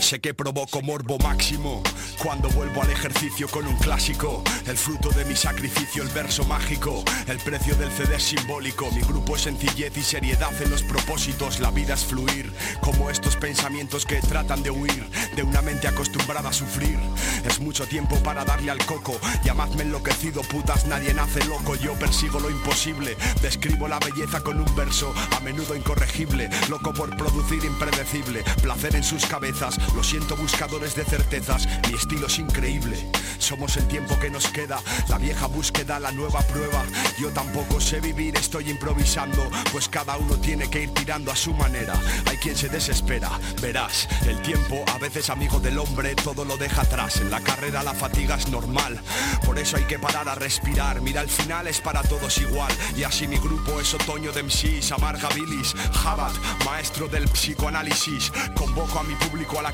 Sé 0.06 0.20
que 0.20 0.34
provoco 0.34 0.82
morbo 0.82 1.18
máximo 1.18 1.82
cuando 2.22 2.48
vuelvo 2.50 2.80
al 2.80 2.90
ejercicio 2.90 3.48
con 3.48 3.66
un 3.66 3.76
clásico. 3.78 4.44
El 4.66 4.78
fruto 4.78 5.08
de 5.10 5.24
mi 5.24 5.34
sacrificio, 5.34 6.04
el 6.04 6.08
verso 6.10 6.44
mágico. 6.44 7.02
El 7.26 7.38
precio 7.38 7.74
del 7.74 7.90
CD 7.90 8.14
es 8.14 8.22
simbólico. 8.22 8.88
Mi 8.92 9.00
grupo 9.00 9.34
es 9.34 9.42
sencillez 9.42 9.96
y 9.96 10.02
seriedad 10.02 10.52
en 10.62 10.70
los 10.70 10.84
propósitos. 10.84 11.58
La 11.58 11.72
vida 11.72 11.94
es 11.94 12.04
fluir, 12.04 12.52
como 12.80 13.10
estos 13.10 13.34
pensamientos 13.34 14.06
que 14.06 14.20
tratan 14.20 14.62
de 14.62 14.70
huir 14.70 15.10
de 15.34 15.42
una 15.42 15.60
mente 15.60 15.88
acostumbrada 15.88 16.50
a 16.50 16.52
sufrir. 16.52 17.00
Es 17.44 17.58
mucho 17.58 17.84
tiempo 17.86 18.14
para 18.22 18.44
darle 18.44 18.70
al 18.70 18.84
coco. 18.86 19.18
Llamadme 19.44 19.82
enloquecido, 19.82 20.42
putas, 20.42 20.86
nadie 20.86 21.14
nace 21.14 21.44
loco. 21.46 21.74
Yo 21.74 21.94
persigo 21.94 22.38
lo 22.38 22.48
imposible. 22.48 23.16
Describo 23.42 23.88
la 23.88 23.98
belleza 23.98 24.40
con 24.40 24.60
un 24.60 24.76
verso, 24.76 25.12
a 25.36 25.40
menudo 25.40 25.74
incorregible. 25.74 26.48
Loco 26.70 26.92
por 26.94 27.16
producir 27.16 27.64
impredecible. 27.64 28.44
Placer 28.62 28.94
en 28.94 29.02
sus 29.02 29.26
cabezas. 29.26 29.76
Lo 29.96 30.04
siento, 30.04 30.36
buscadores 30.36 30.94
de 30.94 31.06
certezas. 31.06 31.66
Mi 31.88 31.94
estilo 31.94 32.26
es 32.26 32.38
increíble. 32.38 33.10
Somos 33.38 33.78
el 33.78 33.88
tiempo 33.88 34.18
que 34.18 34.28
nos 34.28 34.46
queda. 34.48 34.78
La 35.08 35.16
vieja 35.16 35.46
búsqueda, 35.46 35.98
la 35.98 36.12
nueva 36.12 36.40
prueba. 36.42 36.84
Yo 37.18 37.30
tampoco 37.30 37.80
sé 37.80 38.00
vivir, 38.00 38.36
estoy 38.36 38.68
improvisando. 38.68 39.48
Pues 39.72 39.88
cada 39.88 40.18
uno 40.18 40.36
tiene 40.36 40.68
que 40.68 40.82
ir 40.82 40.92
tirando 40.92 41.32
a 41.32 41.36
su 41.36 41.54
manera. 41.54 41.94
Hay 42.28 42.36
quien 42.36 42.56
se 42.56 42.68
desespera. 42.68 43.30
Verás, 43.62 44.06
el 44.26 44.42
tiempo, 44.42 44.84
a 44.94 44.98
veces 44.98 45.30
amigo 45.30 45.60
del 45.60 45.78
hombre, 45.78 46.14
todo 46.14 46.44
lo 46.44 46.58
deja 46.58 46.82
atrás. 46.82 47.16
En 47.22 47.30
la 47.30 47.40
carrera 47.40 47.82
la 47.82 47.94
fatiga 47.94 48.36
es 48.36 48.48
normal. 48.48 49.00
Por 49.46 49.58
eso 49.58 49.78
hay 49.78 49.84
que 49.84 49.98
parar 49.98 50.28
a 50.28 50.34
respirar. 50.34 51.00
Mira, 51.00 51.22
al 51.22 51.30
final 51.30 51.68
es 51.68 51.80
para 51.80 52.02
todos 52.02 52.36
igual. 52.36 52.70
Y 52.98 53.04
así 53.04 53.26
mi 53.26 53.38
grupo 53.38 53.80
es 53.80 53.94
otoño 53.94 54.30
de 54.32 54.42
MCs, 54.42 54.92
amarga 54.92 55.30
bilis. 55.30 55.74
Jabat, 56.02 56.34
maestro 56.66 57.08
del 57.08 57.24
psicoanálisis. 57.30 58.30
Convoco 58.54 58.98
a 58.98 59.02
mi 59.02 59.14
público 59.14 59.58
a 59.58 59.62
la 59.62 59.72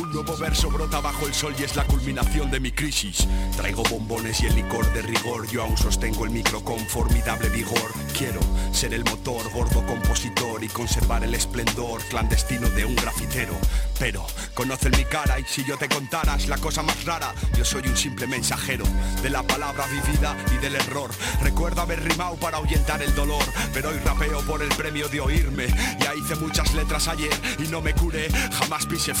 Un 0.00 0.12
nuevo 0.12 0.36
verso 0.36 0.70
brota 0.70 1.00
bajo 1.00 1.26
el 1.26 1.34
sol 1.34 1.54
y 1.58 1.62
es 1.62 1.76
la 1.76 1.84
culminación 1.84 2.50
de 2.50 2.60
mi 2.60 2.72
crisis. 2.72 3.26
Traigo 3.56 3.82
bombones 3.84 4.40
y 4.40 4.46
el 4.46 4.56
licor 4.56 4.92
de 4.92 5.02
rigor. 5.02 5.46
Yo 5.48 5.62
aún 5.62 5.76
sostengo 5.76 6.24
el 6.24 6.30
micro 6.30 6.62
con 6.62 6.78
formidable 6.80 7.48
vigor. 7.48 7.92
Quiero 8.16 8.40
ser 8.72 8.94
el 8.94 9.04
motor, 9.04 9.50
gordo 9.52 9.84
compositor 9.86 10.62
y 10.62 10.68
conservar 10.68 11.24
el 11.24 11.34
esplendor 11.34 12.02
clandestino 12.08 12.68
de 12.70 12.84
un 12.84 12.96
grafitero. 12.96 13.54
rapero. 13.94 14.26
Conocen 14.54 14.92
mi 14.96 15.04
cara 15.04 15.38
y 15.38 15.44
si 15.44 15.64
yo 15.64 15.76
te 15.76 15.88
contaras 15.88 16.48
la 16.48 16.58
cosa 16.58 16.82
más 16.82 17.04
rara, 17.04 17.32
yo 17.56 17.64
soy 17.64 17.82
un 17.86 17.96
simple 17.96 18.26
mensajero 18.26 18.84
de 19.22 19.30
la 19.30 19.42
palabra 19.42 19.86
vivida 19.86 20.36
y 20.54 20.58
del 20.58 20.74
error. 20.74 21.10
Recuerdo 21.42 21.82
haber 21.82 22.02
rimado 22.02 22.36
para 22.36 22.58
ahuyentar 22.58 23.02
el 23.02 23.14
dolor, 23.14 23.44
pero 23.72 23.90
hoy 23.90 23.98
rapeo 24.04 24.40
por 24.42 24.62
el 24.62 24.68
premio 24.70 25.08
de 25.08 25.20
oírme. 25.20 25.66
Ya 26.00 26.14
hice 26.14 26.34
muchas 26.36 26.74
letras 26.74 27.08
ayer 27.08 27.32
y 27.58 27.68
no 27.68 27.80
me 27.80 27.94
curé, 27.94 28.28
jamás 28.52 28.86
pise 28.86 29.14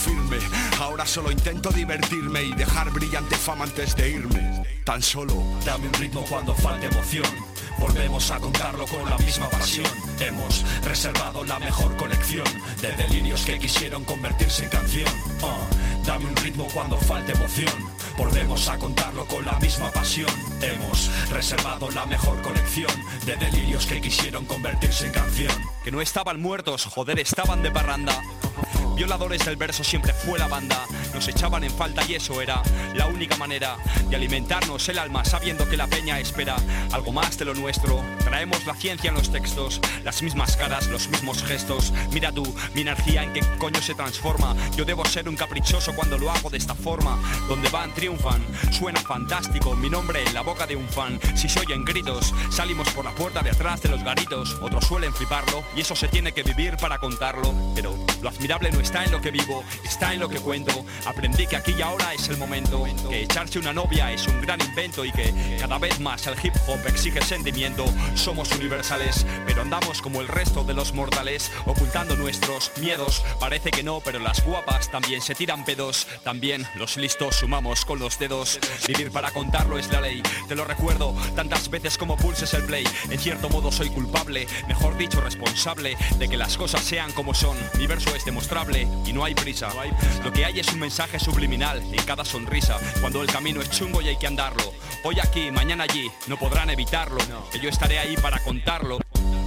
Ahora 0.80 1.04
solo 1.06 1.32
intento 1.32 1.70
divertirme 1.70 2.42
y 2.42 2.52
dejar 2.52 2.90
brillante 2.90 3.36
fama 3.36 3.64
antes 3.64 3.96
de 3.96 4.10
irme. 4.10 4.62
Tan 4.84 5.02
solo 5.02 5.34
dame 5.64 5.88
un 5.88 5.94
ritmo 5.94 6.24
cuando 6.28 6.54
falte 6.54 6.86
emoción. 6.86 7.26
Volvemos 7.78 8.30
a 8.30 8.38
contarlo 8.38 8.86
con 8.86 9.08
la 9.08 9.18
misma 9.18 9.48
pasión. 9.48 9.86
Hemos 10.20 10.64
reservado 10.84 11.44
la 11.44 11.58
mejor 11.58 11.96
colección 11.96 12.44
de 12.80 12.92
delirios 12.92 13.44
que 13.44 13.58
quisieron 13.58 14.04
convertirse 14.04 14.64
en 14.64 14.70
canción. 14.70 15.08
Uh, 15.42 16.04
dame 16.06 16.26
un 16.26 16.36
ritmo 16.36 16.66
cuando 16.72 16.96
falte 16.98 17.32
emoción. 17.32 17.72
Volvemos 18.16 18.68
a 18.68 18.78
contarlo 18.78 19.26
con 19.26 19.44
la 19.44 19.58
misma 19.58 19.90
pasión. 19.90 20.30
Hemos 20.60 21.10
reservado 21.30 21.90
la 21.90 22.06
mejor 22.06 22.40
colección 22.42 22.92
de 23.26 23.36
delirios 23.36 23.86
que 23.86 24.00
quisieron 24.00 24.44
convertirse 24.44 25.06
en 25.06 25.12
canción. 25.12 25.52
Que 25.84 25.90
no 25.90 26.00
estaban 26.00 26.40
muertos, 26.40 26.86
joder, 26.86 27.18
estaban 27.18 27.62
de 27.62 27.70
parranda. 27.70 28.20
Violadores 28.98 29.44
del 29.44 29.54
verso 29.54 29.84
siempre 29.84 30.12
fue 30.12 30.40
la 30.40 30.48
banda. 30.48 30.84
Nos 31.14 31.28
echaban 31.28 31.62
en 31.62 31.70
falta 31.70 32.02
y 32.08 32.16
eso 32.16 32.42
era 32.42 32.60
la 32.94 33.06
única 33.06 33.36
manera 33.36 33.76
de 34.10 34.16
alimentarnos 34.16 34.88
el 34.88 34.98
alma 34.98 35.24
sabiendo 35.24 35.68
que 35.68 35.76
la 35.76 35.86
peña 35.86 36.18
espera 36.18 36.56
algo 36.90 37.12
más 37.12 37.38
de 37.38 37.44
lo 37.44 37.54
nuestro. 37.54 38.02
Traemos 38.24 38.66
la 38.66 38.74
ciencia 38.74 39.10
en 39.10 39.14
los 39.14 39.30
textos, 39.30 39.80
las 40.02 40.20
mismas 40.20 40.56
caras, 40.56 40.88
los 40.88 41.08
mismos 41.10 41.44
gestos. 41.44 41.92
Mira 42.12 42.32
tú, 42.32 42.42
mi 42.74 42.80
energía 42.80 43.22
en 43.22 43.32
qué 43.34 43.40
coño 43.58 43.80
se 43.80 43.94
transforma. 43.94 44.56
Yo 44.76 44.84
debo 44.84 45.04
ser 45.04 45.28
un 45.28 45.36
caprichoso 45.36 45.94
cuando 45.94 46.18
lo 46.18 46.32
hago 46.32 46.50
de 46.50 46.58
esta 46.58 46.74
forma. 46.74 47.20
Donde 47.48 47.68
van, 47.68 47.94
triunfan. 47.94 48.44
Suena 48.72 49.00
fantástico, 49.00 49.76
mi 49.76 49.88
nombre 49.88 50.24
en 50.24 50.34
la 50.34 50.40
boca 50.40 50.66
de 50.66 50.74
un 50.74 50.88
fan. 50.88 51.20
Si 51.36 51.48
se 51.48 51.60
oyen 51.60 51.84
gritos, 51.84 52.34
salimos 52.50 52.90
por 52.90 53.04
la 53.04 53.12
puerta 53.12 53.42
de 53.42 53.50
atrás 53.50 53.80
de 53.80 53.90
los 53.90 54.02
garitos. 54.02 54.56
Otros 54.60 54.84
suelen 54.86 55.14
fliparlo 55.14 55.62
y 55.76 55.82
eso 55.82 55.94
se 55.94 56.08
tiene 56.08 56.32
que 56.32 56.42
vivir 56.42 56.76
para 56.78 56.98
contarlo. 56.98 57.54
Pero 57.76 57.96
lo 58.22 58.28
admirable 58.28 58.72
no 58.72 58.87
está 58.88 59.04
en 59.04 59.12
lo 59.12 59.20
que 59.20 59.30
vivo, 59.30 59.62
está 59.84 60.14
en 60.14 60.20
lo 60.20 60.30
que 60.30 60.40
cuento. 60.40 60.72
Aprendí 61.04 61.46
que 61.46 61.56
aquí 61.56 61.74
y 61.76 61.82
ahora 61.82 62.14
es 62.14 62.26
el 62.30 62.38
momento, 62.38 62.84
que 63.10 63.24
echarse 63.24 63.58
una 63.58 63.70
novia 63.70 64.10
es 64.10 64.26
un 64.26 64.40
gran 64.40 64.58
invento 64.62 65.04
y 65.04 65.12
que 65.12 65.58
cada 65.60 65.78
vez 65.78 66.00
más 66.00 66.26
el 66.26 66.34
hip 66.42 66.54
hop 66.66 66.78
exige 66.86 67.20
sentimiento. 67.20 67.84
Somos 68.14 68.50
universales, 68.52 69.26
pero 69.46 69.60
andamos 69.60 70.00
como 70.00 70.22
el 70.22 70.28
resto 70.28 70.64
de 70.64 70.72
los 70.72 70.94
mortales, 70.94 71.52
ocultando 71.66 72.16
nuestros 72.16 72.72
miedos. 72.80 73.22
Parece 73.38 73.70
que 73.70 73.82
no, 73.82 74.00
pero 74.00 74.20
las 74.20 74.42
guapas 74.42 74.90
también 74.90 75.20
se 75.20 75.34
tiran 75.34 75.66
pedos. 75.66 76.06
También 76.24 76.66
los 76.74 76.96
listos 76.96 77.36
sumamos 77.36 77.84
con 77.84 77.98
los 77.98 78.18
dedos. 78.18 78.58
Vivir 78.86 79.10
para 79.10 79.32
contarlo 79.32 79.78
es 79.78 79.92
la 79.92 80.00
ley, 80.00 80.22
te 80.48 80.54
lo 80.54 80.64
recuerdo 80.64 81.14
tantas 81.36 81.68
veces 81.68 81.98
como 81.98 82.16
pulses 82.16 82.54
el 82.54 82.64
play. 82.64 82.84
En 83.10 83.18
cierto 83.18 83.50
modo 83.50 83.70
soy 83.70 83.90
culpable, 83.90 84.46
mejor 84.66 84.96
dicho 84.96 85.20
responsable, 85.20 85.98
de 86.18 86.26
que 86.26 86.38
las 86.38 86.56
cosas 86.56 86.82
sean 86.82 87.12
como 87.12 87.34
son. 87.34 87.58
Mi 87.76 87.86
verso 87.86 88.16
es 88.16 88.24
demostrable 88.24 88.77
y 89.04 89.12
no 89.12 89.24
hay 89.24 89.34
prisa. 89.34 89.68
Lo 90.24 90.32
que 90.32 90.44
hay 90.44 90.60
es 90.60 90.68
un 90.72 90.80
mensaje 90.80 91.18
subliminal 91.18 91.78
en 91.78 92.02
cada 92.04 92.24
sonrisa, 92.24 92.78
cuando 93.00 93.22
el 93.22 93.28
camino 93.28 93.60
es 93.60 93.70
chungo 93.70 94.02
y 94.02 94.08
hay 94.08 94.16
que 94.16 94.26
andarlo. 94.26 94.72
Hoy 95.04 95.16
aquí, 95.20 95.50
mañana 95.50 95.84
allí, 95.84 96.10
no 96.26 96.36
podrán 96.36 96.70
evitarlo, 96.70 97.18
que 97.50 97.60
yo 97.60 97.68
estaré 97.68 97.98
ahí 97.98 98.16
para 98.16 98.38
contarlo. 98.40 98.98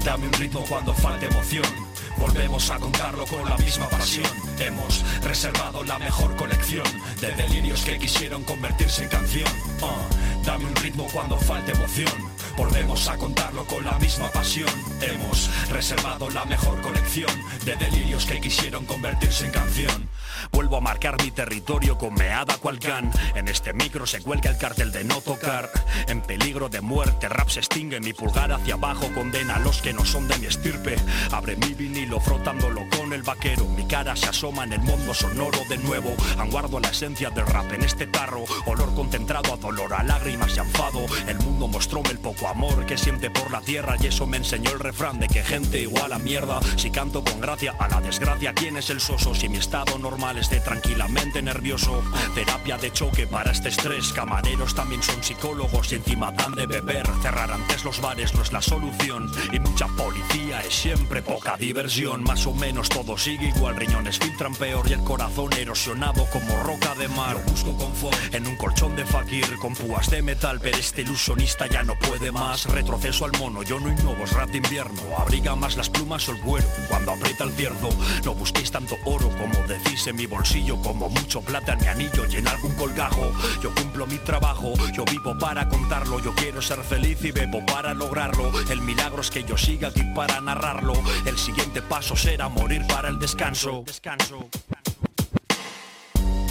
Dame 0.04 0.26
un 0.26 0.34
ritmo 0.34 0.64
cuando 0.68 0.94
falte 0.94 1.28
emoción. 1.28 1.92
Volvemos 2.18 2.70
a 2.70 2.78
contarlo 2.80 3.26
con 3.26 3.48
la 3.50 3.58
misma 3.58 3.88
pasión. 3.90 4.30
Hemos 4.60 5.04
reservado 5.24 5.84
la 5.84 5.98
mejor 6.00 6.36
colección 6.36 6.86
de 7.20 7.32
delirios 7.32 7.82
que 7.82 7.98
quisieron 7.98 8.44
convertirse 8.44 9.04
en 9.04 9.10
canción. 9.10 9.50
Uh, 9.82 10.46
dame 10.46 10.66
un 10.66 10.76
ritmo 10.76 11.08
cuando 11.14 11.38
falte 11.38 11.72
emoción. 11.72 12.12
Volvemos 12.58 13.08
a 13.08 13.18
contarlo 13.18 13.66
con 13.66 13.84
la 13.86 13.98
misma 14.00 14.30
pasión. 14.32 14.70
Hemos 15.02 15.50
reservado 15.72 16.30
la 16.30 16.46
mejor 16.46 16.82
colección 16.82 17.32
de 17.66 17.76
delirios 17.76 18.26
que 18.26 18.40
quisieron 18.40 18.86
convertirse 18.86 19.46
en 19.46 19.52
canción. 19.52 20.10
Vuelvo 20.52 20.78
a 20.78 20.82
marcar 20.82 21.22
mi 21.22 21.32
territorio 21.32 21.98
con 21.98 22.14
meada 22.14 22.58
cual 22.58 22.80
can. 22.80 23.12
En 23.36 23.48
este 23.48 23.74
micro 23.74 24.06
se 24.06 24.22
cuelga 24.22 24.50
el 24.50 24.58
cartel 24.58 24.92
de 24.92 25.04
no 25.04 25.22
tocar. 25.22 25.70
En 26.08 26.22
peligro 26.22 26.70
de 26.70 26.82
muerte, 26.82 27.30
rap 27.30 27.50
se 27.50 27.60
extingue. 27.60 28.00
Mi 28.00 28.14
pulgar 28.14 28.52
hacia 28.52 28.76
abajo 28.76 29.08
condena 29.14 29.56
a 29.56 29.60
los 29.60 29.82
que 29.82 29.94
no 29.94 30.06
son 30.06 30.28
de 30.28 30.38
mi 30.40 30.46
estirpe. 30.48 30.96
Abre 31.32 31.56
mi 31.56 31.74
vinilo 31.74 32.20
frotándolo 32.20 32.82
con 32.98 33.14
el 33.14 33.24
vaquero. 33.24 33.66
Mi 33.66 33.86
cara 33.86 34.16
se 34.16 34.28
asoma 34.28 34.64
en 34.64 34.74
el 34.74 34.82
mundo 34.82 35.14
sonoro 35.14 35.60
de 35.70 35.78
nuevo. 35.78 36.16
Anguardo 36.38 36.80
la 36.80 36.90
esencia 36.90 37.30
del 37.30 37.48
rap 37.48 37.72
en 37.74 37.84
este 37.84 38.08
tarro. 38.08 38.44
Olor 38.66 38.94
concentrado 38.96 39.54
a 39.54 39.58
dolor, 39.58 39.94
a 39.94 40.04
lágrimas 40.04 40.56
y 40.56 40.60
enfado. 40.60 41.06
El 41.28 41.38
mundo 41.40 41.68
mostróme 41.68 42.10
el 42.10 42.20
poco 42.20 42.48
amor 42.48 42.86
que 42.86 42.98
siente 42.98 43.30
por 43.30 43.52
la 43.52 43.62
tierra. 43.62 43.96
Y 44.00 44.08
eso 44.08 44.28
me 44.28 44.38
enseñó 44.38 44.72
el 44.72 44.80
refrán 44.80 45.20
de 45.20 45.28
que 45.28 45.44
gente 45.44 45.80
igual 45.80 46.14
a 46.14 46.20
mierda. 46.20 46.60
Si 46.78 46.90
canto 46.92 47.24
con 47.24 47.40
gracia 47.42 47.76
a 47.80 47.88
la 47.88 48.02
desgracia, 48.02 48.54
¿quién 48.54 48.78
es 48.78 48.90
el 48.90 49.00
soso? 49.00 49.36
Si 49.36 49.50
mi 49.50 49.58
estado 49.58 49.98
normal 49.98 50.31
esté 50.38 50.60
tranquilamente 50.60 51.42
nervioso. 51.42 52.04
Terapia 52.36 52.78
de 52.78 52.92
choque 52.92 53.28
para 53.28 53.52
este 53.52 53.70
estrés. 53.70 54.12
Camareros 54.14 54.76
también 54.76 55.02
son 55.04 55.24
psicólogos 55.24 55.92
y 55.92 55.96
encima 55.96 56.32
dan 56.32 56.54
de 56.54 56.66
beber. 56.66 57.08
Cerrar 57.22 57.52
antes 57.52 57.84
los 57.84 58.02
bares 58.02 58.34
no 58.34 58.42
es 58.42 58.52
la 58.52 58.62
solución. 58.62 59.32
Y 59.52 59.60
mucha 59.60 59.88
policía 59.88 60.41
es 60.60 60.74
siempre 60.74 61.22
poca 61.22 61.56
diversión. 61.58 62.24
Más 62.24 62.46
o 62.46 62.54
menos 62.54 62.90
todo 62.90 63.18
sigue 63.18 63.50
igual. 63.56 63.76
Riñones 63.78 64.20
filtran 64.20 64.54
peor 64.54 64.86
y 64.90 64.94
el 64.94 65.04
corazón 65.04 65.54
erosionado 65.54 66.26
como 66.32 66.62
roca 66.64 66.94
de 66.96 67.08
mar. 67.08 67.38
Busco 67.48 67.76
confort 67.78 68.18
en 68.34 68.46
un 68.46 68.58
colchón 68.58 68.96
de 68.96 69.06
fakir 69.06 69.46
con 69.58 69.74
púas 69.74 70.10
de 70.10 70.22
metal. 70.22 70.60
Pero 70.62 70.78
este 70.78 71.04
ilusionista 71.04 71.68
ya 71.68 71.84
no 71.84 71.98
puede 71.98 72.32
más. 72.32 72.66
Retroceso 72.66 73.26
al 73.26 73.32
mono, 73.40 73.64
yo 73.64 73.80
no 73.80 73.90
innovo, 73.90 74.24
es 74.24 74.34
rap 74.34 74.50
de 74.50 74.58
invierno. 74.58 75.02
Abriga 75.18 75.56
más 75.56 75.78
las 75.78 75.90
plumas 75.90 76.28
o 76.28 76.34
el 76.34 76.42
vuelo 76.42 76.68
cuando 76.90 77.14
aprieta 77.14 77.46
el 77.46 77.52
cierzo. 77.52 77.90
No 78.26 78.34
busquéis 78.34 78.72
tanto 78.72 78.98
oro 79.06 79.30
como 79.38 79.68
decís 79.68 80.06
en 80.08 80.18
mi 80.18 80.26
bolsillo 80.26 80.78
como 80.82 81.10
mucho 81.10 81.42
plata 81.42 81.74
en 81.74 81.80
mi 81.80 81.88
anillo 81.88 82.26
y 82.30 82.36
en 82.36 82.48
algún 82.48 82.74
colgajo. 82.76 83.32
Yo 83.62 83.74
cumplo 83.74 84.06
mi 84.08 84.18
trabajo, 84.18 84.74
yo 84.92 85.06
vivo 85.06 85.38
para 85.40 85.70
contarlo, 85.70 86.20
yo 86.20 86.34
quiero 86.36 86.62
ser 86.62 86.80
feliz 86.84 87.24
y 87.24 87.32
bebo 87.32 87.66
para 87.66 87.94
lograrlo. 87.94 88.52
El 88.70 88.82
milagro 88.82 89.22
es 89.22 89.30
que 89.30 89.44
yo 89.44 89.58
siga 89.58 89.90
aquí 89.90 90.04
para 90.16 90.41
narrarlo. 90.42 90.94
El 91.26 91.38
siguiente 91.38 91.82
paso 91.82 92.16
será 92.16 92.50
morir 92.50 92.86
para 92.88 93.10
el 93.10 93.20
descanso. 93.20 93.84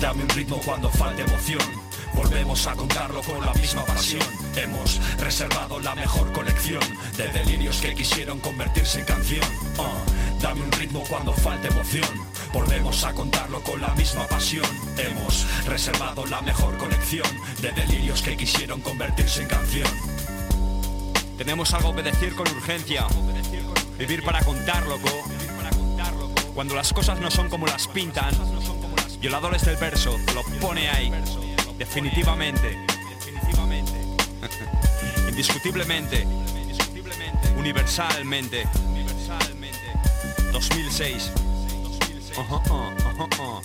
Dame 0.01 0.23
un 0.23 0.29
ritmo 0.31 0.59
cuando 0.65 0.89
falte 0.89 1.23
emoción. 1.23 1.61
Volvemos 2.15 2.67
a 2.67 2.75
contarlo 2.75 3.21
con 3.23 3.45
la 3.45 3.53
misma 3.55 3.85
pasión. 3.85 4.23
Hemos 4.57 5.01
reservado 5.19 5.79
la 5.79 5.95
mejor 5.95 6.33
colección 6.33 6.81
de 7.17 7.29
delirios 7.29 7.81
que 7.81 7.95
quisieron 7.95 8.41
convertirse 8.41 9.01
en 9.01 9.05
canción. 9.05 9.45
Uh, 9.79 10.41
dame 10.43 10.63
un 10.63 10.73
ritmo 10.73 11.05
cuando 11.09 11.33
falte 11.33 11.69
emoción. 11.69 12.09
Volvemos 12.53 13.05
a 13.05 13.13
contarlo 13.13 13.63
con 13.63 13.81
la 13.81 13.95
misma 13.95 14.27
pasión. 14.27 14.67
Hemos 14.97 15.47
reservado 15.67 16.27
la 16.27 16.41
mejor 16.41 16.77
colección 16.79 17.29
de 17.61 17.71
delirios 17.73 18.23
que 18.23 18.37
quisieron 18.37 18.81
convertirse 18.81 19.43
en 19.43 19.49
canción. 19.49 19.89
Tenemos 21.37 21.73
algo 21.73 21.95
que 21.95 22.03
decir 22.03 22.35
con 22.35 22.49
urgencia. 22.49 23.07
Vivir 24.01 24.23
para 24.23 24.43
contar, 24.43 24.87
loco. 24.87 25.11
Cuando 26.55 26.75
las 26.75 26.91
cosas 26.91 27.21
no 27.21 27.31
son 27.31 27.51
como 27.51 27.67
las 27.67 27.87
pintan. 27.87 28.35
Violadores 29.21 29.63
del 29.67 29.77
verso, 29.77 30.17
lo 30.35 30.43
pone 30.59 30.89
ahí. 30.89 31.13
Definitivamente. 31.77 32.79
Indiscutiblemente. 35.29 36.27
Universalmente. 37.59 38.67
2006. 40.51 41.33
Ajá, 42.39 42.57
ajá, 42.57 42.95
ajá. 43.19 43.61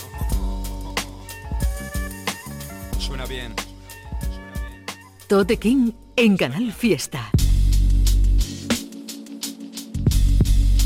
Suena 2.99 3.25
bien. 3.25 3.55
Tote 5.27 5.57
King 5.57 5.93
en 6.17 6.35
Canal 6.35 6.73
Fiesta. 6.73 7.31